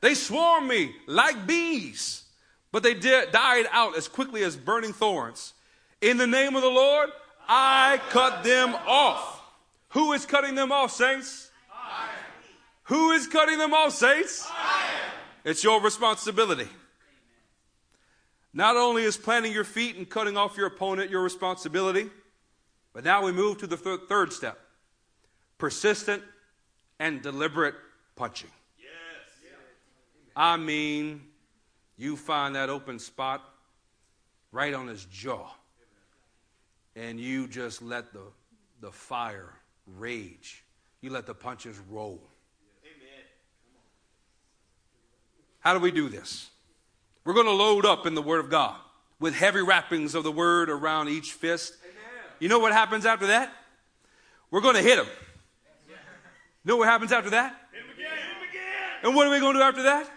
They 0.01 0.13
swarmed 0.13 0.67
me 0.67 0.93
like 1.07 1.47
bees, 1.47 2.23
but 2.71 2.83
they 2.83 2.93
did, 2.93 3.31
died 3.31 3.65
out 3.71 3.97
as 3.97 4.07
quickly 4.07 4.43
as 4.43 4.55
burning 4.55 4.93
thorns. 4.93 5.53
In 6.01 6.17
the 6.17 6.27
name 6.27 6.55
of 6.55 6.61
the 6.61 6.69
Lord, 6.69 7.09
I 7.47 7.99
cut 8.09 8.43
them 8.43 8.75
off. 8.87 9.41
Who 9.89 10.13
is 10.13 10.25
cutting 10.25 10.55
them 10.55 10.71
off, 10.71 10.91
saints? 10.91 11.49
Who 12.83 13.11
is 13.11 13.27
cutting 13.27 13.57
them 13.57 13.73
off, 13.73 13.93
saints? 13.93 14.47
It's 15.43 15.63
your 15.63 15.81
responsibility. 15.81 16.67
Not 18.53 18.77
only 18.77 19.03
is 19.03 19.17
planting 19.17 19.51
your 19.51 19.63
feet 19.63 19.95
and 19.97 20.09
cutting 20.09 20.37
off 20.37 20.55
your 20.55 20.67
opponent 20.67 21.11
your 21.11 21.21
responsibility, 21.21 22.09
but 22.93 23.03
now 23.03 23.23
we 23.23 23.31
move 23.33 23.57
to 23.59 23.67
the 23.67 23.75
th- 23.75 24.01
third 24.07 24.31
step 24.31 24.57
persistent 25.57 26.23
and 26.99 27.21
deliberate 27.21 27.75
punching. 28.15 28.49
Yes. 28.79 29.51
I 30.35 30.57
mean, 30.57 31.21
you 31.97 32.15
find 32.15 32.55
that 32.55 32.69
open 32.69 32.99
spot 32.99 33.43
right 34.51 34.73
on 34.73 34.87
his 34.87 35.05
jaw, 35.05 35.49
and 36.95 37.19
you 37.19 37.47
just 37.47 37.81
let 37.81 38.13
the, 38.13 38.23
the 38.81 38.91
fire 38.91 39.53
rage. 39.97 40.63
You 41.01 41.09
let 41.11 41.25
the 41.25 41.33
punches 41.33 41.77
roll. 41.89 42.21
How 45.59 45.73
do 45.73 45.79
we 45.79 45.91
do 45.91 46.09
this? 46.09 46.49
We're 47.23 47.33
going 47.33 47.47
to 47.47 47.51
load 47.51 47.85
up 47.85 48.05
in 48.05 48.13
the 48.13 48.21
Word 48.21 48.39
of 48.39 48.51
God 48.51 48.75
with 49.19 49.33
heavy 49.33 49.61
wrappings 49.61 50.13
of 50.13 50.23
the 50.23 50.31
Word 50.31 50.69
around 50.69 51.09
each 51.09 51.33
fist. 51.33 51.75
You 52.39 52.49
know 52.49 52.59
what 52.59 52.71
happens 52.71 53.05
after 53.05 53.27
that? 53.27 53.51
We're 54.51 54.61
going 54.61 54.75
to 54.75 54.81
hit 54.81 54.97
them. 54.97 55.07
You 55.87 56.69
know 56.69 56.77
what 56.77 56.87
happens 56.87 57.11
after 57.11 57.31
that? 57.31 57.55
And 59.03 59.15
what 59.15 59.27
are 59.27 59.31
we 59.31 59.39
going 59.39 59.53
to 59.53 59.59
do 59.59 59.63
after 59.63 59.83
that? 59.83 60.09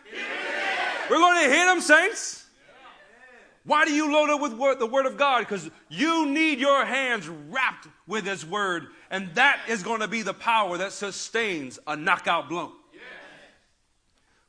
We're 1.11 1.19
going 1.19 1.45
to 1.45 1.51
hit 1.51 1.65
them, 1.65 1.81
saints. 1.81 2.38
Why 3.69 3.85
do 3.85 3.93
you 3.93 4.11
load 4.11 4.31
up 4.31 4.41
with 4.41 4.55
word, 4.55 4.79
the 4.79 4.87
Word 4.87 5.05
of 5.05 5.19
God? 5.19 5.41
Because 5.41 5.69
you 5.91 6.25
need 6.25 6.59
your 6.59 6.87
hands 6.87 7.29
wrapped 7.29 7.87
with 8.07 8.25
His 8.25 8.45
Word, 8.47 8.87
and 9.11 9.35
that 9.35 9.61
is 9.69 9.83
going 9.83 10.01
to 10.01 10.09
be 10.09 10.23
the 10.23 10.33
power 10.33 10.79
that 10.79 10.93
sustains 10.93 11.79
a 11.87 11.95
knockout 11.95 12.49
blow. 12.49 12.73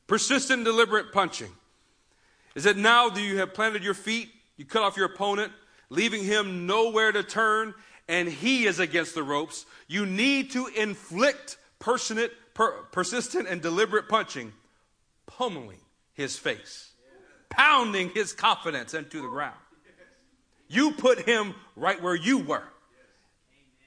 Persistent, 0.07 0.63
deliberate 0.63 1.11
punching. 1.11 1.51
Is 2.55 2.65
it 2.65 2.77
now 2.77 3.09
that 3.09 3.21
you 3.21 3.39
have 3.39 3.53
planted 3.53 3.83
your 3.83 3.93
feet, 3.93 4.29
you 4.55 4.63
cut 4.63 4.83
off 4.83 4.95
your 4.95 5.07
opponent, 5.07 5.51
leaving 5.89 6.23
him 6.23 6.65
nowhere 6.65 7.11
to 7.11 7.21
turn, 7.21 7.73
and 8.07 8.29
he 8.29 8.67
is 8.67 8.79
against 8.79 9.15
the 9.15 9.23
ropes? 9.23 9.65
You 9.89 10.05
need 10.05 10.51
to 10.51 10.67
inflict 10.67 11.57
per, 11.79 11.97
persistent 12.93 13.49
and 13.49 13.61
deliberate 13.61 14.07
punching, 14.07 14.53
pummeling 15.27 15.81
his 16.13 16.37
face, 16.37 16.88
pounding 17.49 18.09
his 18.09 18.33
confidence 18.33 18.93
into 18.93 19.21
the 19.21 19.27
ground. 19.27 19.57
You 20.67 20.91
put 20.91 21.21
him 21.21 21.55
right 21.75 22.01
where 22.01 22.15
you 22.15 22.37
were, 22.37 22.67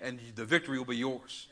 and 0.01 0.19
the 0.35 0.45
victory 0.45 0.79
will 0.79 0.85
be 0.85 0.97
yours. 0.97 1.47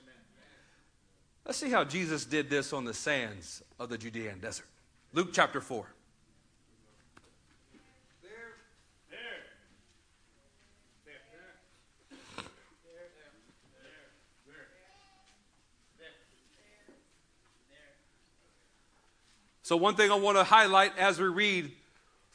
Let's 1.46 1.58
see 1.58 1.70
how 1.70 1.84
Jesus 1.84 2.24
did 2.24 2.50
this 2.50 2.72
on 2.72 2.84
the 2.84 2.94
sands 2.94 3.62
of 3.78 3.88
the 3.88 3.98
Judean 3.98 4.40
desert. 4.40 4.66
Luke 5.12 5.30
chapter 5.32 5.60
4. 5.60 5.86
So, 19.62 19.76
one 19.76 19.94
thing 19.94 20.10
I 20.10 20.16
want 20.16 20.36
to 20.36 20.42
highlight 20.42 20.98
as 20.98 21.20
we 21.20 21.28
read 21.28 21.70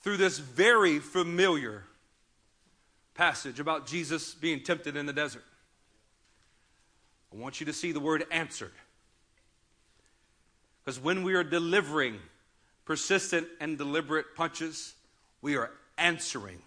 through 0.05 0.17
this 0.17 0.37
very 0.37 0.99
familiar 0.99 1.83
passage 3.15 3.59
about 3.59 3.87
Jesus 3.87 4.35
being 4.35 4.61
tempted 4.61 4.95
in 4.95 5.07
the 5.07 5.13
desert, 5.13 5.43
I 7.33 7.37
want 7.37 7.59
you 7.59 7.65
to 7.65 7.73
see 7.73 7.91
the 7.91 7.99
word 7.99 8.23
answered. 8.29 8.71
Because 10.83 10.99
when 10.99 11.23
we 11.23 11.33
are 11.33 11.43
delivering 11.43 12.19
persistent 12.85 13.47
and 13.59 13.79
deliberate 13.79 14.35
punches, 14.35 14.93
we 15.41 15.55
are 15.55 15.71
answering 15.97 16.59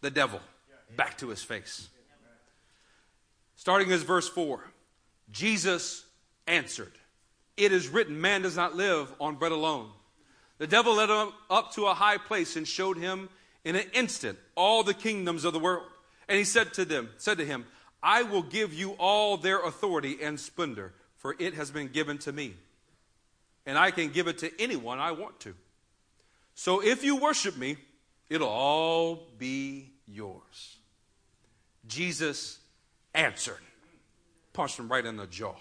the 0.00 0.10
devil 0.10 0.40
back 0.96 1.18
to 1.18 1.28
his 1.28 1.42
face. 1.42 1.90
Starting 3.54 3.92
as 3.92 4.02
verse 4.02 4.30
4 4.30 4.64
Jesus 5.30 6.06
answered, 6.46 6.92
It 7.58 7.70
is 7.70 7.88
written, 7.88 8.18
man 8.18 8.40
does 8.40 8.56
not 8.56 8.74
live 8.74 9.12
on 9.20 9.34
bread 9.34 9.52
alone. 9.52 9.90
The 10.62 10.68
devil 10.68 10.94
led 10.94 11.10
him 11.10 11.32
up 11.50 11.72
to 11.72 11.86
a 11.86 11.94
high 11.94 12.18
place 12.18 12.54
and 12.54 12.68
showed 12.68 12.96
him 12.96 13.28
in 13.64 13.74
an 13.74 13.86
instant 13.94 14.38
all 14.54 14.84
the 14.84 14.94
kingdoms 14.94 15.44
of 15.44 15.52
the 15.52 15.58
world. 15.58 15.88
And 16.28 16.38
he 16.38 16.44
said 16.44 16.72
to 16.74 16.84
them, 16.84 17.08
said 17.18 17.38
to 17.38 17.44
him, 17.44 17.66
I 18.00 18.22
will 18.22 18.44
give 18.44 18.72
you 18.72 18.92
all 18.92 19.36
their 19.36 19.58
authority 19.58 20.18
and 20.22 20.38
splendor, 20.38 20.92
for 21.16 21.34
it 21.40 21.54
has 21.54 21.72
been 21.72 21.88
given 21.88 22.18
to 22.18 22.32
me 22.32 22.54
and 23.66 23.76
I 23.76 23.90
can 23.90 24.10
give 24.10 24.28
it 24.28 24.38
to 24.38 24.60
anyone 24.60 25.00
I 25.00 25.10
want 25.10 25.40
to. 25.40 25.54
So 26.54 26.80
if 26.80 27.02
you 27.02 27.16
worship 27.16 27.56
me, 27.56 27.76
it'll 28.30 28.46
all 28.46 29.26
be 29.38 29.90
yours. 30.06 30.76
Jesus 31.88 32.60
answered, 33.14 33.58
punched 34.52 34.78
him 34.78 34.88
right 34.88 35.04
in 35.04 35.16
the 35.16 35.26
jaw. 35.26 35.56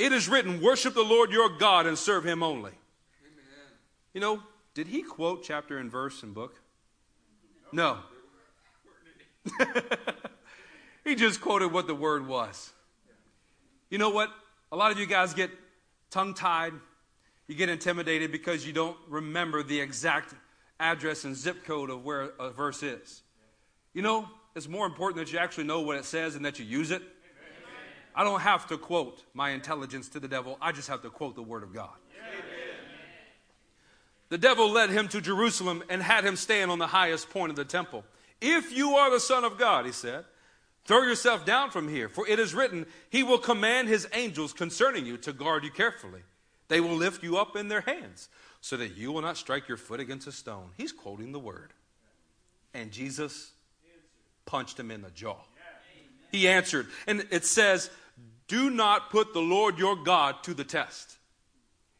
It 0.00 0.10
is 0.10 0.28
written, 0.28 0.60
Worship 0.60 0.94
the 0.94 1.04
Lord 1.04 1.30
your 1.30 1.48
God 1.48 1.86
and 1.86 1.96
serve 1.96 2.26
him 2.26 2.42
only. 2.42 2.72
Amen. 4.14 4.14
You 4.14 4.20
know, 4.20 4.42
did 4.74 4.88
he 4.88 5.02
quote 5.02 5.42
chapter 5.42 5.78
and 5.78 5.90
verse 5.90 6.22
and 6.22 6.34
book? 6.34 6.60
No. 7.72 7.98
he 11.04 11.14
just 11.14 11.40
quoted 11.40 11.72
what 11.72 11.86
the 11.86 11.94
word 11.94 12.26
was. 12.26 12.72
You 13.90 13.98
know 13.98 14.10
what? 14.10 14.30
A 14.70 14.76
lot 14.76 14.92
of 14.92 14.98
you 14.98 15.06
guys 15.06 15.34
get 15.34 15.50
tongue 16.10 16.34
tied 16.34 16.72
you 17.52 17.58
get 17.58 17.68
intimidated 17.68 18.32
because 18.32 18.66
you 18.66 18.72
don't 18.72 18.96
remember 19.08 19.62
the 19.62 19.78
exact 19.80 20.34
address 20.80 21.24
and 21.24 21.36
zip 21.36 21.64
code 21.64 21.90
of 21.90 22.04
where 22.04 22.30
a 22.40 22.50
verse 22.50 22.82
is. 22.82 23.22
You 23.92 24.00
know, 24.02 24.26
it's 24.56 24.68
more 24.68 24.86
important 24.86 25.18
that 25.18 25.32
you 25.32 25.38
actually 25.38 25.64
know 25.64 25.80
what 25.80 25.96
it 25.98 26.06
says 26.06 26.34
and 26.34 26.44
that 26.46 26.58
you 26.58 26.64
use 26.64 26.90
it. 26.90 27.02
I 28.14 28.24
don't 28.24 28.40
have 28.40 28.66
to 28.68 28.78
quote 28.78 29.22
my 29.34 29.50
intelligence 29.50 30.08
to 30.10 30.20
the 30.20 30.28
devil, 30.28 30.56
I 30.60 30.72
just 30.72 30.88
have 30.88 31.02
to 31.02 31.10
quote 31.10 31.34
the 31.34 31.42
Word 31.42 31.62
of 31.62 31.74
God. 31.74 31.90
The 34.32 34.38
devil 34.38 34.70
led 34.70 34.88
him 34.88 35.08
to 35.08 35.20
Jerusalem 35.20 35.84
and 35.90 36.02
had 36.02 36.24
him 36.24 36.36
stand 36.36 36.70
on 36.70 36.78
the 36.78 36.86
highest 36.86 37.28
point 37.28 37.50
of 37.50 37.56
the 37.56 37.66
temple. 37.66 38.02
If 38.40 38.74
you 38.74 38.94
are 38.94 39.10
the 39.10 39.20
Son 39.20 39.44
of 39.44 39.58
God, 39.58 39.84
he 39.84 39.92
said, 39.92 40.24
throw 40.86 41.02
yourself 41.02 41.44
down 41.44 41.70
from 41.70 41.86
here, 41.86 42.08
for 42.08 42.26
it 42.26 42.38
is 42.38 42.54
written, 42.54 42.86
He 43.10 43.22
will 43.22 43.36
command 43.36 43.88
His 43.88 44.08
angels 44.14 44.54
concerning 44.54 45.04
you 45.04 45.18
to 45.18 45.34
guard 45.34 45.64
you 45.64 45.70
carefully. 45.70 46.22
They 46.68 46.80
will 46.80 46.96
lift 46.96 47.22
you 47.22 47.36
up 47.36 47.56
in 47.56 47.68
their 47.68 47.82
hands 47.82 48.30
so 48.62 48.78
that 48.78 48.96
you 48.96 49.12
will 49.12 49.20
not 49.20 49.36
strike 49.36 49.68
your 49.68 49.76
foot 49.76 50.00
against 50.00 50.26
a 50.26 50.32
stone. 50.32 50.70
He's 50.78 50.92
quoting 50.92 51.32
the 51.32 51.38
word. 51.38 51.74
And 52.72 52.90
Jesus 52.90 53.50
punched 54.46 54.80
him 54.80 54.90
in 54.90 55.02
the 55.02 55.10
jaw. 55.10 55.36
He 56.30 56.48
answered. 56.48 56.86
And 57.06 57.26
it 57.30 57.44
says, 57.44 57.90
Do 58.48 58.70
not 58.70 59.10
put 59.10 59.34
the 59.34 59.40
Lord 59.40 59.78
your 59.78 59.94
God 59.94 60.42
to 60.44 60.54
the 60.54 60.64
test. 60.64 61.18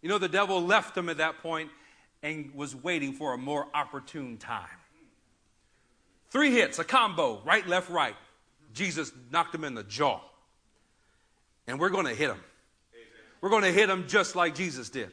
You 0.00 0.08
know, 0.08 0.16
the 0.16 0.30
devil 0.30 0.64
left 0.64 0.96
him 0.96 1.10
at 1.10 1.18
that 1.18 1.42
point 1.42 1.68
and 2.22 2.54
was 2.54 2.74
waiting 2.74 3.12
for 3.12 3.34
a 3.34 3.38
more 3.38 3.66
opportune 3.74 4.36
time. 4.36 4.68
Three 6.30 6.50
hits, 6.52 6.78
a 6.78 6.84
combo, 6.84 7.42
right, 7.44 7.66
left, 7.66 7.90
right. 7.90 8.14
Jesus 8.72 9.12
knocked 9.30 9.54
him 9.54 9.64
in 9.64 9.74
the 9.74 9.82
jaw. 9.82 10.20
And 11.66 11.78
we're 11.78 11.90
going 11.90 12.06
to 12.06 12.14
hit 12.14 12.30
him. 12.30 12.40
We're 13.40 13.50
going 13.50 13.64
to 13.64 13.72
hit 13.72 13.90
him 13.90 14.06
just 14.08 14.36
like 14.36 14.54
Jesus 14.54 14.88
did. 14.88 15.10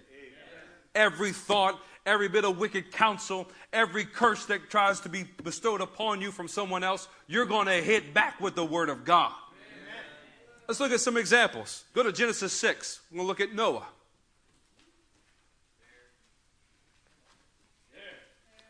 Every 0.96 1.32
thought, 1.32 1.80
every 2.06 2.30
bit 2.30 2.46
of 2.46 2.58
wicked 2.58 2.92
counsel, 2.92 3.50
every 3.74 4.06
curse 4.06 4.46
that 4.46 4.70
tries 4.70 5.02
to 5.02 5.10
be 5.10 5.26
bestowed 5.44 5.82
upon 5.82 6.22
you 6.22 6.32
from 6.32 6.48
someone 6.48 6.84
else, 6.84 7.08
you're 7.28 7.46
going 7.46 7.68
to 7.68 7.74
hit 7.74 8.14
back 8.14 8.40
with 8.40 8.56
the 8.56 8.66
Word 8.66 8.90
of 8.90 9.04
God. 9.04 9.34
Let's 10.68 10.80
look 10.80 10.92
at 10.92 11.00
some 11.00 11.18
examples. 11.18 11.84
Go 11.94 12.04
to 12.04 12.12
Genesis 12.12 12.54
6. 12.54 13.02
We're 13.12 13.18
going 13.18 13.26
to 13.26 13.28
look 13.28 13.42
at 13.42 13.54
Noah. 13.56 13.88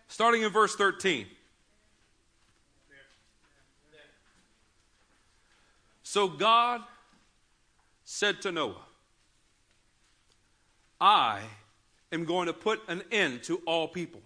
Starting 0.10 0.42
in 0.42 0.52
verse 0.52 0.76
13. 0.76 1.26
So 6.04 6.28
God 6.28 6.82
said 8.04 8.42
to 8.42 8.52
Noah, 8.52 8.82
I 11.00 11.42
am 12.12 12.26
going 12.26 12.48
to 12.48 12.54
put 12.54 12.82
an 12.88 13.04
end 13.12 13.44
to 13.44 13.62
all 13.66 13.88
people, 13.88 14.22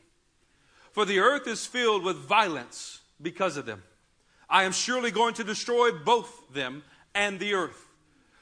for 0.94 1.04
the 1.06 1.20
earth 1.20 1.46
is 1.46 1.66
filled 1.66 2.04
with 2.04 2.16
violence 2.16 3.02
because 3.22 3.58
of 3.58 3.66
them. 3.66 3.84
I 4.50 4.64
am 4.64 4.72
surely 4.72 5.12
going 5.12 5.34
to 5.36 5.44
destroy 5.44 5.92
both 5.92 6.54
them 6.54 6.84
and 7.14 7.40
the 7.40 7.54
earth. 7.54 7.90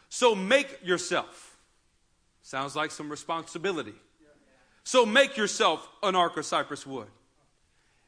So 0.09 0.35
make 0.35 0.79
yourself. 0.83 1.57
Sounds 2.43 2.75
like 2.75 2.91
some 2.91 3.09
responsibility. 3.09 3.95
So 4.83 5.05
make 5.05 5.37
yourself 5.37 5.87
an 6.03 6.15
ark 6.15 6.37
of 6.37 6.45
cypress 6.45 6.85
wood. 6.85 7.07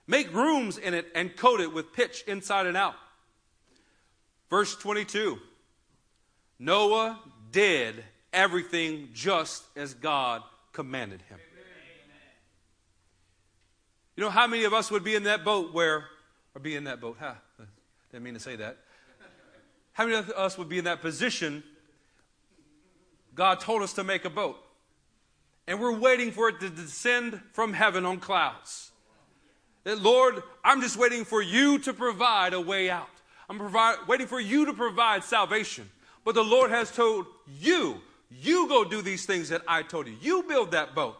Make 0.07 0.33
rooms 0.33 0.77
in 0.77 0.93
it 0.93 1.07
and 1.15 1.35
coat 1.35 1.61
it 1.61 1.73
with 1.73 1.93
pitch 1.93 2.23
inside 2.27 2.65
and 2.65 2.75
out. 2.75 2.95
Verse 4.49 4.75
22 4.75 5.39
Noah 6.59 7.19
did 7.51 8.03
everything 8.31 9.09
just 9.13 9.63
as 9.75 9.93
God 9.93 10.43
commanded 10.71 11.21
him. 11.23 11.39
You 14.15 14.23
know 14.23 14.29
how 14.29 14.45
many 14.45 14.63
of 14.65 14.73
us 14.73 14.91
would 14.91 15.03
be 15.03 15.15
in 15.15 15.23
that 15.23 15.43
boat 15.43 15.73
where, 15.73 16.05
or 16.53 16.61
be 16.61 16.75
in 16.75 16.83
that 16.83 17.01
boat? 17.01 17.17
Huh? 17.19 17.33
Didn't 18.11 18.23
mean 18.23 18.35
to 18.35 18.39
say 18.39 18.55
that. 18.57 18.77
How 19.93 20.05
many 20.05 20.17
of 20.17 20.29
us 20.31 20.57
would 20.57 20.69
be 20.69 20.77
in 20.77 20.85
that 20.85 21.01
position? 21.01 21.63
God 23.33 23.59
told 23.59 23.81
us 23.81 23.93
to 23.93 24.03
make 24.03 24.25
a 24.25 24.29
boat, 24.29 24.57
and 25.67 25.79
we're 25.79 25.97
waiting 25.97 26.31
for 26.31 26.49
it 26.49 26.59
to 26.59 26.69
descend 26.69 27.41
from 27.53 27.73
heaven 27.73 28.05
on 28.05 28.19
clouds. 28.19 28.91
That, 29.83 29.99
Lord, 29.99 30.43
I'm 30.63 30.81
just 30.81 30.97
waiting 30.97 31.25
for 31.25 31.41
you 31.41 31.79
to 31.79 31.93
provide 31.93 32.53
a 32.53 32.61
way 32.61 32.89
out. 32.89 33.09
I'm 33.49 33.57
provide, 33.59 33.97
waiting 34.07 34.27
for 34.27 34.39
you 34.39 34.65
to 34.65 34.73
provide 34.73 35.23
salvation. 35.23 35.89
But 36.23 36.35
the 36.35 36.43
Lord 36.43 36.71
has 36.71 36.89
told 36.89 37.25
you, 37.59 37.99
you 38.31 38.67
go 38.67 38.83
do 38.85 39.01
these 39.01 39.25
things 39.25 39.49
that 39.49 39.61
I 39.67 39.83
told 39.83 40.07
you. 40.07 40.15
You 40.21 40.43
build 40.43 40.71
that 40.71 40.95
boat. 40.95 41.17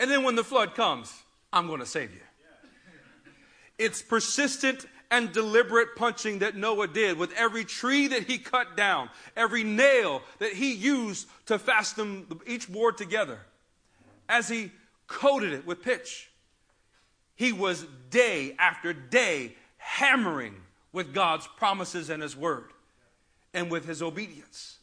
And 0.00 0.10
then 0.10 0.24
when 0.24 0.34
the 0.34 0.44
flood 0.44 0.74
comes, 0.74 1.12
I'm 1.52 1.66
going 1.66 1.80
to 1.80 1.86
save 1.86 2.12
you. 2.12 2.20
It's 3.78 4.02
persistent 4.02 4.86
and 5.10 5.30
deliberate 5.30 5.94
punching 5.94 6.38
that 6.38 6.56
Noah 6.56 6.88
did 6.88 7.18
with 7.18 7.32
every 7.34 7.64
tree 7.64 8.08
that 8.08 8.24
he 8.24 8.38
cut 8.38 8.76
down, 8.76 9.10
every 9.36 9.62
nail 9.62 10.22
that 10.38 10.54
he 10.54 10.72
used 10.72 11.28
to 11.46 11.58
fasten 11.58 12.26
each 12.46 12.72
board 12.72 12.96
together. 12.96 13.38
As 14.28 14.48
he 14.48 14.72
coated 15.06 15.52
it 15.52 15.66
with 15.66 15.82
pitch, 15.82 16.30
he 17.42 17.52
was 17.52 17.84
day 18.08 18.54
after 18.56 18.92
day 18.92 19.56
hammering 19.76 20.54
with 20.92 21.12
God's 21.12 21.48
promises 21.56 22.08
and 22.08 22.22
his 22.22 22.36
word 22.36 22.70
and 23.52 23.68
with 23.68 23.84
his 23.84 24.00
obedience. 24.00 24.78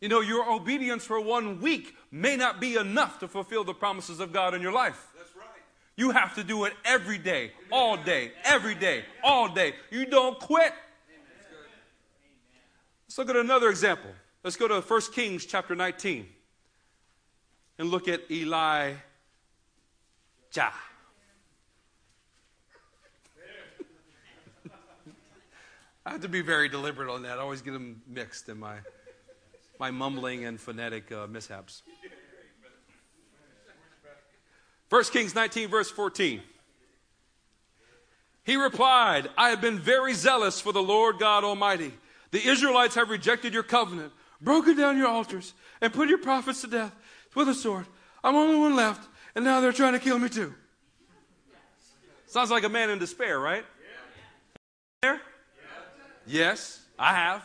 You 0.00 0.08
know, 0.08 0.20
your 0.20 0.50
obedience 0.50 1.04
for 1.04 1.20
one 1.20 1.60
week 1.60 1.94
may 2.10 2.36
not 2.36 2.60
be 2.60 2.74
enough 2.74 3.20
to 3.20 3.28
fulfill 3.28 3.62
the 3.62 3.72
promises 3.72 4.18
of 4.18 4.32
God 4.32 4.54
in 4.54 4.62
your 4.62 4.72
life. 4.72 5.06
That's 5.16 5.36
right. 5.36 5.46
You 5.96 6.10
have 6.10 6.34
to 6.34 6.42
do 6.42 6.64
it 6.64 6.72
every 6.84 7.18
day, 7.18 7.52
all 7.70 7.96
day, 7.98 8.32
every 8.42 8.74
day, 8.74 9.04
all 9.22 9.48
day. 9.48 9.74
You 9.92 10.06
don't 10.06 10.40
quit. 10.40 10.72
Let's 13.06 13.16
look 13.16 13.30
at 13.30 13.36
another 13.36 13.70
example. 13.70 14.10
Let's 14.42 14.56
go 14.56 14.66
to 14.66 14.80
1 14.80 15.00
Kings 15.12 15.46
chapter 15.46 15.76
19 15.76 16.26
and 17.78 17.90
look 17.90 18.08
at 18.08 18.28
Elijah. 18.28 18.98
I 26.06 26.12
have 26.12 26.20
to 26.20 26.28
be 26.28 26.42
very 26.42 26.68
deliberate 26.68 27.10
on 27.10 27.22
that. 27.22 27.38
I 27.38 27.40
always 27.40 27.62
get 27.62 27.72
them 27.72 28.02
mixed 28.06 28.48
in 28.48 28.58
my, 28.58 28.76
my 29.80 29.90
mumbling 29.90 30.44
and 30.44 30.60
phonetic 30.60 31.10
uh, 31.10 31.26
mishaps. 31.26 31.82
1 34.90 35.04
Kings 35.04 35.34
19, 35.34 35.68
verse 35.68 35.90
14. 35.90 36.42
He 38.44 38.56
replied, 38.56 39.30
I 39.38 39.48
have 39.48 39.62
been 39.62 39.78
very 39.78 40.12
zealous 40.12 40.60
for 40.60 40.72
the 40.72 40.82
Lord 40.82 41.18
God 41.18 41.42
Almighty. 41.42 41.94
The 42.32 42.46
Israelites 42.46 42.94
have 42.96 43.08
rejected 43.08 43.54
your 43.54 43.62
covenant, 43.62 44.12
broken 44.42 44.76
down 44.76 44.98
your 44.98 45.08
altars, 45.08 45.54
and 45.80 45.92
put 45.92 46.10
your 46.10 46.18
prophets 46.18 46.60
to 46.60 46.66
death 46.66 46.94
with 47.34 47.48
a 47.48 47.54
sword. 47.54 47.86
I'm 48.22 48.34
only 48.34 48.58
one 48.58 48.76
left, 48.76 49.08
and 49.34 49.44
now 49.44 49.60
they're 49.60 49.72
trying 49.72 49.94
to 49.94 49.98
kill 49.98 50.18
me 50.18 50.28
too. 50.28 50.54
Sounds 52.26 52.50
like 52.50 52.64
a 52.64 52.68
man 52.68 52.90
in 52.90 52.98
despair, 52.98 53.38
right? 53.40 53.64
There? 55.00 55.20
Yes, 56.26 56.80
I 56.98 57.14
have. 57.14 57.44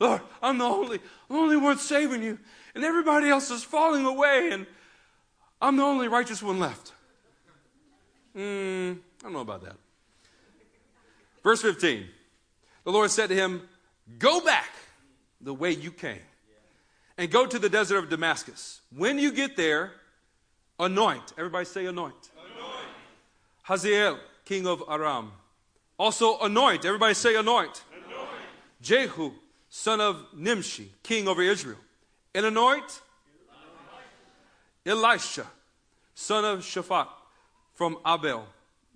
Lord, 0.00 0.20
I'm 0.42 0.58
the 0.58 0.64
only, 0.64 0.98
I'm 1.30 1.36
the 1.36 1.42
only 1.42 1.56
one 1.56 1.78
saving 1.78 2.22
you, 2.22 2.38
and 2.74 2.84
everybody 2.84 3.28
else 3.28 3.50
is 3.50 3.62
falling 3.62 4.04
away, 4.04 4.50
and 4.52 4.66
I'm 5.60 5.76
the 5.76 5.82
only 5.82 6.08
righteous 6.08 6.42
one 6.42 6.58
left. 6.58 6.92
Hmm, 8.34 8.92
I 9.20 9.22
don't 9.22 9.32
know 9.32 9.40
about 9.40 9.62
that. 9.62 9.76
Verse 11.42 11.62
15 11.62 12.06
The 12.84 12.90
Lord 12.90 13.10
said 13.10 13.28
to 13.28 13.34
him, 13.34 13.68
Go 14.18 14.40
back 14.40 14.70
the 15.40 15.54
way 15.54 15.70
you 15.70 15.90
came 15.90 16.20
and 17.16 17.30
go 17.30 17.46
to 17.46 17.58
the 17.58 17.68
desert 17.68 17.98
of 17.98 18.10
Damascus. 18.10 18.80
When 18.94 19.18
you 19.18 19.30
get 19.30 19.56
there, 19.56 19.92
anoint. 20.78 21.32
Everybody 21.38 21.64
say 21.64 21.86
anoint. 21.86 22.30
anoint. 22.56 22.88
Hazael, 23.62 24.18
king 24.44 24.66
of 24.66 24.82
Aram. 24.88 25.32
Also 25.98 26.38
anoint. 26.40 26.84
Everybody 26.84 27.14
say 27.14 27.36
anoint. 27.36 27.84
anoint. 28.08 28.30
Jehu, 28.82 29.32
son 29.68 30.00
of 30.00 30.26
Nimshi, 30.34 30.90
king 31.02 31.28
over 31.28 31.42
Israel. 31.42 31.78
And 32.34 32.46
anoint 32.46 33.00
Elisha, 34.86 35.46
son 36.14 36.44
of 36.44 36.60
Shaphat, 36.60 37.08
from 37.74 37.98
Abel, 38.06 38.46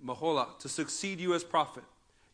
Meholah, 0.05 0.59
to 0.61 0.68
succeed 0.68 1.18
you 1.18 1.34
as 1.34 1.42
prophet. 1.42 1.82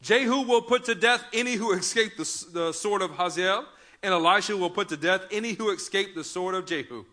Jehu 0.02 0.42
will 0.42 0.60
put 0.60 0.84
to 0.86 0.94
death 0.94 1.24
any 1.32 1.54
who 1.54 1.72
escape 1.72 2.16
the, 2.16 2.44
the 2.52 2.72
sword 2.72 3.00
of 3.00 3.12
Hazael, 3.12 3.64
and 4.02 4.12
Elisha 4.12 4.56
will 4.56 4.70
put 4.70 4.88
to 4.90 4.96
death 4.96 5.22
any 5.30 5.52
who 5.52 5.70
escape 5.70 6.14
the 6.14 6.24
sword 6.24 6.54
of 6.54 6.66
Jehu. 6.66 7.04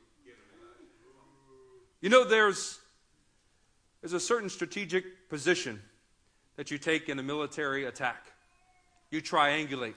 You 2.02 2.10
know, 2.10 2.26
there's, 2.26 2.80
there's 4.02 4.14
a 4.14 4.20
certain 4.20 4.50
strategic 4.50 5.30
position 5.30 5.82
that 6.58 6.72
you 6.72 6.78
take 6.78 7.10
in 7.10 7.20
a 7.20 7.24
military 7.24 7.86
attack. 7.86 8.32
You 9.10 9.22
triangulate. 9.22 9.96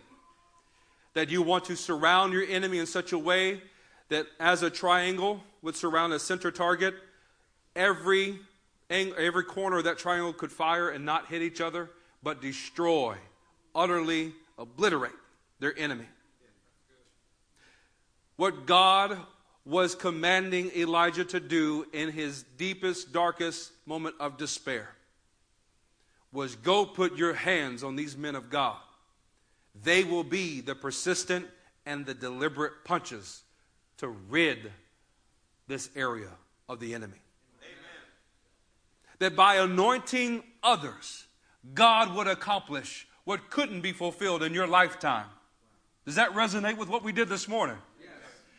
That 1.14 1.30
you 1.30 1.42
want 1.42 1.66
to 1.66 1.76
surround 1.76 2.32
your 2.32 2.44
enemy 2.44 2.78
in 2.78 2.86
such 2.86 3.12
a 3.12 3.18
way 3.18 3.60
that 4.08 4.26
as 4.40 4.62
a 4.62 4.70
triangle 4.70 5.42
would 5.62 5.76
surround 5.76 6.12
a 6.12 6.18
center 6.18 6.50
target, 6.50 6.94
every, 7.74 8.38
every 8.90 9.44
corner 9.44 9.78
of 9.78 9.84
that 9.84 9.98
triangle 9.98 10.32
could 10.32 10.52
fire 10.52 10.90
and 10.90 11.04
not 11.04 11.28
hit 11.28 11.42
each 11.42 11.60
other, 11.60 11.90
but 12.22 12.42
destroy, 12.42 13.16
utterly 13.74 14.32
obliterate 14.58 15.12
their 15.60 15.76
enemy. 15.78 16.06
What 18.36 18.66
God 18.66 19.16
was 19.64 19.94
commanding 19.94 20.70
Elijah 20.76 21.24
to 21.24 21.40
do 21.40 21.86
in 21.92 22.10
his 22.10 22.42
deepest, 22.58 23.12
darkest 23.12 23.70
moment 23.86 24.16
of 24.18 24.36
despair 24.36 24.93
was 26.34 26.56
go 26.56 26.84
put 26.84 27.16
your 27.16 27.32
hands 27.32 27.82
on 27.84 27.96
these 27.96 28.16
men 28.16 28.34
of 28.34 28.50
God. 28.50 28.76
They 29.82 30.04
will 30.04 30.24
be 30.24 30.60
the 30.60 30.74
persistent 30.74 31.46
and 31.86 32.04
the 32.04 32.14
deliberate 32.14 32.84
punches 32.84 33.42
to 33.98 34.08
rid 34.08 34.70
this 35.68 35.88
area 35.96 36.30
of 36.68 36.80
the 36.80 36.92
enemy. 36.94 37.22
Amen. 37.62 38.02
That 39.20 39.36
by 39.36 39.56
anointing 39.56 40.42
others, 40.62 41.26
God 41.72 42.14
would 42.14 42.26
accomplish 42.26 43.06
what 43.24 43.48
couldn't 43.50 43.80
be 43.80 43.92
fulfilled 43.92 44.42
in 44.42 44.52
your 44.52 44.66
lifetime. 44.66 45.26
Does 46.04 46.16
that 46.16 46.30
resonate 46.32 46.76
with 46.76 46.88
what 46.88 47.02
we 47.02 47.12
did 47.12 47.28
this 47.28 47.48
morning? 47.48 47.78
Yes. 47.98 48.10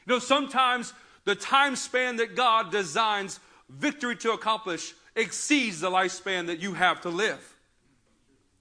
You 0.07 0.13
know, 0.13 0.19
sometimes 0.19 0.93
the 1.25 1.35
time 1.35 1.75
span 1.75 2.15
that 2.15 2.35
God 2.35 2.71
designs 2.71 3.39
victory 3.69 4.15
to 4.17 4.31
accomplish 4.31 4.93
exceeds 5.15 5.81
the 5.81 5.91
lifespan 5.91 6.47
that 6.47 6.59
you 6.59 6.73
have 6.73 7.01
to 7.01 7.09
live. 7.09 7.54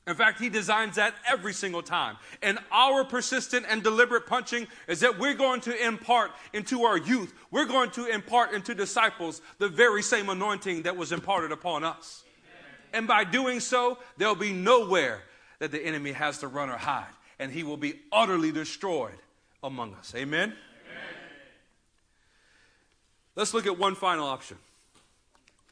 In 0.07 0.15
fact, 0.15 0.39
he 0.39 0.51
designs 0.51 0.97
that 0.97 1.15
every 1.27 1.55
single 1.55 1.83
time. 1.83 2.17
And 2.43 2.59
our 2.71 3.05
persistent 3.05 3.65
and 3.69 3.83
deliberate 3.83 4.27
punching 4.27 4.67
is 4.87 5.01
that 5.01 5.19
we're 5.19 5.35
going 5.35 5.63
to 5.63 5.87
impart 5.87 6.31
into 6.53 6.85
our 6.85 6.99
youth, 6.99 7.33
we're 7.51 7.65
going 7.65 7.91
to 7.93 8.07
impart 8.07 8.53
into 8.53 8.75
disciples 8.75 9.41
the 9.59 9.69
very 9.69 10.03
same 10.03 10.29
anointing 10.29 10.83
that 10.83 10.97
was 10.97 11.11
imparted 11.11 11.53
upon 11.53 11.85
us. 11.85 12.23
And 12.93 13.09
by 13.09 13.25
doing 13.25 13.61
so, 13.61 13.99
there'll 14.19 14.35
be 14.35 14.53
nowhere 14.53 15.23
that 15.59 15.73
the 15.73 15.85
enemy 15.85 16.13
has 16.13 16.39
to 16.39 16.49
run 16.49 16.69
or 16.69 16.77
hide, 16.77 17.07
and 17.39 17.51
he 17.51 17.63
will 17.63 17.79
be 17.79 18.01
utterly 18.13 18.53
destroyed 18.53 19.19
among 19.63 19.95
us. 19.95 20.13
Amen? 20.15 20.51
Amen. 20.51 20.55
Let's 23.35 23.55
look 23.55 23.67
at 23.67 23.79
one 23.79 23.95
final 23.95 24.27
option 24.27 24.59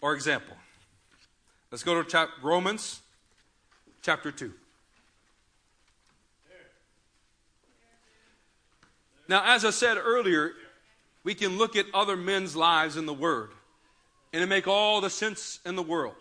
or 0.01 0.15
example. 0.15 0.57
Let's 1.71 1.85
go 1.85 2.03
to 2.03 2.29
Romans 2.43 3.02
chapter 4.03 4.31
2. 4.31 4.53
Now, 9.29 9.55
as 9.55 9.65
I 9.65 9.71
said 9.71 9.97
earlier, 9.97 10.53
we 11.25 11.35
can 11.35 11.57
look 11.57 11.77
at 11.77 11.87
other 11.95 12.17
men's 12.17 12.55
lives 12.55 12.97
in 12.97 13.07
the 13.07 13.15
Word 13.15 13.51
and 14.33 14.43
it 14.43 14.47
make 14.47 14.67
all 14.67 15.01
the 15.01 15.11
sense 15.11 15.61
in 15.65 15.77
the 15.77 15.83
world. 15.83 16.15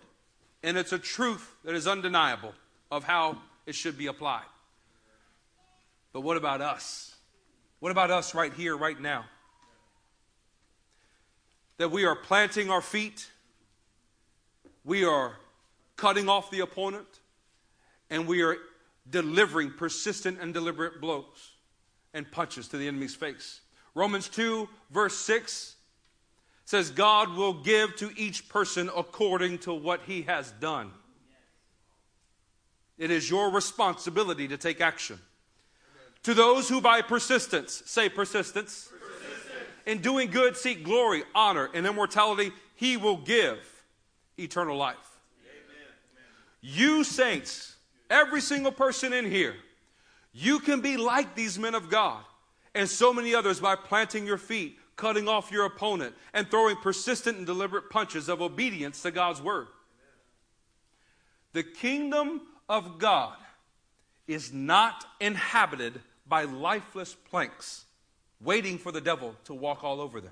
And 0.63 0.77
it's 0.77 0.91
a 0.91 0.99
truth 0.99 1.55
that 1.63 1.73
is 1.73 1.87
undeniable 1.87 2.53
of 2.91 3.03
how 3.03 3.37
it 3.65 3.73
should 3.73 3.97
be 3.97 4.07
applied. 4.07 4.45
But 6.13 6.21
what 6.21 6.37
about 6.37 6.61
us? 6.61 7.15
What 7.79 7.91
about 7.91 8.11
us 8.11 8.35
right 8.35 8.53
here, 8.53 8.75
right 8.75 8.99
now? 8.99 9.25
That 11.77 11.89
we 11.89 12.05
are 12.05 12.15
planting 12.15 12.69
our 12.69 12.81
feet, 12.81 13.27
we 14.83 15.03
are 15.03 15.37
cutting 15.95 16.29
off 16.29 16.51
the 16.51 16.59
opponent, 16.59 17.07
and 18.11 18.27
we 18.27 18.43
are 18.43 18.57
delivering 19.09 19.71
persistent 19.71 20.37
and 20.39 20.53
deliberate 20.53 21.01
blows 21.01 21.53
and 22.13 22.29
punches 22.31 22.67
to 22.67 22.77
the 22.77 22.87
enemy's 22.87 23.15
face. 23.15 23.61
Romans 23.95 24.27
2, 24.29 24.69
verse 24.91 25.15
6 25.17 25.75
says, 26.65 26.91
God 26.91 27.35
will 27.35 27.53
give 27.53 27.95
to 27.95 28.11
each 28.15 28.47
person 28.47 28.89
according 28.95 29.57
to 29.59 29.73
what 29.73 30.01
he 30.05 30.23
has 30.23 30.51
done. 30.59 30.91
It 32.97 33.09
is 33.09 33.29
your 33.29 33.49
responsibility 33.49 34.47
to 34.49 34.57
take 34.57 34.79
action. 34.79 35.19
To 36.23 36.33
those 36.35 36.69
who 36.69 36.81
by 36.81 37.01
persistence, 37.01 37.81
say 37.85 38.09
persistence, 38.09 38.89
persistence, 38.91 39.51
in 39.87 40.01
doing 40.01 40.29
good 40.29 40.55
seek 40.55 40.83
glory, 40.83 41.23
honor, 41.33 41.69
and 41.73 41.87
immortality, 41.87 42.51
he 42.75 42.97
will 42.97 43.17
give 43.17 43.57
eternal 44.37 44.77
life. 44.77 44.97
Amen. 45.43 45.87
You 46.61 47.03
saints, 47.03 47.75
every 48.11 48.41
single 48.41 48.71
person 48.71 49.13
in 49.13 49.25
here, 49.25 49.55
you 50.33 50.59
can 50.59 50.81
be 50.81 50.97
like 50.97 51.35
these 51.35 51.57
men 51.57 51.73
of 51.73 51.89
God 51.89 52.23
and 52.75 52.87
so 52.87 53.11
many 53.13 53.33
others 53.33 53.59
by 53.59 53.75
planting 53.75 54.27
your 54.27 54.37
feet, 54.37 54.77
cutting 54.95 55.27
off 55.27 55.51
your 55.51 55.65
opponent, 55.65 56.13
and 56.33 56.49
throwing 56.49 56.75
persistent 56.77 57.37
and 57.37 57.45
deliberate 57.45 57.89
punches 57.89 58.29
of 58.29 58.41
obedience 58.41 59.01
to 59.01 59.11
God's 59.11 59.41
word. 59.41 59.67
The 61.53 61.63
kingdom 61.63 62.41
of 62.69 62.99
God 62.99 63.35
is 64.27 64.53
not 64.53 65.05
inhabited 65.19 65.99
by 66.27 66.43
lifeless 66.43 67.13
planks 67.13 67.85
waiting 68.39 68.77
for 68.77 68.91
the 68.91 69.01
devil 69.01 69.35
to 69.45 69.53
walk 69.53 69.83
all 69.83 70.01
over 70.01 70.21
them. 70.21 70.31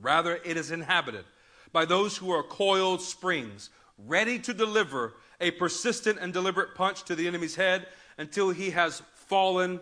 Rather, 0.00 0.38
it 0.44 0.56
is 0.56 0.70
inhabited 0.70 1.24
by 1.72 1.84
those 1.84 2.16
who 2.16 2.30
are 2.30 2.42
coiled 2.42 3.02
springs, 3.02 3.70
ready 4.06 4.38
to 4.38 4.54
deliver 4.54 5.14
a 5.40 5.50
persistent 5.52 6.18
and 6.20 6.32
deliberate 6.32 6.74
punch 6.74 7.04
to 7.04 7.14
the 7.14 7.26
enemy's 7.26 7.54
head 7.54 7.86
until 8.16 8.50
he 8.50 8.70
has 8.70 9.02
fallen, 9.14 9.80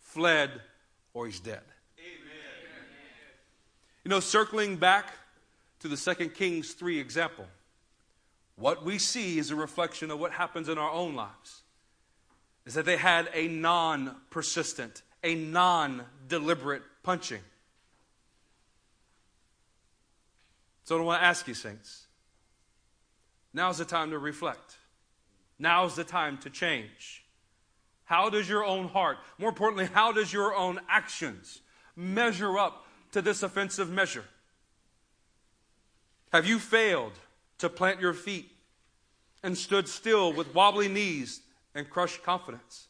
fled, 0.00 0.50
or 1.14 1.26
he's 1.26 1.40
dead. 1.40 1.62
Amen. 1.98 2.86
You 4.04 4.10
know, 4.10 4.20
circling 4.20 4.76
back 4.76 5.12
to 5.80 5.88
the 5.88 5.96
Second 5.96 6.34
Kings 6.34 6.72
3 6.72 6.98
example, 6.98 7.46
what 8.56 8.84
we 8.84 8.98
see 8.98 9.38
is 9.38 9.50
a 9.50 9.56
reflection 9.56 10.10
of 10.10 10.18
what 10.18 10.32
happens 10.32 10.68
in 10.68 10.78
our 10.78 10.90
own 10.90 11.14
lives 11.14 11.62
is 12.64 12.74
that 12.74 12.84
they 12.84 12.96
had 12.96 13.30
a 13.32 13.46
non 13.48 14.16
persistent, 14.30 15.02
a 15.22 15.34
non 15.34 16.02
deliberate 16.26 16.82
punching. 17.02 17.42
So 20.84 20.98
I 20.98 21.02
want 21.02 21.20
to 21.20 21.26
ask 21.26 21.46
you, 21.48 21.54
saints. 21.54 22.06
Now's 23.52 23.78
the 23.78 23.84
time 23.84 24.10
to 24.10 24.18
reflect. 24.18 24.75
Now's 25.58 25.96
the 25.96 26.04
time 26.04 26.38
to 26.38 26.50
change. 26.50 27.24
How 28.04 28.30
does 28.30 28.48
your 28.48 28.64
own 28.64 28.88
heart, 28.88 29.18
more 29.38 29.48
importantly, 29.48 29.86
how 29.86 30.12
does 30.12 30.32
your 30.32 30.54
own 30.54 30.78
actions 30.88 31.60
measure 31.96 32.56
up 32.56 32.86
to 33.12 33.22
this 33.22 33.42
offensive 33.42 33.90
measure? 33.90 34.24
Have 36.32 36.46
you 36.46 36.58
failed 36.58 37.12
to 37.58 37.68
plant 37.68 38.00
your 38.00 38.12
feet 38.12 38.50
and 39.42 39.56
stood 39.56 39.88
still 39.88 40.32
with 40.32 40.54
wobbly 40.54 40.88
knees 40.88 41.40
and 41.74 41.88
crushed 41.88 42.22
confidence? 42.22 42.86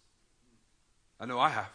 I 1.19 1.27
know 1.27 1.39
I 1.39 1.49
have. 1.49 1.73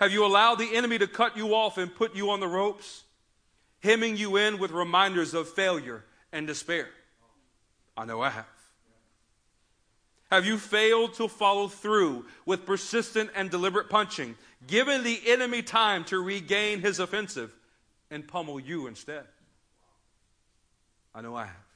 Have 0.00 0.12
you 0.12 0.26
allowed 0.26 0.56
the 0.56 0.74
enemy 0.74 0.98
to 0.98 1.06
cut 1.06 1.36
you 1.36 1.54
off 1.54 1.78
and 1.78 1.94
put 1.94 2.16
you 2.16 2.30
on 2.30 2.40
the 2.40 2.48
ropes, 2.48 3.04
hemming 3.80 4.16
you 4.16 4.36
in 4.36 4.58
with 4.58 4.72
reminders 4.72 5.34
of 5.34 5.48
failure 5.48 6.04
and 6.32 6.46
despair? 6.46 6.88
I 7.96 8.04
know 8.06 8.20
I 8.20 8.30
have. 8.30 8.61
Have 10.32 10.46
you 10.46 10.56
failed 10.56 11.12
to 11.16 11.28
follow 11.28 11.68
through 11.68 12.24
with 12.46 12.64
persistent 12.64 13.28
and 13.34 13.50
deliberate 13.50 13.90
punching, 13.90 14.34
giving 14.66 15.02
the 15.02 15.20
enemy 15.26 15.60
time 15.60 16.04
to 16.04 16.18
regain 16.18 16.80
his 16.80 17.00
offensive 17.00 17.54
and 18.10 18.26
pummel 18.26 18.58
you 18.58 18.86
instead? 18.86 19.24
I 21.14 21.20
know 21.20 21.36
I 21.36 21.44
have. 21.44 21.66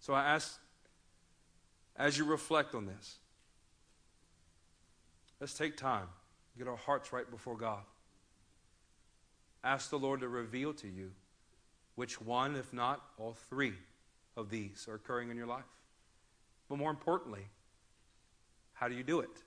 So 0.00 0.14
I 0.14 0.24
ask 0.24 0.58
as 1.96 2.16
you 2.16 2.24
reflect 2.24 2.74
on 2.74 2.86
this, 2.86 3.18
let's 5.38 5.52
take 5.52 5.76
time, 5.76 6.06
get 6.56 6.66
our 6.66 6.76
hearts 6.76 7.12
right 7.12 7.30
before 7.30 7.58
God. 7.58 7.82
Ask 9.62 9.90
the 9.90 9.98
Lord 9.98 10.20
to 10.20 10.28
reveal 10.28 10.72
to 10.72 10.88
you 10.88 11.10
which 11.94 12.22
one, 12.22 12.56
if 12.56 12.72
not 12.72 13.02
all 13.18 13.36
three, 13.50 13.74
of 14.34 14.48
these 14.48 14.86
are 14.88 14.94
occurring 14.94 15.28
in 15.28 15.36
your 15.36 15.46
life. 15.46 15.66
But 16.72 16.78
more 16.78 16.90
importantly, 16.90 17.46
how 18.72 18.88
do 18.88 18.94
you 18.94 19.02
do 19.02 19.20
it? 19.20 19.42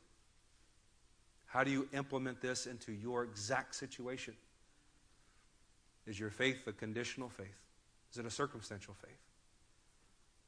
How 1.47 1.63
do 1.63 1.71
you 1.71 1.89
implement 1.91 2.39
this 2.39 2.67
into 2.67 2.91
your 2.91 3.23
exact 3.23 3.73
situation? 3.73 4.35
Is 6.05 6.19
your 6.19 6.29
faith 6.29 6.67
a 6.67 6.71
conditional 6.71 7.29
faith? 7.29 7.63
Is 8.11 8.19
it 8.19 8.27
a 8.27 8.29
circumstantial 8.29 8.93
faith? 8.93 9.17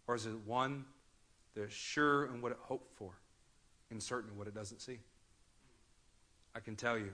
Or 0.05 0.13
is 0.13 0.27
it 0.27 0.35
one 0.45 0.85
they're 1.55 1.67
sure 1.67 2.27
in 2.27 2.41
what 2.41 2.51
it 2.51 2.59
hoped 2.61 2.95
for 2.95 3.13
and 3.89 4.03
certain 4.03 4.29
in 4.29 4.37
what 4.37 4.45
it 4.45 4.53
doesn't 4.53 4.79
see. 4.79 4.99
I 6.53 6.59
can 6.59 6.75
tell 6.75 6.99
you 6.99 7.09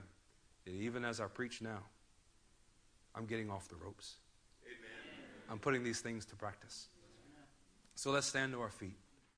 that 0.66 0.72
even 0.72 1.06
as 1.06 1.20
I 1.20 1.24
preach 1.24 1.62
now, 1.62 1.84
I'm 3.14 3.24
getting 3.24 3.48
off 3.48 3.66
the 3.70 3.76
ropes. 3.76 4.16
Amen. 4.66 5.24
I'm 5.50 5.58
putting 5.58 5.84
these 5.84 6.02
things 6.02 6.26
to 6.26 6.36
practice. 6.36 6.88
So 7.94 8.10
let's 8.10 8.26
stand 8.26 8.52
to 8.52 8.60
our 8.60 8.68
feet. 8.68 8.98